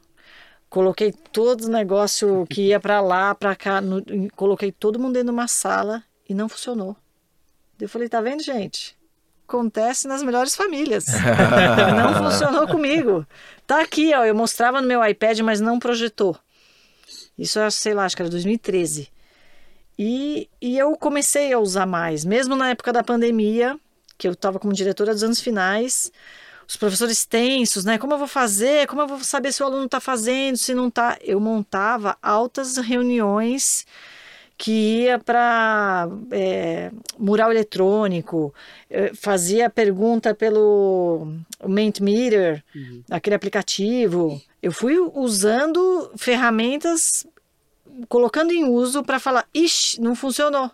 Coloquei 0.68 1.12
todo 1.12 1.64
o 1.64 1.70
negócio 1.70 2.46
que 2.50 2.68
ia 2.68 2.80
para 2.80 3.00
lá, 3.00 3.34
para 3.34 3.54
cá, 3.54 3.80
no, 3.80 4.02
coloquei 4.34 4.72
todo 4.72 4.98
mundo 4.98 5.14
dentro 5.14 5.28
de 5.28 5.32
uma 5.32 5.48
sala 5.48 6.02
e 6.28 6.34
não 6.34 6.48
funcionou. 6.48 6.96
Eu 7.80 7.88
falei, 7.88 8.08
tá 8.08 8.20
vendo, 8.20 8.42
gente? 8.42 8.96
Acontece 9.46 10.08
nas 10.08 10.22
melhores 10.22 10.56
famílias. 10.56 11.06
não 11.96 12.14
funcionou 12.14 12.66
comigo. 12.66 13.24
Tá 13.66 13.80
aqui, 13.80 14.12
ó, 14.14 14.24
eu 14.24 14.34
mostrava 14.34 14.80
no 14.80 14.88
meu 14.88 15.04
iPad, 15.04 15.38
mas 15.40 15.60
não 15.60 15.78
projetou. 15.78 16.36
Isso 17.38 17.58
é, 17.58 17.70
sei 17.70 17.94
lá, 17.94 18.04
acho 18.04 18.16
que 18.16 18.22
era 18.22 18.30
2013. 18.30 19.08
E, 19.98 20.48
e 20.60 20.76
eu 20.76 20.96
comecei 20.96 21.52
a 21.52 21.58
usar 21.58 21.86
mais, 21.86 22.24
mesmo 22.24 22.56
na 22.56 22.70
época 22.70 22.92
da 22.92 23.02
pandemia, 23.02 23.78
que 24.18 24.26
eu 24.26 24.32
estava 24.32 24.58
como 24.58 24.72
diretora 24.72 25.12
dos 25.12 25.22
anos 25.22 25.40
finais, 25.40 26.10
os 26.68 26.76
professores 26.76 27.24
tensos, 27.24 27.84
né? 27.84 27.98
Como 27.98 28.14
eu 28.14 28.18
vou 28.18 28.26
fazer? 28.28 28.86
Como 28.86 29.02
eu 29.02 29.06
vou 29.06 29.20
saber 29.20 29.52
se 29.52 29.62
o 29.62 29.66
aluno 29.66 29.84
está 29.84 30.00
fazendo, 30.00 30.56
se 30.56 30.74
não 30.74 30.88
está? 30.88 31.16
Eu 31.20 31.38
montava 31.40 32.16
altas 32.22 32.76
reuniões 32.76 33.86
que 34.58 35.02
ia 35.02 35.18
para 35.18 36.08
é, 36.30 36.90
mural 37.18 37.50
eletrônico, 37.50 38.54
fazia 39.14 39.68
pergunta 39.68 40.34
pelo 40.34 41.28
Mentimeter, 41.66 42.64
uhum. 42.74 43.02
aquele 43.10 43.36
aplicativo. 43.36 44.40
Eu 44.62 44.72
fui 44.72 44.98
usando 44.98 46.10
ferramentas, 46.16 47.26
colocando 48.08 48.50
em 48.50 48.64
uso 48.64 49.04
para 49.04 49.20
falar, 49.20 49.46
ixi, 49.52 50.00
não 50.00 50.14
funcionou. 50.14 50.70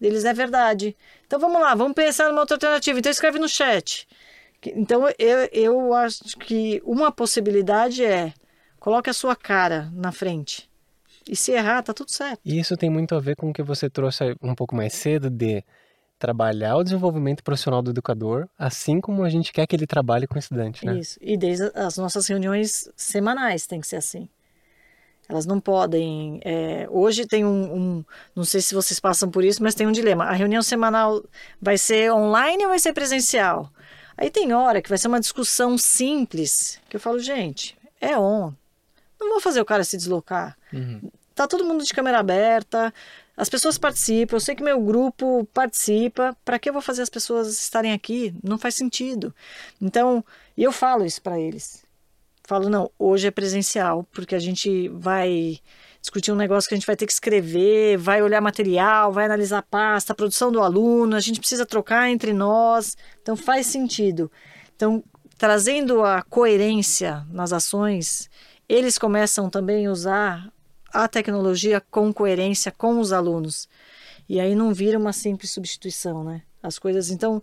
Eles 0.00 0.24
é 0.24 0.32
verdade. 0.32 0.96
Então 1.26 1.38
vamos 1.38 1.60
lá, 1.60 1.74
vamos 1.74 1.94
pensar 1.94 2.28
numa 2.28 2.40
outra 2.40 2.54
alternativa. 2.54 2.98
Então 2.98 3.10
escreve 3.10 3.38
no 3.38 3.48
chat. 3.48 4.06
Então 4.66 5.08
eu, 5.18 5.48
eu 5.52 5.94
acho 5.94 6.36
que 6.38 6.82
uma 6.84 7.10
possibilidade 7.10 8.04
é 8.04 8.32
coloque 8.78 9.10
a 9.10 9.14
sua 9.14 9.34
cara 9.36 9.90
na 9.94 10.12
frente. 10.12 10.68
E 11.28 11.36
se 11.36 11.52
errar, 11.52 11.82
tá 11.82 11.92
tudo 11.92 12.10
certo. 12.10 12.40
E 12.44 12.58
isso 12.58 12.76
tem 12.76 12.90
muito 12.90 13.14
a 13.14 13.20
ver 13.20 13.36
com 13.36 13.50
o 13.50 13.52
que 13.52 13.62
você 13.62 13.88
trouxe 13.88 14.34
um 14.42 14.54
pouco 14.54 14.74
mais 14.74 14.92
cedo 14.94 15.30
de 15.30 15.62
trabalhar 16.18 16.76
o 16.76 16.84
desenvolvimento 16.84 17.42
profissional 17.42 17.80
do 17.80 17.90
educador, 17.90 18.46
assim 18.58 19.00
como 19.00 19.24
a 19.24 19.30
gente 19.30 19.52
quer 19.52 19.66
que 19.66 19.74
ele 19.74 19.86
trabalhe 19.86 20.26
com 20.26 20.34
o 20.34 20.38
estudante, 20.38 20.84
né? 20.84 20.98
Isso. 20.98 21.18
E 21.20 21.36
desde 21.36 21.70
as 21.74 21.96
nossas 21.96 22.26
reuniões 22.26 22.90
semanais 22.94 23.66
tem 23.66 23.80
que 23.80 23.86
ser 23.86 23.96
assim. 23.96 24.28
Elas 25.28 25.46
não 25.46 25.60
podem. 25.60 26.40
É, 26.44 26.86
hoje 26.90 27.24
tem 27.24 27.44
um, 27.44 27.74
um, 27.74 28.04
Não 28.34 28.44
sei 28.44 28.60
se 28.60 28.74
vocês 28.74 28.98
passam 28.98 29.30
por 29.30 29.44
isso, 29.44 29.62
mas 29.62 29.74
tem 29.74 29.86
um 29.86 29.92
dilema. 29.92 30.24
A 30.24 30.32
reunião 30.32 30.60
semanal 30.60 31.22
vai 31.62 31.78
ser 31.78 32.12
online 32.12 32.64
ou 32.64 32.70
vai 32.70 32.80
ser 32.80 32.92
presencial? 32.92 33.70
Aí 34.20 34.30
tem 34.30 34.52
hora 34.52 34.82
que 34.82 34.88
vai 34.90 34.98
ser 34.98 35.08
uma 35.08 35.18
discussão 35.18 35.78
simples, 35.78 36.78
que 36.90 36.96
eu 36.96 37.00
falo, 37.00 37.18
gente, 37.18 37.74
é 37.98 38.18
on. 38.18 38.52
Não 39.18 39.30
vou 39.30 39.40
fazer 39.40 39.62
o 39.62 39.64
cara 39.64 39.82
se 39.82 39.96
deslocar. 39.96 40.58
Uhum. 40.70 41.10
Tá 41.34 41.48
todo 41.48 41.64
mundo 41.64 41.82
de 41.82 41.94
câmera 41.94 42.18
aberta, 42.18 42.92
as 43.34 43.48
pessoas 43.48 43.78
participam, 43.78 44.36
eu 44.36 44.40
sei 44.40 44.54
que 44.54 44.62
meu 44.62 44.78
grupo 44.78 45.48
participa, 45.54 46.36
para 46.44 46.58
que 46.58 46.68
eu 46.68 46.72
vou 46.74 46.82
fazer 46.82 47.00
as 47.00 47.08
pessoas 47.08 47.58
estarem 47.58 47.94
aqui? 47.94 48.34
Não 48.44 48.58
faz 48.58 48.74
sentido. 48.74 49.34
Então, 49.80 50.22
e 50.54 50.62
eu 50.62 50.70
falo 50.70 51.06
isso 51.06 51.22
para 51.22 51.40
eles. 51.40 51.82
Falo, 52.44 52.68
não, 52.68 52.90
hoje 52.98 53.26
é 53.26 53.30
presencial, 53.30 54.06
porque 54.12 54.34
a 54.34 54.38
gente 54.38 54.88
vai 54.88 55.60
discutir 56.00 56.32
um 56.32 56.36
negócio 56.36 56.68
que 56.68 56.74
a 56.74 56.78
gente 56.78 56.86
vai 56.86 56.96
ter 56.96 57.06
que 57.06 57.12
escrever, 57.12 57.96
vai 57.98 58.22
olhar 58.22 58.40
material, 58.40 59.12
vai 59.12 59.26
analisar 59.26 59.58
a 59.58 59.62
pasta, 59.62 60.12
a 60.12 60.16
produção 60.16 60.50
do 60.50 60.60
aluno, 60.60 61.14
a 61.14 61.20
gente 61.20 61.40
precisa 61.40 61.66
trocar 61.66 62.10
entre 62.10 62.32
nós. 62.32 62.96
Então 63.22 63.36
faz 63.36 63.66
sentido. 63.66 64.30
Então, 64.74 65.04
trazendo 65.36 66.02
a 66.02 66.22
coerência 66.22 67.26
nas 67.30 67.52
ações, 67.52 68.30
eles 68.68 68.96
começam 68.96 69.50
também 69.50 69.86
a 69.86 69.90
usar 69.92 70.52
a 70.92 71.06
tecnologia 71.06 71.80
com 71.90 72.12
coerência 72.12 72.72
com 72.72 72.98
os 72.98 73.12
alunos. 73.12 73.68
E 74.28 74.40
aí 74.40 74.54
não 74.54 74.72
vira 74.72 74.98
uma 74.98 75.12
simples 75.12 75.50
substituição, 75.50 76.24
né? 76.24 76.42
As 76.62 76.78
coisas, 76.78 77.10
então, 77.10 77.42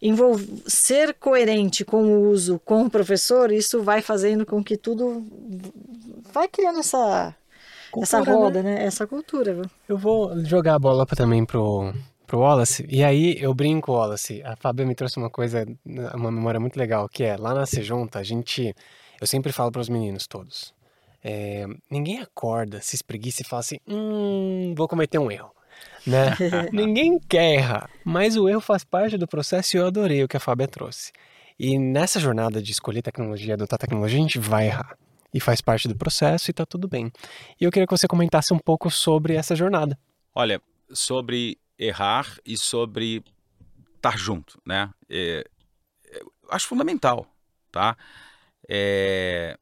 envolver, 0.00 0.46
ser 0.66 1.14
coerente 1.14 1.84
com 1.84 2.04
o 2.04 2.28
uso 2.28 2.60
com 2.64 2.84
o 2.84 2.90
professor, 2.90 3.50
isso 3.50 3.82
vai 3.82 4.02
fazendo 4.02 4.44
com 4.44 4.62
que 4.62 4.76
tudo 4.76 5.26
vai 6.32 6.46
criando 6.46 6.80
essa 6.80 7.34
cultura, 7.90 8.22
essa 8.22 8.32
roda, 8.32 8.62
né? 8.62 8.74
né? 8.74 8.84
Essa 8.84 9.06
cultura. 9.06 9.54
Viu? 9.54 9.64
Eu 9.88 9.98
vou 9.98 10.38
jogar 10.44 10.74
a 10.74 10.78
bola 10.78 11.04
também 11.06 11.44
pro, 11.44 11.92
pro 12.26 12.40
Wallace. 12.40 12.86
E 12.88 13.02
aí 13.02 13.36
eu 13.40 13.52
brinco, 13.52 13.92
Wallace. 13.92 14.42
A 14.44 14.56
Fábio 14.56 14.86
me 14.86 14.94
trouxe 14.94 15.18
uma 15.18 15.30
coisa, 15.30 15.66
uma 16.14 16.30
memória 16.30 16.60
muito 16.60 16.76
legal, 16.76 17.08
que 17.08 17.24
é 17.24 17.36
lá 17.36 17.52
na 17.52 17.66
Sejunta, 17.66 18.18
a 18.18 18.22
gente. 18.22 18.74
Eu 19.20 19.26
sempre 19.26 19.52
falo 19.52 19.70
para 19.70 19.80
os 19.80 19.88
meninos 19.88 20.26
todos. 20.26 20.72
É, 21.22 21.66
ninguém 21.90 22.20
acorda, 22.20 22.80
se 22.80 22.94
espreguiça 22.94 23.42
e 23.42 23.44
fala 23.44 23.60
assim: 23.60 23.78
hum, 23.86 24.74
vou 24.76 24.88
cometer 24.88 25.18
um 25.18 25.30
erro. 25.30 25.50
Né? 26.06 26.36
ninguém 26.72 27.18
quer 27.18 27.54
errar, 27.54 27.90
mas 28.04 28.36
o 28.36 28.48
erro 28.48 28.60
faz 28.60 28.84
parte 28.84 29.18
do 29.18 29.26
processo 29.26 29.76
e 29.76 29.80
eu 29.80 29.86
adorei 29.86 30.22
o 30.24 30.28
que 30.28 30.36
a 30.36 30.40
Fábia 30.40 30.68
trouxe. 30.68 31.12
E 31.58 31.78
nessa 31.78 32.18
jornada 32.18 32.62
de 32.62 32.72
escolher 32.72 33.02
tecnologia, 33.02 33.54
adotar 33.54 33.78
tecnologia, 33.78 34.18
a 34.18 34.22
gente 34.22 34.38
vai 34.38 34.68
errar. 34.68 34.96
E 35.32 35.40
faz 35.40 35.60
parte 35.60 35.88
do 35.88 35.96
processo 35.96 36.50
e 36.50 36.54
tá 36.54 36.66
tudo 36.66 36.88
bem. 36.88 37.10
E 37.60 37.64
eu 37.64 37.70
queria 37.70 37.86
que 37.86 37.96
você 37.96 38.08
comentasse 38.08 38.52
um 38.52 38.58
pouco 38.58 38.90
sobre 38.90 39.34
essa 39.34 39.54
jornada. 39.54 39.98
Olha, 40.34 40.60
sobre 40.92 41.58
errar 41.78 42.38
e 42.44 42.56
sobre 42.56 43.24
estar 43.96 44.18
junto, 44.18 44.60
né? 44.66 44.90
É, 45.08 45.44
é, 46.10 46.20
acho 46.50 46.66
fundamental, 46.66 47.26
tá? 47.70 47.96
É, 48.68 49.56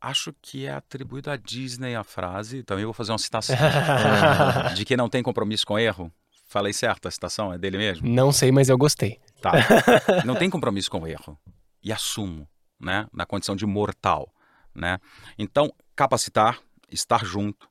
acho 0.00 0.34
que 0.40 0.66
é 0.66 0.72
atribuído 0.72 1.30
à 1.30 1.36
Disney 1.36 1.94
a 1.94 2.04
frase, 2.04 2.62
também 2.62 2.84
vou 2.84 2.94
fazer 2.94 3.12
uma 3.12 3.18
citação, 3.18 3.56
de 4.74 4.84
que 4.84 4.96
não 4.96 5.08
tem 5.08 5.22
compromisso 5.22 5.66
com 5.66 5.78
erro. 5.78 6.12
Falei 6.46 6.72
certo 6.72 7.08
a 7.08 7.10
citação? 7.10 7.52
É 7.52 7.58
dele 7.58 7.78
mesmo? 7.78 8.08
Não 8.08 8.30
sei, 8.30 8.52
mas 8.52 8.68
eu 8.68 8.78
gostei. 8.78 9.18
Tá. 9.40 9.52
Não 10.24 10.36
tem 10.36 10.48
compromisso 10.48 10.90
com 10.90 11.00
o 11.00 11.06
erro. 11.06 11.36
E 11.82 11.92
assumo, 11.92 12.46
né? 12.78 13.06
Na 13.12 13.26
condição 13.26 13.56
de 13.56 13.66
mortal, 13.66 14.32
né? 14.74 14.98
Então, 15.38 15.72
capacitar, 15.94 16.60
estar 16.90 17.24
junto, 17.24 17.68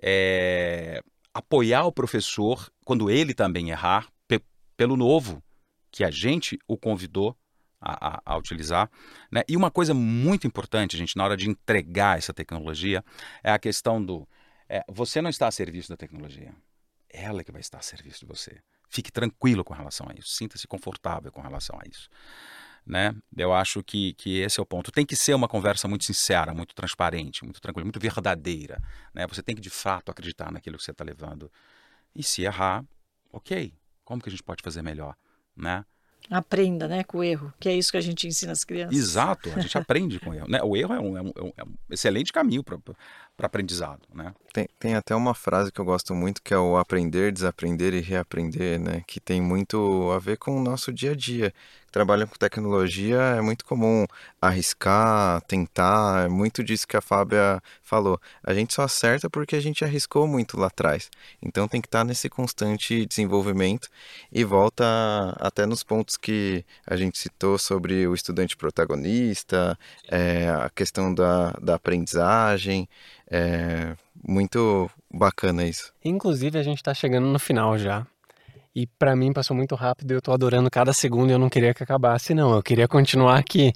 é... 0.00 1.02
apoiar 1.32 1.84
o 1.84 1.92
professor 1.92 2.70
quando 2.84 3.10
ele 3.10 3.34
também 3.34 3.70
errar, 3.70 4.08
pe 4.28 4.40
pelo 4.76 4.96
novo 4.96 5.42
que 5.90 6.02
a 6.02 6.10
gente 6.10 6.58
o 6.66 6.76
convidou 6.76 7.36
a, 7.80 8.16
a, 8.16 8.22
a, 8.24 8.36
utilizar. 8.36 8.90
Né? 9.30 9.42
E 9.46 9.56
uma 9.56 9.70
coisa 9.70 9.92
muito 9.92 10.46
importante, 10.46 10.96
gente, 10.96 11.16
na 11.16 11.24
hora 11.24 11.36
de 11.36 11.48
entregar 11.48 12.18
essa 12.18 12.32
tecnologia, 12.32 13.04
é 13.42 13.52
a 13.52 13.58
questão 13.58 14.04
do. 14.04 14.26
É, 14.68 14.82
você 14.88 15.20
não 15.20 15.30
está 15.30 15.46
a 15.46 15.52
serviço 15.52 15.90
da 15.90 15.96
tecnologia. 15.96 16.54
Ela 17.10 17.44
que 17.44 17.52
vai 17.52 17.60
estar 17.60 17.78
a 17.78 17.82
serviço 17.82 18.20
de 18.20 18.26
você. 18.26 18.60
Fique 18.88 19.12
tranquilo 19.12 19.62
com 19.62 19.74
relação 19.74 20.08
a 20.08 20.14
isso. 20.18 20.30
Sinta-se 20.30 20.66
confortável 20.66 21.30
com 21.30 21.40
relação 21.40 21.78
a 21.78 21.88
isso. 21.88 22.08
Né? 22.86 23.14
Eu 23.36 23.52
acho 23.52 23.82
que, 23.82 24.12
que 24.14 24.40
esse 24.40 24.60
é 24.60 24.62
o 24.62 24.66
ponto. 24.66 24.92
Tem 24.92 25.06
que 25.06 25.16
ser 25.16 25.34
uma 25.34 25.48
conversa 25.48 25.88
muito 25.88 26.04
sincera, 26.04 26.52
muito 26.52 26.74
transparente, 26.74 27.42
muito 27.42 27.60
tranquila, 27.60 27.84
muito 27.84 28.00
verdadeira. 28.00 28.82
Né? 29.14 29.26
Você 29.26 29.42
tem 29.42 29.54
que 29.54 29.62
de 29.62 29.70
fato 29.70 30.10
acreditar 30.10 30.52
naquilo 30.52 30.76
que 30.76 30.84
você 30.84 30.90
está 30.90 31.02
levando. 31.02 31.50
E 32.14 32.22
se 32.22 32.42
errar, 32.42 32.84
ok. 33.32 33.72
Como 34.04 34.22
que 34.22 34.28
a 34.28 34.30
gente 34.30 34.42
pode 34.42 34.62
fazer 34.62 34.82
melhor? 34.82 35.16
Né? 35.56 35.84
Aprenda, 36.30 36.88
né, 36.88 37.04
com 37.04 37.18
o 37.18 37.24
erro, 37.24 37.52
que 37.60 37.68
é 37.68 37.76
isso 37.76 37.90
que 37.90 37.98
a 37.98 38.00
gente 38.00 38.26
ensina 38.26 38.52
as 38.52 38.64
crianças. 38.64 38.96
Exato, 38.96 39.50
a 39.54 39.60
gente 39.60 39.76
aprende 39.76 40.18
com 40.18 40.30
o 40.30 40.34
erro. 40.34 40.48
Né? 40.48 40.62
O 40.62 40.74
erro 40.74 40.94
é 40.94 41.00
um, 41.00 41.18
é 41.18 41.22
um, 41.22 41.32
é 41.56 41.64
um 41.64 41.74
excelente 41.90 42.32
caminho 42.32 42.64
para 42.64 42.78
aprendizado, 43.38 44.00
né? 44.14 44.32
Tem, 44.52 44.68
tem 44.78 44.94
até 44.94 45.14
uma 45.16 45.34
frase 45.34 45.72
que 45.72 45.80
eu 45.80 45.84
gosto 45.84 46.14
muito 46.14 46.40
que 46.40 46.54
é 46.54 46.58
o 46.58 46.76
aprender, 46.76 47.32
desaprender 47.32 47.92
e 47.92 48.00
reaprender, 48.00 48.78
né? 48.78 49.02
Que 49.06 49.18
tem 49.18 49.40
muito 49.40 50.10
a 50.12 50.18
ver 50.20 50.38
com 50.38 50.56
o 50.56 50.62
nosso 50.62 50.92
dia 50.92 51.10
a 51.10 51.14
dia. 51.16 51.52
Trabalham 51.90 52.26
com 52.26 52.36
tecnologia 52.36 53.18
é 53.20 53.40
muito 53.40 53.64
comum 53.64 54.04
arriscar, 54.42 55.40
tentar, 55.42 56.26
é 56.26 56.28
muito 56.28 56.62
disso 56.62 56.88
que 56.88 56.96
a 56.96 57.00
Fábia 57.00 57.62
falou. 57.82 58.20
A 58.42 58.52
gente 58.52 58.74
só 58.74 58.82
acerta 58.82 59.30
porque 59.30 59.54
a 59.54 59.60
gente 59.60 59.84
arriscou 59.84 60.26
muito 60.26 60.58
lá 60.58 60.66
atrás. 60.66 61.08
Então 61.40 61.68
tem 61.68 61.80
que 61.80 61.86
estar 61.86 62.04
nesse 62.04 62.28
constante 62.28 63.06
desenvolvimento 63.06 63.88
e 64.32 64.42
volta 64.44 64.84
até 65.38 65.66
nos 65.66 65.84
pontos 65.84 66.16
que 66.16 66.64
a 66.86 66.96
gente 66.96 67.18
citou 67.18 67.58
sobre 67.58 68.06
o 68.08 68.14
estudante 68.14 68.56
protagonista, 68.56 69.78
é, 70.08 70.48
a 70.48 70.70
questão 70.70 71.14
da, 71.14 71.52
da 71.62 71.76
aprendizagem. 71.76 72.88
É 73.30 73.94
muito 74.26 74.90
bacana 75.12 75.64
isso. 75.64 75.92
Inclusive, 76.04 76.58
a 76.58 76.62
gente 76.62 76.78
está 76.78 76.94
chegando 76.94 77.26
no 77.26 77.38
final 77.38 77.78
já. 77.78 78.06
E 78.74 78.86
para 78.86 79.14
mim 79.14 79.32
passou 79.32 79.56
muito 79.56 79.74
rápido 79.76 80.10
e 80.10 80.14
eu 80.14 80.22
tô 80.22 80.32
adorando 80.32 80.68
cada 80.68 80.92
segundo 80.92 81.30
e 81.30 81.32
eu 81.32 81.38
não 81.38 81.48
queria 81.48 81.72
que 81.72 81.82
acabasse, 81.82 82.34
não. 82.34 82.54
Eu 82.54 82.62
queria 82.62 82.88
continuar 82.88 83.38
aqui. 83.38 83.72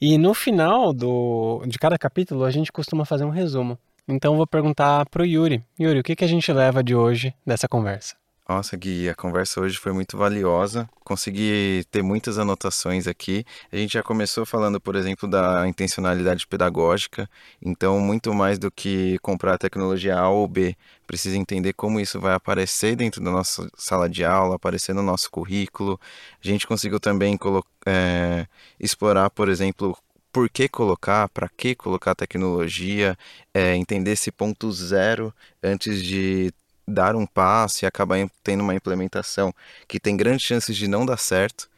E 0.00 0.16
no 0.18 0.34
final 0.34 0.92
do, 0.92 1.64
de 1.66 1.78
cada 1.78 1.98
capítulo, 1.98 2.44
a 2.44 2.50
gente 2.50 2.70
costuma 2.70 3.04
fazer 3.04 3.24
um 3.24 3.30
resumo. 3.30 3.76
Então 4.06 4.34
eu 4.34 4.36
vou 4.36 4.46
perguntar 4.46 5.04
pro 5.10 5.26
Yuri. 5.26 5.64
Yuri, 5.80 5.98
o 5.98 6.02
que, 6.02 6.14
que 6.14 6.24
a 6.24 6.28
gente 6.28 6.52
leva 6.52 6.84
de 6.84 6.94
hoje 6.94 7.34
dessa 7.44 7.66
conversa? 7.66 8.14
Nossa, 8.48 8.76
Gui, 8.76 9.08
a 9.08 9.14
conversa 9.14 9.60
hoje 9.60 9.76
foi 9.76 9.92
muito 9.92 10.16
valiosa. 10.16 10.88
Consegui 11.04 11.84
ter 11.90 12.00
muitas 12.00 12.38
anotações 12.38 13.08
aqui. 13.08 13.44
A 13.72 13.76
gente 13.76 13.94
já 13.94 14.04
começou 14.04 14.46
falando, 14.46 14.80
por 14.80 14.94
exemplo, 14.94 15.28
da 15.28 15.66
intencionalidade 15.66 16.46
pedagógica. 16.46 17.28
Então, 17.60 17.98
muito 17.98 18.32
mais 18.32 18.56
do 18.56 18.70
que 18.70 19.18
comprar 19.18 19.54
a 19.54 19.58
tecnologia 19.58 20.16
A 20.16 20.28
ou 20.28 20.46
B, 20.46 20.76
precisa 21.08 21.36
entender 21.36 21.72
como 21.72 21.98
isso 21.98 22.20
vai 22.20 22.34
aparecer 22.34 22.94
dentro 22.94 23.20
da 23.20 23.32
nossa 23.32 23.68
sala 23.76 24.08
de 24.08 24.24
aula, 24.24 24.54
aparecer 24.54 24.94
no 24.94 25.02
nosso 25.02 25.28
currículo. 25.28 25.98
A 26.42 26.46
gente 26.46 26.68
conseguiu 26.68 27.00
também 27.00 27.36
é, 27.84 28.46
explorar, 28.78 29.28
por 29.30 29.48
exemplo, 29.48 29.98
por 30.32 30.48
que 30.48 30.68
colocar, 30.68 31.28
para 31.30 31.48
que 31.48 31.74
colocar 31.74 32.14
tecnologia, 32.14 33.18
é, 33.52 33.74
entender 33.74 34.12
esse 34.12 34.30
ponto 34.30 34.70
zero 34.70 35.34
antes 35.62 36.00
de 36.00 36.52
dar 36.86 37.16
um 37.16 37.26
passo 37.26 37.84
e 37.84 37.86
acabar 37.86 38.18
tendo 38.42 38.62
uma 38.62 38.74
implementação 38.74 39.52
que 39.88 39.98
tem 39.98 40.16
grandes 40.16 40.46
chances 40.46 40.76
de 40.76 40.86
não 40.86 41.04
dar 41.04 41.16
certo. 41.16 41.68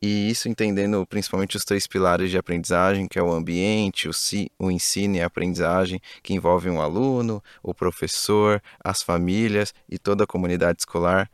E 0.00 0.30
isso 0.30 0.48
entendendo 0.48 1.04
principalmente 1.06 1.56
os 1.56 1.64
três 1.64 1.86
pilares 1.86 2.30
de 2.30 2.38
aprendizagem, 2.38 3.08
que 3.08 3.18
é 3.18 3.22
o 3.22 3.32
ambiente, 3.32 4.08
o, 4.08 4.12
si, 4.12 4.50
o 4.58 4.70
ensino 4.70 5.16
e 5.16 5.20
a 5.20 5.26
aprendizagem, 5.26 6.00
que 6.22 6.34
envolve 6.34 6.68
um 6.70 6.80
aluno, 6.80 7.42
o 7.62 7.74
professor, 7.74 8.62
as 8.82 9.02
famílias 9.02 9.74
e 9.88 9.98
toda 9.98 10.24
a 10.24 10.26
comunidade 10.26 10.80
escolar. 10.80 11.30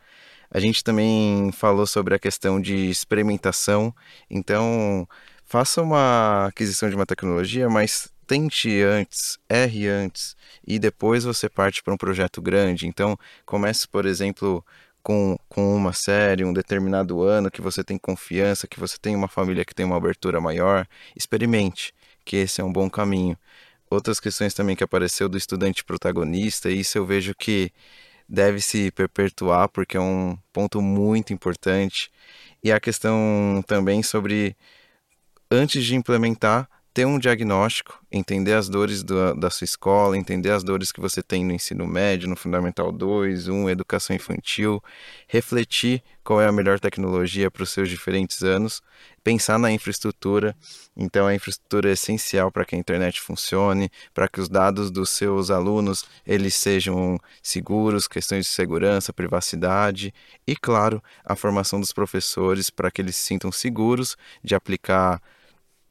A 0.51 0.61
gente 0.61 0.85
também 0.85 1.51
falou 1.53 1.87
sobre 1.87 2.15
a 2.15 2.19
questão 2.19 2.61
de 2.61 2.89
experimentação, 2.89 3.95
então 4.31 5.07
faça 5.45 5.83
uma 5.83 6.47
aquisição 6.47 6.89
de 6.89 6.95
uma 6.95 7.07
tecnologia, 7.07 7.69
mas 7.69 8.14
tente 8.25 8.83
antes, 8.83 9.39
erre 9.49 9.87
antes 9.89 10.37
e 10.67 10.79
depois 10.79 11.25
você 11.25 11.49
parte 11.49 11.83
para 11.83 11.95
um 11.95 11.97
projeto 11.97 12.43
grande. 12.43 12.87
Então, 12.87 13.19
comece, 13.45 13.87
por 13.87 14.07
exemplo, 14.07 14.65
com, 15.03 15.39
com 15.49 15.77
uma 15.77 15.93
série, 15.93 16.45
um 16.45 16.53
determinado 16.53 17.23
ano 17.23 17.51
que 17.51 17.61
você 17.61 17.85
tem 17.85 17.99
confiança, 17.99 18.67
que 18.67 18.81
você 18.81 18.97
tem 18.99 19.15
uma 19.15 19.29
família 19.29 19.65
que 19.65 19.75
tem 19.75 19.85
uma 19.87 19.97
abertura 19.97 20.41
maior. 20.41 20.87
Experimente, 21.15 21.93
que 22.25 22.37
esse 22.39 22.61
é 22.61 22.65
um 22.65 22.73
bom 22.73 22.89
caminho. 22.91 23.39
Outras 23.91 24.19
questões 24.19 24.55
também 24.55 24.75
que 24.75 24.83
apareceu 24.83 25.29
do 25.29 25.37
estudante 25.39 25.85
protagonista, 25.85 26.71
e 26.71 26.81
isso 26.81 26.99
eu 26.99 27.05
vejo 27.07 27.35
que 27.35 27.71
deve 28.29 28.61
se 28.61 28.91
perpetuar 28.93 29.69
porque 29.69 29.97
é 29.97 30.01
um 30.01 30.39
ponto 30.53 30.81
muito 30.81 31.33
importante. 31.33 32.11
E 32.63 32.73
a 32.73 32.81
questão 32.81 33.63
também 33.67 34.03
sobre 34.03 34.57
antes 35.51 35.85
de 35.85 35.95
implementar, 35.95 36.69
ter 36.95 37.05
um 37.05 37.19
diagnóstico, 37.19 38.01
entender 38.11 38.53
as 38.53 38.69
dores 38.69 39.03
do, 39.03 39.35
da 39.35 39.51
sua 39.51 39.65
escola, 39.65 40.17
entender 40.17 40.53
as 40.53 40.63
dores 40.63 40.93
que 40.93 41.01
você 41.01 41.21
tem 41.21 41.45
no 41.45 41.53
ensino 41.53 41.85
médio, 41.89 42.29
no 42.29 42.37
Fundamental 42.37 42.93
2, 42.93 43.49
1, 43.49 43.69
Educação 43.69 44.15
Infantil, 44.15 44.81
refletir 45.27 46.05
qual 46.23 46.41
é 46.41 46.47
a 46.47 46.53
melhor 46.53 46.79
tecnologia 46.79 47.51
para 47.51 47.65
os 47.65 47.71
seus 47.71 47.89
diferentes 47.89 48.45
anos, 48.45 48.81
pensar 49.25 49.59
na 49.59 49.73
infraestrutura. 49.73 50.57
Então, 50.97 51.27
a 51.27 51.35
infraestrutura 51.35 51.89
é 51.89 51.95
essencial 51.95 52.53
para 52.53 52.65
que 52.65 52.77
a 52.77 52.79
internet 52.79 53.21
funcione, 53.21 53.91
para 54.15 54.29
que 54.29 54.41
os 54.41 54.49
dados 54.49 54.89
dos 54.89 55.11
seus 55.11 55.51
alunos 55.51 56.07
eles 56.25 56.55
sejam 56.55 57.19
seguros, 57.43 58.07
questões 58.07 58.47
de 58.47 58.53
segurança, 58.53 59.13
privacidade 59.13 60.15
e, 60.47 60.55
claro, 60.55 61.03
a 61.25 61.35
formação 61.35 61.81
dos 61.81 61.93
professores 61.93 62.71
para 62.71 62.89
que 62.89 63.03
eles 63.03 63.17
se 63.17 63.27
sintam 63.27 63.51
seguros 63.51 64.17
de 64.45 64.55
aplicar 64.55 65.21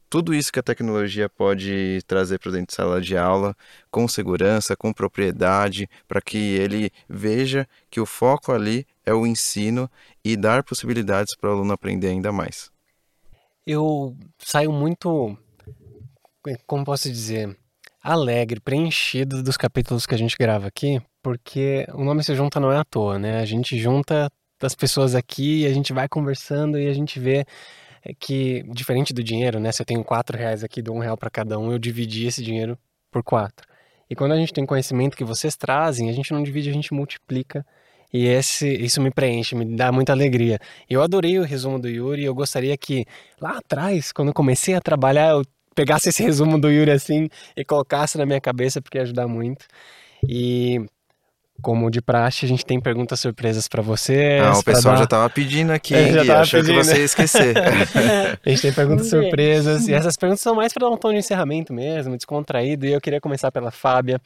tudo 0.08 0.34
isso 0.34 0.52
que 0.52 0.60
a 0.60 0.62
tecnologia 0.62 1.28
pode 1.28 2.00
trazer 2.06 2.38
para 2.38 2.52
dentro 2.52 2.68
de 2.68 2.74
sala 2.74 3.00
de 3.00 3.16
aula, 3.16 3.56
com 3.90 4.06
segurança, 4.06 4.76
com 4.76 4.92
propriedade, 4.92 5.88
para 6.06 6.20
que 6.20 6.36
ele 6.36 6.90
veja 7.08 7.66
que 7.90 8.00
o 8.00 8.06
foco 8.06 8.52
ali 8.52 8.86
é 9.04 9.12
o 9.12 9.26
ensino 9.26 9.90
e 10.24 10.36
dar 10.36 10.62
possibilidades 10.62 11.34
para 11.36 11.50
o 11.50 11.52
aluno 11.52 11.72
aprender 11.72 12.08
ainda 12.08 12.30
mais. 12.32 12.70
Eu 13.66 14.16
saio 14.38 14.72
muito, 14.72 15.36
como 16.66 16.84
posso 16.84 17.10
dizer, 17.10 17.56
alegre, 18.02 18.60
preenchido 18.60 19.42
dos 19.42 19.56
capítulos 19.56 20.04
que 20.04 20.14
a 20.14 20.18
gente 20.18 20.36
grava 20.38 20.66
aqui, 20.66 21.00
porque 21.22 21.86
o 21.94 22.04
nome 22.04 22.22
se 22.22 22.34
junta 22.34 22.60
não 22.60 22.70
é 22.70 22.76
à 22.76 22.84
toa, 22.84 23.18
né? 23.18 23.40
A 23.40 23.46
gente 23.46 23.78
junta 23.78 24.30
das 24.60 24.74
pessoas 24.74 25.14
aqui, 25.14 25.66
a 25.66 25.72
gente 25.72 25.92
vai 25.92 26.08
conversando 26.08 26.78
e 26.78 26.86
a 26.86 26.92
gente 26.92 27.18
vê 27.18 27.46
é 28.04 28.12
que, 28.12 28.62
diferente 28.68 29.14
do 29.14 29.22
dinheiro, 29.22 29.58
né? 29.58 29.72
Se 29.72 29.80
eu 29.80 29.86
tenho 29.86 30.04
quatro 30.04 30.36
reais 30.36 30.62
aqui, 30.62 30.82
dou 30.82 30.96
um 30.96 31.00
real 31.00 31.16
para 31.16 31.30
cada 31.30 31.58
um, 31.58 31.72
eu 31.72 31.78
dividi 31.78 32.26
esse 32.26 32.42
dinheiro 32.42 32.78
por 33.10 33.22
quatro. 33.22 33.66
E 34.10 34.14
quando 34.14 34.32
a 34.32 34.36
gente 34.36 34.52
tem 34.52 34.66
conhecimento 34.66 35.16
que 35.16 35.24
vocês 35.24 35.56
trazem, 35.56 36.10
a 36.10 36.12
gente 36.12 36.32
não 36.32 36.42
divide, 36.42 36.68
a 36.68 36.72
gente 36.72 36.92
multiplica. 36.92 37.64
E 38.12 38.26
esse, 38.26 38.68
isso 38.68 39.00
me 39.00 39.10
preenche, 39.10 39.56
me 39.56 39.64
dá 39.64 39.90
muita 39.90 40.12
alegria. 40.12 40.58
Eu 40.88 41.02
adorei 41.02 41.38
o 41.38 41.42
resumo 41.42 41.80
do 41.80 41.88
Yuri 41.88 42.22
e 42.22 42.24
eu 42.26 42.34
gostaria 42.34 42.76
que 42.76 43.06
lá 43.40 43.58
atrás, 43.58 44.12
quando 44.12 44.28
eu 44.28 44.34
comecei 44.34 44.74
a 44.74 44.80
trabalhar, 44.80 45.30
eu 45.30 45.42
pegasse 45.74 46.10
esse 46.10 46.22
resumo 46.22 46.60
do 46.60 46.70
Yuri 46.70 46.90
assim 46.90 47.28
e 47.56 47.64
colocasse 47.64 48.16
na 48.18 48.26
minha 48.26 48.40
cabeça, 48.40 48.80
porque 48.80 48.98
ia 48.98 49.02
ajudar 49.02 49.26
muito. 49.26 49.66
E 50.28 50.84
como 51.62 51.90
de 51.90 52.02
praxe, 52.02 52.44
a 52.44 52.48
gente 52.48 52.64
tem 52.64 52.80
perguntas 52.80 53.20
surpresas 53.20 53.68
para 53.68 53.80
vocês. 53.80 54.42
Ah, 54.42 54.58
o 54.58 54.62
pessoal 54.62 54.94
dar... 54.94 55.00
já 55.00 55.06
tava 55.06 55.30
pedindo 55.30 55.70
aqui, 55.72 55.94
é, 55.94 56.22
Gui, 56.22 56.30
achou 56.30 56.60
pedindo. 56.60 56.78
que 56.78 56.84
você 56.84 56.98
ia 56.98 57.04
esquecer. 57.04 57.54
a 58.44 58.48
gente 58.50 58.62
tem 58.62 58.72
perguntas 58.72 59.08
surpresas, 59.08 59.88
e 59.88 59.94
essas 59.94 60.16
perguntas 60.16 60.40
são 60.40 60.54
mais 60.54 60.72
para 60.72 60.86
dar 60.86 60.92
um 60.92 60.96
tom 60.96 61.10
de 61.12 61.18
encerramento 61.18 61.72
mesmo, 61.72 62.16
descontraído, 62.16 62.86
e 62.86 62.92
eu 62.92 63.00
queria 63.00 63.20
começar 63.20 63.50
pela 63.50 63.70
Fábia. 63.70 64.20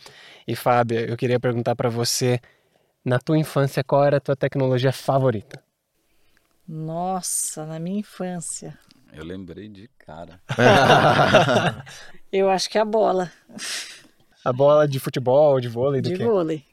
E 0.46 0.56
Fábia, 0.56 1.00
eu 1.00 1.16
queria 1.16 1.38
perguntar 1.38 1.76
para 1.76 1.88
você, 1.88 2.40
na 3.04 3.18
tua 3.18 3.38
infância, 3.38 3.84
qual 3.84 4.04
era 4.04 4.16
a 4.16 4.20
tua 4.20 4.36
tecnologia 4.36 4.92
favorita? 4.92 5.62
Nossa, 6.66 7.64
na 7.64 7.78
minha 7.78 8.00
infância. 8.00 8.78
Eu 9.12 9.24
lembrei 9.24 9.68
de 9.68 9.88
cara. 9.98 10.40
eu 12.30 12.50
acho 12.50 12.68
que 12.68 12.76
é 12.76 12.80
a 12.80 12.84
bola. 12.84 13.32
A 14.44 14.52
bola 14.52 14.86
de 14.86 15.00
futebol, 15.00 15.60
de 15.60 15.68
vôlei, 15.68 16.00
do 16.00 16.10
de 16.10 16.16
quê? 16.16 16.24
vôlei. 16.24 16.64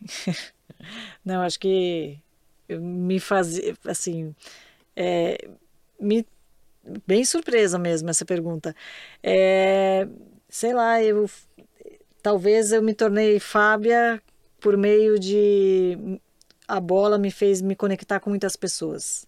Não, 1.23 1.41
acho 1.41 1.59
que 1.59 2.19
me 2.69 3.19
fazia, 3.19 3.75
assim, 3.85 4.35
é, 4.95 5.37
me, 5.99 6.25
bem 7.05 7.25
surpresa 7.25 7.77
mesmo 7.77 8.09
essa 8.09 8.25
pergunta. 8.25 8.75
É, 9.21 10.07
sei 10.49 10.73
lá, 10.73 11.01
eu 11.03 11.29
talvez 12.21 12.71
eu 12.71 12.81
me 12.81 12.93
tornei 12.93 13.39
Fábia 13.39 14.21
por 14.59 14.77
meio 14.77 15.19
de 15.19 16.19
a 16.67 16.79
bola 16.79 17.17
me 17.19 17.29
fez 17.29 17.61
me 17.61 17.75
conectar 17.75 18.19
com 18.19 18.29
muitas 18.29 18.55
pessoas. 18.55 19.27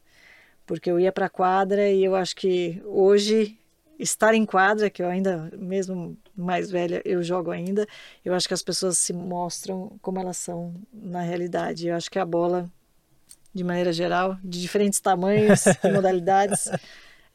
Porque 0.65 0.89
eu 0.89 0.99
ia 0.99 1.11
para 1.11 1.27
a 1.27 1.29
quadra 1.29 1.89
e 1.89 2.03
eu 2.03 2.15
acho 2.15 2.35
que 2.35 2.81
hoje 2.85 3.57
estar 3.99 4.33
em 4.33 4.45
quadra, 4.45 4.89
que 4.89 5.01
eu 5.01 5.07
ainda, 5.07 5.51
mesmo 5.57 6.17
mais 6.35 6.69
velha, 6.69 7.01
eu 7.03 7.23
jogo 7.23 7.51
ainda, 7.51 7.87
eu 8.23 8.33
acho 8.33 8.47
que 8.47 8.53
as 8.53 8.61
pessoas 8.61 8.97
se 8.97 9.13
mostram 9.13 9.97
como 10.01 10.19
elas 10.19 10.37
são 10.37 10.75
na 10.93 11.21
realidade. 11.21 11.87
Eu 11.87 11.95
acho 11.95 12.09
que 12.09 12.19
a 12.19 12.25
bola, 12.25 12.69
de 13.53 13.63
maneira 13.63 13.91
geral, 13.91 14.37
de 14.43 14.61
diferentes 14.61 14.99
tamanhos 14.99 15.65
e 15.83 15.91
modalidades, 15.91 16.69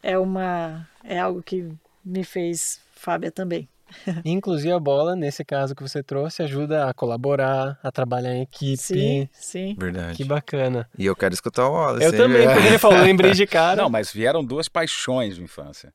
é, 0.03 0.19
uma, 0.19 0.89
é 1.05 1.19
algo 1.19 1.43
que 1.43 1.69
me 2.05 2.25
fez 2.25 2.81
Fábia 2.95 3.33
também. 3.33 3.69
Inclusive 4.25 4.73
a 4.73 4.79
bola, 4.79 5.15
nesse 5.15 5.45
caso 5.45 5.75
que 5.75 5.83
você 5.83 6.03
trouxe, 6.03 6.43
ajuda 6.43 6.89
a 6.89 6.95
colaborar, 6.95 7.79
a 7.83 7.91
trabalhar 7.91 8.35
em 8.35 8.43
equipe. 8.43 8.77
Sim, 8.77 9.29
sim. 9.33 9.77
Verdade. 9.79 10.17
Que 10.17 10.25
bacana. 10.25 10.89
E 10.97 11.05
eu 11.05 11.15
quero 11.15 11.35
escutar 11.35 11.69
o 11.69 11.73
Wallace. 11.73 12.07
Eu 12.07 12.17
também, 12.17 12.47
porque 12.49 12.69
ele 12.69 12.79
falou, 12.79 13.01
lembrei 13.01 13.33
de 13.33 13.47
cara. 13.47 13.83
Não, 13.83 13.91
mas 13.91 14.13
vieram 14.13 14.45
duas 14.45 14.69
paixões 14.69 15.37
de 15.37 15.43
infância. 15.43 15.93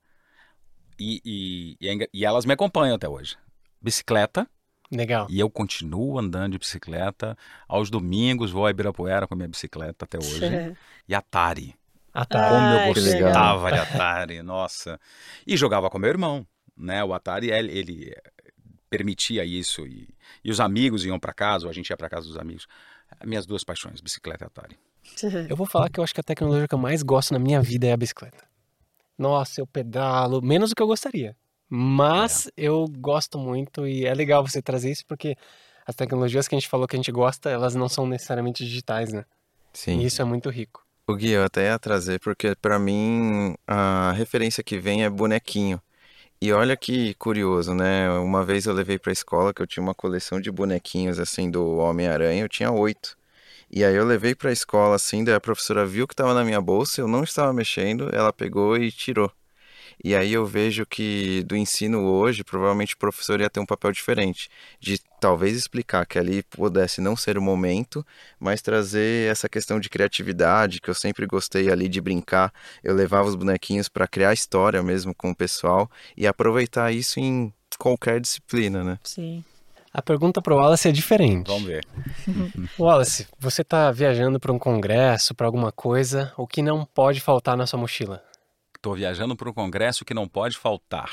E, 0.99 1.21
e, 1.23 1.77
e, 1.79 1.89
é 1.89 2.09
e 2.13 2.25
elas 2.25 2.45
me 2.45 2.53
acompanham 2.53 2.95
até 2.95 3.07
hoje. 3.07 3.37
Bicicleta. 3.81 4.47
Legal. 4.91 5.27
E 5.29 5.39
eu 5.39 5.49
continuo 5.49 6.17
andando 6.17 6.53
de 6.53 6.59
bicicleta. 6.59 7.37
Aos 7.67 7.89
domingos 7.89 8.51
vou 8.51 8.65
a 8.65 8.71
Ibirapuera 8.71 9.27
com 9.27 9.33
a 9.33 9.37
minha 9.37 9.49
bicicleta 9.49 10.05
até 10.05 10.17
hoje. 10.17 10.41
e 11.07 11.13
Atari. 11.13 11.75
Atari. 12.13 12.49
Como 12.49 12.67
eu 12.67 12.93
gostava 12.93 13.71
de 13.71 13.79
Atari, 13.79 14.41
nossa. 14.41 14.99
E 15.45 15.55
jogava 15.57 15.89
com 15.89 15.99
meu 15.99 16.09
irmão, 16.09 16.47
né? 16.75 17.03
O 17.03 17.13
Atari, 17.13 17.51
ele, 17.51 17.77
ele 17.77 18.15
permitia 18.89 19.43
isso. 19.43 19.85
E, 19.85 20.07
e 20.43 20.49
os 20.49 20.59
amigos 20.59 21.05
iam 21.05 21.19
para 21.19 21.33
casa, 21.33 21.65
ou 21.65 21.69
a 21.69 21.73
gente 21.73 21.89
ia 21.89 21.97
para 21.97 22.09
casa 22.09 22.27
dos 22.27 22.37
amigos. 22.37 22.65
Minhas 23.23 23.45
duas 23.45 23.63
paixões, 23.63 24.01
bicicleta 24.01 24.45
e 24.45 24.47
Atari. 24.47 24.79
Eu 25.49 25.55
vou 25.55 25.65
falar 25.65 25.89
que 25.89 25.99
eu 26.01 26.03
acho 26.03 26.13
que 26.13 26.19
a 26.19 26.23
tecnologia 26.23 26.67
que 26.67 26.75
eu 26.75 26.79
mais 26.79 27.01
gosto 27.01 27.31
na 27.31 27.39
minha 27.39 27.61
vida 27.61 27.87
é 27.87 27.93
a 27.93 27.97
bicicleta 27.97 28.43
nossa, 29.17 29.61
eu 29.61 29.67
pedalo, 29.67 30.41
menos 30.41 30.69
do 30.69 30.75
que 30.75 30.81
eu 30.81 30.87
gostaria. 30.87 31.35
Mas 31.69 32.47
é. 32.47 32.51
eu 32.55 32.85
gosto 32.87 33.37
muito 33.37 33.87
e 33.87 34.05
é 34.05 34.13
legal 34.13 34.45
você 34.45 34.61
trazer 34.61 34.91
isso 34.91 35.05
porque 35.05 35.35
as 35.85 35.95
tecnologias 35.95 36.47
que 36.47 36.55
a 36.55 36.59
gente 36.59 36.69
falou 36.69 36.87
que 36.87 36.95
a 36.95 36.99
gente 36.99 37.11
gosta, 37.11 37.49
elas 37.49 37.75
não 37.75 37.89
são 37.89 38.05
necessariamente 38.05 38.65
digitais, 38.65 39.11
né? 39.11 39.25
Sim. 39.73 39.99
E 39.99 40.05
isso 40.05 40.21
é 40.21 40.25
muito 40.25 40.49
rico. 40.49 40.85
O 41.07 41.15
Gui, 41.15 41.31
eu 41.31 41.43
até 41.43 41.67
ia 41.67 41.79
trazer 41.79 42.19
porque 42.19 42.55
para 42.55 42.77
mim 42.77 43.55
a 43.65 44.11
referência 44.11 44.63
que 44.63 44.77
vem 44.77 45.03
é 45.03 45.09
bonequinho. 45.09 45.81
E 46.41 46.51
olha 46.51 46.77
que 46.77 47.13
curioso, 47.15 47.73
né? 47.73 48.11
Uma 48.19 48.43
vez 48.43 48.65
eu 48.65 48.73
levei 48.73 48.99
para 48.99 49.11
a 49.11 49.13
escola 49.13 49.53
que 49.53 49.61
eu 49.61 49.67
tinha 49.67 49.81
uma 49.81 49.95
coleção 49.95 50.39
de 50.39 50.51
bonequinhos 50.51 51.19
assim 51.19 51.49
do 51.49 51.77
Homem-Aranha, 51.77 52.43
eu 52.43 52.49
tinha 52.49 52.71
oito. 52.71 53.17
E 53.69 53.83
aí 53.83 53.95
eu 53.95 54.05
levei 54.05 54.33
para 54.33 54.49
a 54.49 54.53
escola 54.53 54.95
assim, 54.95 55.23
daí 55.23 55.35
a 55.35 55.41
professora 55.41 55.85
viu 55.85 56.07
que 56.07 56.13
estava 56.13 56.33
na 56.33 56.43
minha 56.43 56.61
bolsa, 56.61 57.01
eu 57.01 57.07
não 57.07 57.23
estava 57.23 57.51
mexendo, 57.51 58.09
ela 58.13 58.31
pegou 58.31 58.77
e 58.77 58.91
tirou. 58.91 59.31
E 60.03 60.15
aí 60.15 60.31
eu 60.31 60.45
vejo 60.45 60.85
que 60.85 61.43
do 61.43 61.55
ensino 61.55 62.03
hoje, 62.03 62.43
provavelmente 62.43 62.93
o 62.93 62.97
professor 62.97 63.41
ia 63.41 63.49
ter 63.49 63.59
um 63.59 63.65
papel 63.65 63.91
diferente, 63.91 64.49
de 64.79 64.99
talvez 65.19 65.57
explicar 65.57 66.05
que 66.05 66.19
ali 66.19 66.43
pudesse 66.43 67.01
não 67.01 67.15
ser 67.15 67.37
o 67.37 67.41
momento, 67.41 68.05
mas 68.39 68.61
trazer 68.61 69.29
essa 69.29 69.49
questão 69.49 69.79
de 69.79 69.89
criatividade, 69.89 70.79
que 70.79 70.89
eu 70.89 70.93
sempre 70.93 71.25
gostei 71.25 71.71
ali 71.71 71.89
de 71.89 71.99
brincar. 71.99 72.53
Eu 72.83 72.93
levava 72.93 73.27
os 73.27 73.35
bonequinhos 73.35 73.89
para 73.89 74.07
criar 74.07 74.33
história 74.33 74.81
mesmo 74.83 75.15
com 75.15 75.31
o 75.31 75.35
pessoal 75.35 75.89
e 76.15 76.27
aproveitar 76.27 76.91
isso 76.91 77.19
em 77.19 77.51
qualquer 77.79 78.21
disciplina, 78.21 78.83
né? 78.83 78.99
Sim. 79.03 79.43
A 79.97 80.01
pergunta 80.03 80.43
para 80.43 80.53
o 80.53 80.57
Wallace 80.57 80.87
é 80.87 80.91
diferente. 80.91 81.47
Vamos 81.47 81.63
ver. 81.63 81.83
Wallace, 82.77 83.27
você 83.39 83.63
está 83.63 83.91
viajando 83.91 84.39
para 84.39 84.53
um 84.53 84.59
congresso, 84.59 85.33
para 85.33 85.47
alguma 85.47 85.71
coisa, 85.71 86.31
o 86.37 86.45
que 86.45 86.61
não 86.61 86.85
pode 86.85 87.19
faltar 87.19 87.57
na 87.57 87.65
sua 87.65 87.79
mochila? 87.79 88.23
Estou 88.75 88.93
viajando 88.93 89.35
para 89.35 89.49
um 89.49 89.53
congresso 89.53 90.05
que 90.05 90.13
não 90.13 90.27
pode 90.27 90.55
faltar. 90.55 91.09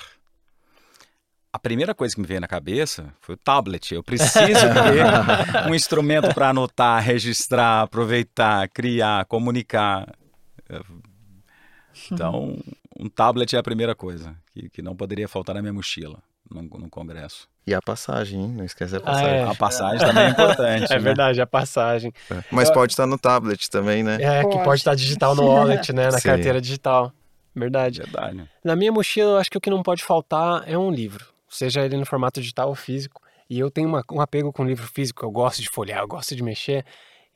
A 1.51 1.59
primeira 1.59 1.95
coisa 1.95 2.15
que 2.15 2.21
me 2.21 2.27
veio 2.27 2.43
na 2.43 2.47
cabeça 2.47 3.11
foi 3.23 3.37
o 3.37 3.39
tablet. 3.39 3.95
Eu 3.95 4.03
preciso 4.03 4.37
ter 4.45 5.67
um 5.67 5.75
instrumento 5.75 6.35
para 6.35 6.51
anotar, 6.51 7.03
registrar, 7.03 7.81
aproveitar, 7.85 8.69
criar, 8.69 9.25
comunicar. 9.25 10.15
Então, 12.13 12.59
um 13.01 13.09
tablet 13.09 13.57
é 13.57 13.59
a 13.59 13.63
primeira 13.63 13.95
coisa 13.95 14.37
que, 14.53 14.69
que 14.69 14.83
não 14.83 14.95
poderia 14.95 15.27
faltar 15.27 15.55
na 15.55 15.63
minha 15.63 15.73
mochila 15.73 16.23
no, 16.51 16.61
no 16.61 16.91
congresso. 16.91 17.49
E 17.67 17.75
a 17.75 17.81
passagem, 17.81 18.43
hein? 18.43 18.49
Não 18.49 18.65
esquece 18.65 18.97
a 18.97 19.01
passagem. 19.01 19.31
Ah, 19.31 19.37
é. 19.37 19.43
A 19.45 19.55
passagem 19.55 20.07
também 20.07 20.25
é 20.25 20.29
importante. 20.29 20.85
é 20.93 20.97
né? 20.97 20.99
verdade, 20.99 21.41
a 21.41 21.47
passagem. 21.47 22.13
Mas 22.51 22.71
pode 22.71 22.93
estar 22.93 23.07
no 23.07 23.17
tablet 23.17 23.71
também, 23.71 24.03
né? 24.03 24.19
É, 24.21 24.43
pode. 24.43 24.57
que 24.57 24.65
pode 24.65 24.81
estar 24.81 24.95
digital 24.95 25.35
no 25.35 25.47
wallet, 25.47 25.93
né? 25.93 26.11
Na 26.11 26.19
Sim. 26.19 26.29
carteira 26.29 26.61
digital. 26.61 27.11
Verdade. 27.55 28.01
Verdade. 28.01 28.49
Na 28.63 28.77
minha 28.77 28.93
mochila, 28.93 29.33
eu 29.33 29.37
acho 29.39 29.51
que 29.51 29.57
o 29.57 29.61
que 29.61 29.71
não 29.71 29.83
pode 29.83 30.03
faltar 30.03 30.65
é 30.67 30.77
um 30.77 30.91
livro. 30.91 31.27
Seja 31.49 31.83
ele 31.83 31.97
no 31.97 32.05
formato 32.05 32.41
digital 32.41 32.69
ou 32.69 32.75
físico. 32.75 33.23
E 33.49 33.59
eu 33.59 33.71
tenho 33.71 33.89
uma, 33.89 34.03
um 34.13 34.21
apego 34.21 34.53
com 34.53 34.65
livro 34.65 34.87
físico. 34.87 35.25
Eu 35.25 35.31
gosto 35.31 35.63
de 35.63 35.69
folhear, 35.69 36.01
eu 36.01 36.09
gosto 36.09 36.35
de 36.35 36.43
mexer. 36.43 36.85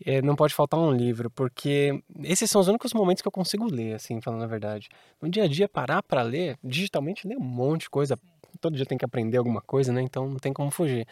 É, 0.05 0.22
não 0.22 0.37
pode 0.37 0.55
faltar 0.55 0.79
um 0.79 0.93
livro, 0.93 1.29
porque 1.31 2.03
esses 2.22 2.49
são 2.49 2.61
os 2.61 2.68
únicos 2.68 2.93
momentos 2.93 3.20
que 3.20 3.26
eu 3.26 3.33
consigo 3.33 3.64
ler, 3.64 3.95
assim, 3.95 4.20
falando 4.20 4.45
a 4.45 4.47
verdade. 4.47 4.89
No 5.20 5.29
dia 5.29 5.45
a 5.45 5.49
dia, 5.49 5.68
parar 5.68 6.03
para 6.03 6.22
ler, 6.22 6.57
digitalmente, 6.62 7.26
ler 7.26 7.37
um 7.37 7.43
monte 7.43 7.83
de 7.83 7.91
coisa. 7.91 8.16
Todo 8.61 8.76
dia 8.76 8.86
tem 8.86 8.99
que 8.99 9.05
aprender 9.05 9.36
alguma 9.36 9.61
coisa, 9.61 9.92
né? 9.92 10.03
Então 10.03 10.28
não 10.28 10.38
tem 10.38 10.53
como 10.53 10.70
fugir. 10.70 11.07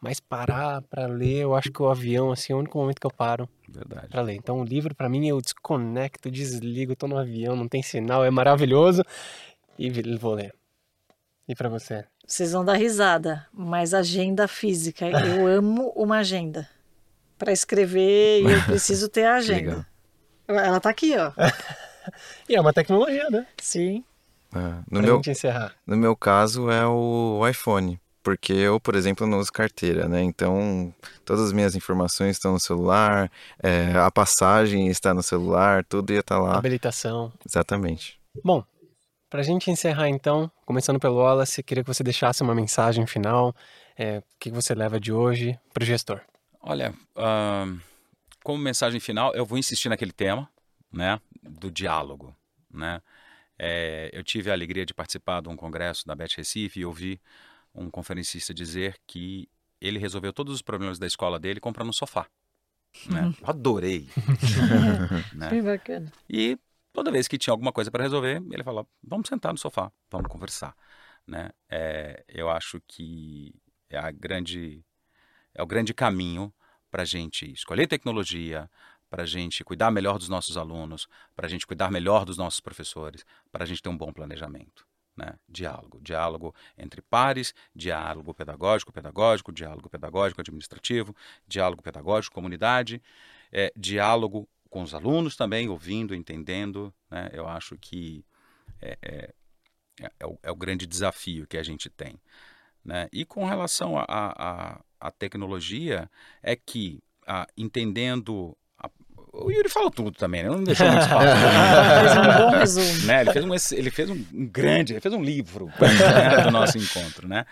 Mas 0.00 0.18
parar 0.18 0.80
para 0.82 1.06
ler, 1.06 1.42
eu 1.42 1.54
acho 1.54 1.70
que 1.70 1.82
o 1.82 1.88
avião, 1.88 2.32
assim, 2.32 2.52
é 2.52 2.56
o 2.56 2.58
único 2.58 2.78
momento 2.78 3.00
que 3.00 3.06
eu 3.06 3.12
paro 3.12 3.48
para 4.08 4.22
ler. 4.22 4.34
Então 4.34 4.60
o 4.60 4.64
livro, 4.64 4.94
para 4.94 5.08
mim, 5.08 5.28
eu 5.28 5.40
desconecto, 5.40 6.30
desligo, 6.30 6.96
tô 6.96 7.06
no 7.06 7.18
avião, 7.18 7.54
não 7.54 7.68
tem 7.68 7.82
sinal, 7.82 8.24
é 8.24 8.30
maravilhoso 8.30 9.02
e 9.78 9.90
vou 10.16 10.34
ler. 10.34 10.54
E 11.46 11.54
para 11.54 11.68
você? 11.68 12.04
Vocês 12.26 12.52
vão 12.52 12.64
dar 12.64 12.74
risada, 12.74 13.46
mas 13.52 13.92
agenda 13.92 14.46
física. 14.46 15.06
Eu 15.26 15.46
amo 15.48 15.92
uma 15.96 16.18
agenda. 16.18 16.68
Para 17.36 17.52
escrever, 17.52 18.42
eu 18.42 18.62
preciso 18.62 19.08
ter 19.08 19.24
a 19.24 19.36
agenda. 19.36 19.86
Ela 20.46 20.80
tá 20.80 20.90
aqui, 20.90 21.16
ó. 21.16 21.32
e 22.48 22.54
é 22.54 22.60
uma 22.60 22.72
tecnologia, 22.72 23.28
né? 23.30 23.46
Sim. 23.58 24.04
É, 24.54 24.58
no, 24.58 24.84
Pra 24.90 25.02
meu, 25.02 25.16
gente 25.16 25.30
encerrar. 25.30 25.74
no 25.86 25.96
meu 25.96 26.16
caso 26.16 26.70
é 26.70 26.86
o 26.86 27.46
iPhone. 27.48 28.00
Porque 28.22 28.52
eu, 28.52 28.78
por 28.78 28.94
exemplo, 28.94 29.26
não 29.26 29.38
uso 29.38 29.50
carteira, 29.50 30.06
né? 30.06 30.22
Então, 30.22 30.92
todas 31.24 31.46
as 31.46 31.52
minhas 31.52 31.74
informações 31.74 32.36
estão 32.36 32.52
no 32.52 32.60
celular, 32.60 33.30
é, 33.62 33.92
a 33.96 34.10
passagem 34.10 34.88
está 34.88 35.14
no 35.14 35.22
celular, 35.22 35.82
tudo 35.84 36.12
ia 36.12 36.20
estar 36.20 36.38
lá. 36.38 36.58
Habilitação. 36.58 37.32
Exatamente. 37.48 38.20
Bom, 38.44 38.62
pra 39.30 39.42
gente 39.42 39.70
encerrar 39.70 40.08
então, 40.10 40.50
começando 40.66 41.00
pelo 41.00 41.16
Wallace, 41.16 41.62
queria 41.62 41.82
que 41.82 41.88
você 41.92 42.02
deixasse 42.04 42.42
uma 42.42 42.54
mensagem 42.54 43.06
final. 43.06 43.54
é, 43.96 44.18
o 44.18 44.22
que 44.38 44.50
você 44.50 44.74
leva 44.74 45.00
de 45.00 45.12
hoje 45.12 45.58
pro 45.72 45.84
gestor? 45.84 46.20
Olha, 46.62 46.92
ah, 47.16 47.66
como 48.44 48.58
mensagem 48.58 49.00
final, 49.00 49.34
eu 49.34 49.46
vou 49.46 49.56
insistir 49.56 49.88
naquele 49.88 50.12
tema, 50.12 50.46
né, 50.92 51.18
do 51.42 51.70
diálogo, 51.70 52.34
né. 52.72 53.00
É, 53.62 54.08
eu 54.14 54.24
tive 54.24 54.50
a 54.50 54.54
alegria 54.54 54.86
de 54.86 54.94
participar 54.94 55.42
de 55.42 55.50
um 55.50 55.54
congresso 55.54 56.06
da 56.06 56.14
Bet 56.14 56.34
Recife 56.34 56.80
e 56.80 56.84
ouvi 56.86 57.20
um 57.74 57.90
conferencista 57.90 58.54
dizer 58.54 58.96
que 59.06 59.50
ele 59.78 59.98
resolveu 59.98 60.32
todos 60.32 60.54
os 60.54 60.62
problemas 60.62 60.98
da 60.98 61.06
escola 61.06 61.38
dele 61.38 61.60
comprando 61.60 61.90
um 61.90 61.92
sofá. 61.92 62.26
Né? 63.06 63.34
Eu 63.38 63.50
adorei. 63.50 64.08
né? 65.36 65.50
Bem 65.50 65.62
bacana. 65.62 66.10
E 66.26 66.58
toda 66.90 67.12
vez 67.12 67.28
que 67.28 67.36
tinha 67.36 67.52
alguma 67.52 67.70
coisa 67.70 67.90
para 67.90 68.02
resolver, 68.02 68.42
ele 68.50 68.64
falava: 68.64 68.88
vamos 69.02 69.28
sentar 69.28 69.52
no 69.52 69.58
sofá, 69.58 69.92
vamos 70.10 70.28
conversar. 70.28 70.74
Né? 71.26 71.50
É, 71.68 72.24
eu 72.28 72.48
acho 72.48 72.80
que 72.88 73.54
é 73.90 73.98
a 73.98 74.10
grande 74.10 74.82
é 75.54 75.62
o 75.62 75.66
grande 75.66 75.92
caminho 75.92 76.50
para 76.90 77.02
a 77.02 77.06
gente 77.06 77.52
escolher 77.52 77.86
tecnologia, 77.86 78.70
para 79.10 79.24
a 79.24 79.26
gente 79.26 79.64
cuidar 79.64 79.90
melhor 79.90 80.18
dos 80.18 80.28
nossos 80.28 80.56
alunos, 80.56 81.08
para 81.34 81.46
a 81.46 81.50
gente 81.50 81.66
cuidar 81.66 81.90
melhor 81.90 82.24
dos 82.24 82.38
nossos 82.38 82.60
professores, 82.60 83.26
para 83.50 83.64
a 83.64 83.66
gente 83.66 83.82
ter 83.82 83.88
um 83.88 83.98
bom 83.98 84.12
planejamento. 84.12 84.86
Né? 85.16 85.34
Diálogo. 85.48 86.00
Diálogo 86.00 86.54
entre 86.78 87.02
pares, 87.02 87.52
diálogo 87.74 88.32
pedagógico, 88.32 88.92
pedagógico, 88.92 89.52
diálogo 89.52 89.90
pedagógico 89.90 90.40
administrativo, 90.40 91.14
diálogo 91.46 91.82
pedagógico, 91.82 92.34
comunidade, 92.34 93.02
é, 93.52 93.72
diálogo 93.76 94.48
com 94.70 94.82
os 94.82 94.94
alunos 94.94 95.34
também, 95.34 95.68
ouvindo, 95.68 96.14
entendendo. 96.14 96.94
Né? 97.10 97.28
Eu 97.32 97.48
acho 97.48 97.76
que 97.76 98.24
é, 98.80 98.96
é, 99.02 99.34
é, 100.00 100.10
é 100.20 100.26
o, 100.26 100.38
é 100.44 100.50
o, 100.50 100.56
grande 100.56 100.86
desafio 100.86 101.46
que 101.46 101.58
a 101.58 101.62
gente 101.62 101.90
tem. 101.90 102.18
Né? 102.84 103.08
E 103.12 103.24
com 103.24 103.44
relação 103.44 103.96
à 103.98 105.10
tecnologia, 105.18 106.08
é 106.40 106.54
que 106.54 107.02
a, 107.26 107.46
entendendo 107.56 108.56
o 109.40 109.50
Yuri 109.50 109.68
falou 109.68 109.90
tudo 109.90 110.12
também, 110.12 110.42
né? 110.42 110.48
Não 110.48 110.62
deixou 110.62 110.86
muito 110.86 111.02
espaço. 111.02 111.26
fez 112.00 112.16
um 112.16 112.38
bom 112.38 112.50
resumo. 112.50 113.06
Né? 113.06 113.20
Ele 113.20 113.32
fez, 113.32 113.44
um, 113.44 113.76
ele 113.76 113.90
fez 113.90 114.10
um, 114.10 114.24
grande, 114.32 114.92
ele 114.92 115.00
fez 115.00 115.14
um 115.14 115.22
livro 115.22 115.66
né? 115.66 116.42
do 116.44 116.50
nosso 116.50 116.78
encontro, 116.78 117.26
né? 117.28 117.44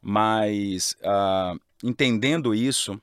Mas 0.00 0.96
uh, 1.02 1.58
entendendo 1.82 2.54
isso, 2.54 3.00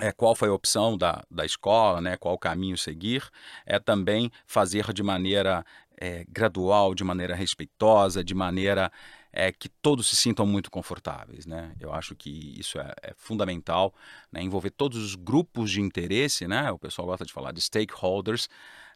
é, 0.00 0.12
qual 0.12 0.34
foi 0.34 0.48
a 0.48 0.52
opção 0.52 0.96
da, 0.96 1.22
da 1.30 1.44
escola, 1.44 2.00
né? 2.00 2.16
Qual 2.16 2.34
o 2.34 2.38
caminho 2.38 2.76
seguir, 2.76 3.22
é 3.66 3.78
também 3.78 4.30
fazer 4.46 4.92
de 4.92 5.02
maneira 5.02 5.64
é, 6.00 6.24
gradual, 6.28 6.94
de 6.94 7.04
maneira 7.04 7.34
respeitosa, 7.34 8.24
de 8.24 8.34
maneira 8.34 8.90
é 9.32 9.52
que 9.52 9.68
todos 9.68 10.08
se 10.08 10.16
sintam 10.16 10.46
muito 10.46 10.70
confortáveis. 10.70 11.46
Né? 11.46 11.74
Eu 11.78 11.92
acho 11.92 12.14
que 12.14 12.58
isso 12.58 12.78
é, 12.78 12.92
é 13.02 13.14
fundamental, 13.16 13.94
né? 14.30 14.42
envolver 14.42 14.70
todos 14.70 14.98
os 14.98 15.14
grupos 15.14 15.70
de 15.70 15.80
interesse, 15.80 16.46
né? 16.46 16.70
o 16.70 16.78
pessoal 16.78 17.06
gosta 17.06 17.24
de 17.24 17.32
falar 17.32 17.52
de 17.52 17.60
stakeholders, 17.60 18.48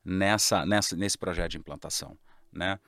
nessa, 0.04 0.66
nessa, 0.66 0.96
nesse 0.96 1.16
projeto 1.16 1.52
de 1.52 1.58
implantação. 1.58 2.16
Né? 2.52 2.78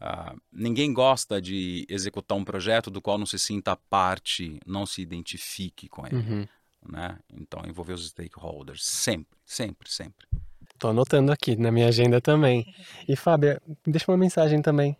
Uh, 0.00 0.40
ninguém 0.52 0.92
gosta 0.92 1.40
de 1.40 1.84
executar 1.88 2.38
um 2.38 2.44
projeto 2.44 2.90
do 2.90 3.02
qual 3.02 3.18
não 3.18 3.26
se 3.26 3.38
sinta 3.38 3.76
parte, 3.76 4.60
não 4.66 4.86
se 4.86 5.02
identifique 5.02 5.88
com 5.88 6.06
ele. 6.06 6.16
Uhum. 6.16 6.48
Né? 6.88 7.18
Então, 7.32 7.62
envolver 7.66 7.92
os 7.94 8.08
stakeholders, 8.08 8.84
sempre, 8.84 9.36
sempre, 9.44 9.90
sempre. 9.90 10.26
Estou 10.72 10.90
anotando 10.90 11.30
aqui 11.30 11.56
na 11.56 11.70
minha 11.70 11.88
agenda 11.88 12.20
também. 12.20 12.72
E, 13.06 13.14
Fábia, 13.14 13.60
deixa 13.86 14.10
uma 14.10 14.16
mensagem 14.16 14.62
também 14.62 14.96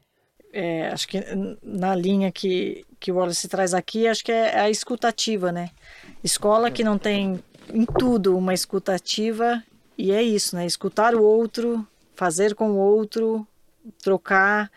é, 0.53 0.89
acho 0.89 1.07
que 1.09 1.23
na 1.63 1.95
linha 1.95 2.31
que, 2.33 2.85
que 2.99 3.13
o 3.13 3.17
Wallace 3.17 3.49
traz 3.49 3.75
aqui, 3.75 4.07
acho 4.07 4.25
que 4.25 4.33
é 4.33 4.59
a 4.59 4.71
escutativa, 4.71 5.53
né? 5.53 5.71
Escola 6.23 6.71
que 6.71 6.85
não 6.85 6.99
tem 6.99 7.43
em 7.73 7.85
tudo 7.85 8.37
uma 8.37 8.53
escutativa, 8.53 9.63
e 9.97 10.13
é 10.13 10.23
isso, 10.23 10.57
né? 10.57 10.67
Escutar 10.67 11.15
o 11.15 11.23
outro, 11.23 11.87
fazer 12.15 12.55
com 12.55 12.73
o 12.73 12.77
outro, 12.77 13.47
trocar, 14.03 14.71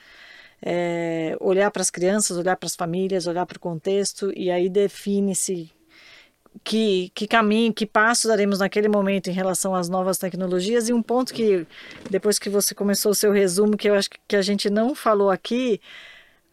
é, 0.62 1.36
olhar 1.40 1.72
para 1.72 1.82
as 1.82 1.90
crianças, 1.90 2.38
olhar 2.38 2.56
para 2.56 2.68
as 2.68 2.76
famílias, 2.76 3.28
olhar 3.28 3.46
para 3.46 3.58
o 3.58 3.60
contexto, 3.60 4.32
e 4.36 4.52
aí 4.52 4.70
define-se 4.70 5.72
que, 6.64 7.12
que 7.16 7.28
caminho, 7.28 7.74
que 7.74 7.86
passo 7.86 8.28
daremos 8.28 8.60
naquele 8.60 8.88
momento 8.88 9.30
em 9.30 9.34
relação 9.34 9.76
às 9.76 9.90
novas 9.90 10.18
tecnologias. 10.18 10.90
E 10.90 10.94
um 10.94 11.02
ponto 11.02 11.34
que, 11.34 11.66
depois 12.10 12.38
que 12.40 12.50
você 12.50 12.76
começou 12.76 13.12
o 13.12 13.16
seu 13.16 13.32
resumo, 13.32 13.78
que 13.78 13.90
eu 13.90 13.96
acho 13.96 14.10
que 14.28 14.36
a 14.36 14.42
gente 14.42 14.70
não 14.70 14.94
falou 14.94 15.30
aqui, 15.30 15.80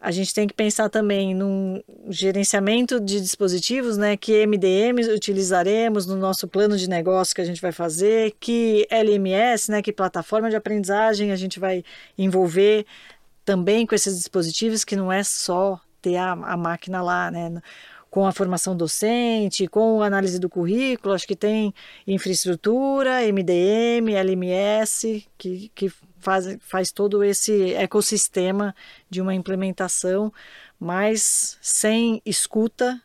a 0.01 0.11
gente 0.11 0.33
tem 0.33 0.47
que 0.47 0.55
pensar 0.55 0.89
também 0.89 1.35
num 1.35 1.83
gerenciamento 2.09 2.99
de 2.99 3.21
dispositivos, 3.21 3.99
né? 3.99 4.17
Que 4.17 4.47
MDM 4.47 4.99
utilizaremos 5.15 6.07
no 6.07 6.17
nosso 6.17 6.49
plano 6.49 6.77
de 6.79 6.89
negócio 6.89 7.35
que 7.35 7.43
a 7.43 7.45
gente 7.45 7.61
vai 7.61 7.71
fazer, 7.71 8.35
que 8.41 8.87
LMS, 8.91 9.71
né? 9.71 9.83
Que 9.83 9.93
plataforma 9.93 10.49
de 10.49 10.57
aprendizagem 10.57 11.33
a 11.33 11.37
gente 11.37 11.61
vai 11.61 11.85
envolver 12.17 12.87
também 13.45 13.87
com 13.87 13.95
esses 13.95 14.17
dispositivos, 14.17 14.85
que 14.85 14.97
não 14.97 15.13
é 15.13 15.23
só 15.23 15.79
ter 16.01 16.17
a, 16.17 16.33
a 16.33 16.57
máquina 16.57 17.03
lá, 17.03 17.31
né? 17.31 17.61
Com 18.11 18.27
a 18.27 18.33
formação 18.33 18.77
docente, 18.77 19.69
com 19.69 20.03
a 20.03 20.07
análise 20.07 20.39
do 20.39 20.49
currículo, 20.49 21.15
acho 21.15 21.27
que 21.27 21.37
tem 21.37 21.73
infraestrutura, 22.07 23.21
MDM, 23.33 24.15
LMS, 24.15 25.25
que, 25.39 25.71
que 25.75 25.93
faz, 26.19 26.57
faz 26.61 26.91
todo 26.91 27.23
esse 27.23 27.73
ecossistema 27.75 28.75
de 29.09 29.21
uma 29.21 29.35
implementação, 29.35 30.33
mas 30.79 31.57
sem 31.63 32.21
escuta 32.27 33.01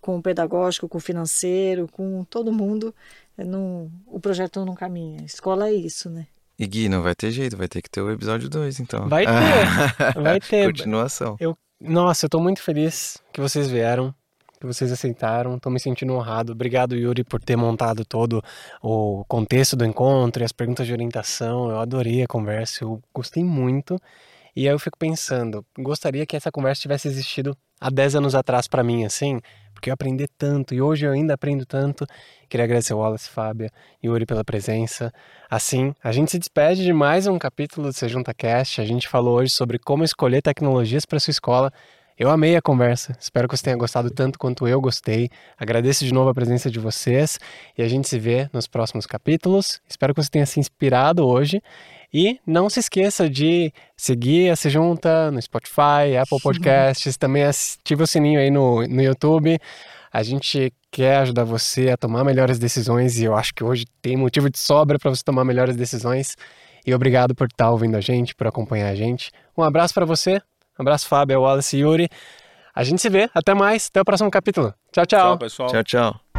com 0.00 0.18
o 0.18 0.22
pedagógico, 0.22 0.88
com 0.88 0.98
o 0.98 1.00
financeiro, 1.00 1.88
com 1.90 2.24
todo 2.24 2.52
mundo, 2.52 2.94
é, 3.38 3.44
não, 3.44 3.90
o 4.06 4.20
projeto 4.20 4.64
não 4.64 4.74
caminha. 4.74 5.24
Escola 5.24 5.68
é 5.68 5.72
isso, 5.72 6.10
né? 6.10 6.26
E 6.58 6.66
Gui, 6.66 6.88
não 6.88 7.02
vai 7.02 7.14
ter 7.14 7.30
jeito, 7.30 7.56
vai 7.56 7.68
ter 7.68 7.80
que 7.80 7.88
ter 7.88 8.02
o 8.02 8.10
episódio 8.10 8.48
2, 8.48 8.80
então. 8.80 9.08
Vai 9.08 9.24
ter, 9.24 10.20
vai 10.20 10.40
ter. 10.40 10.66
Continuação. 10.66 11.36
Eu 11.40 11.56
nossa, 11.82 12.26
eu 12.26 12.30
tô 12.30 12.40
muito 12.40 12.62
feliz 12.62 13.18
que 13.32 13.40
vocês 13.40 13.68
vieram, 13.68 14.14
que 14.60 14.66
vocês 14.66 14.92
aceitaram. 14.92 15.58
Tô 15.58 15.68
me 15.70 15.80
sentindo 15.80 16.14
honrado. 16.14 16.52
Obrigado, 16.52 16.94
Yuri, 16.94 17.24
por 17.24 17.42
ter 17.42 17.56
montado 17.56 18.04
todo 18.04 18.42
o 18.80 19.24
contexto 19.26 19.74
do 19.74 19.84
encontro 19.84 20.42
e 20.42 20.44
as 20.44 20.52
perguntas 20.52 20.86
de 20.86 20.92
orientação. 20.92 21.70
Eu 21.70 21.80
adorei 21.80 22.22
a 22.22 22.28
conversa, 22.28 22.84
eu 22.84 23.02
gostei 23.12 23.42
muito. 23.42 23.98
E 24.54 24.68
aí 24.68 24.74
eu 24.74 24.78
fico 24.78 24.98
pensando, 24.98 25.64
gostaria 25.78 26.26
que 26.26 26.36
essa 26.36 26.52
conversa 26.52 26.82
tivesse 26.82 27.08
existido 27.08 27.56
há 27.80 27.90
10 27.90 28.16
anos 28.16 28.34
atrás 28.34 28.68
para 28.68 28.84
mim, 28.84 29.04
assim, 29.04 29.40
porque 29.82 29.90
eu 29.90 29.94
aprendi 29.94 30.28
tanto 30.38 30.72
e 30.76 30.80
hoje 30.80 31.04
eu 31.04 31.10
ainda 31.10 31.34
aprendo 31.34 31.66
tanto. 31.66 32.06
Queria 32.48 32.62
agradecer 32.62 32.92
ao 32.92 33.00
Wallace, 33.00 33.28
Fábia 33.28 33.68
e 34.00 34.06
Yuri 34.06 34.24
pela 34.24 34.44
presença. 34.44 35.12
Assim, 35.50 35.92
a 36.00 36.12
gente 36.12 36.30
se 36.30 36.38
despede 36.38 36.84
de 36.84 36.92
mais 36.92 37.26
um 37.26 37.36
capítulo 37.36 37.88
do 37.88 37.92
Sejunta 37.92 38.32
Cast. 38.32 38.80
A 38.80 38.84
gente 38.84 39.08
falou 39.08 39.38
hoje 39.38 39.50
sobre 39.50 39.80
como 39.80 40.04
escolher 40.04 40.40
tecnologias 40.40 41.04
para 41.04 41.18
sua 41.18 41.32
escola. 41.32 41.72
Eu 42.16 42.30
amei 42.30 42.54
a 42.54 42.62
conversa, 42.62 43.16
espero 43.18 43.48
que 43.48 43.56
você 43.56 43.64
tenha 43.64 43.76
gostado 43.76 44.08
tanto 44.08 44.38
quanto 44.38 44.68
eu 44.68 44.80
gostei. 44.80 45.28
Agradeço 45.58 46.04
de 46.04 46.14
novo 46.14 46.30
a 46.30 46.34
presença 46.34 46.70
de 46.70 46.78
vocês 46.78 47.40
e 47.76 47.82
a 47.82 47.88
gente 47.88 48.08
se 48.08 48.20
vê 48.20 48.48
nos 48.52 48.68
próximos 48.68 49.04
capítulos. 49.04 49.80
Espero 49.88 50.14
que 50.14 50.22
você 50.22 50.30
tenha 50.30 50.46
se 50.46 50.60
inspirado 50.60 51.26
hoje 51.26 51.60
e 52.12 52.38
não 52.46 52.68
se 52.68 52.80
esqueça 52.80 53.28
de 53.28 53.72
seguir 53.96 54.50
a 54.50 54.56
Se 54.56 54.68
Junta 54.68 55.30
no 55.30 55.40
Spotify, 55.40 56.16
Apple 56.20 56.40
Podcasts, 56.42 57.16
também 57.16 57.44
ative 57.44 58.02
o 58.02 58.06
sininho 58.06 58.38
aí 58.38 58.50
no, 58.50 58.86
no 58.86 59.02
YouTube. 59.02 59.58
A 60.12 60.22
gente 60.22 60.72
quer 60.90 61.16
ajudar 61.18 61.44
você 61.44 61.90
a 61.90 61.96
tomar 61.96 62.22
melhores 62.22 62.58
decisões 62.58 63.18
e 63.18 63.24
eu 63.24 63.34
acho 63.34 63.54
que 63.54 63.64
hoje 63.64 63.86
tem 64.02 64.16
motivo 64.16 64.50
de 64.50 64.58
sobra 64.58 64.98
para 64.98 65.10
você 65.10 65.22
tomar 65.24 65.44
melhores 65.44 65.74
decisões. 65.74 66.36
E 66.86 66.94
obrigado 66.94 67.34
por 67.34 67.46
estar 67.46 67.70
ouvindo 67.70 67.96
a 67.96 68.00
gente, 68.00 68.34
por 68.34 68.46
acompanhar 68.46 68.88
a 68.88 68.94
gente. 68.94 69.30
Um 69.56 69.62
abraço 69.62 69.94
para 69.94 70.04
você. 70.04 70.42
Um 70.78 70.82
abraço, 70.82 71.08
Fábio, 71.08 71.40
Wallace 71.40 71.76
e 71.76 71.80
Yuri. 71.80 72.08
A 72.74 72.82
gente 72.82 73.00
se 73.00 73.08
vê. 73.08 73.30
Até 73.34 73.54
mais. 73.54 73.88
Até 73.88 74.00
o 74.00 74.04
próximo 74.04 74.30
capítulo. 74.30 74.74
Tchau, 74.90 75.06
tchau. 75.06 75.20
Tchau, 75.20 75.38
pessoal. 75.38 75.68
Tchau, 75.68 75.84
tchau. 75.84 76.31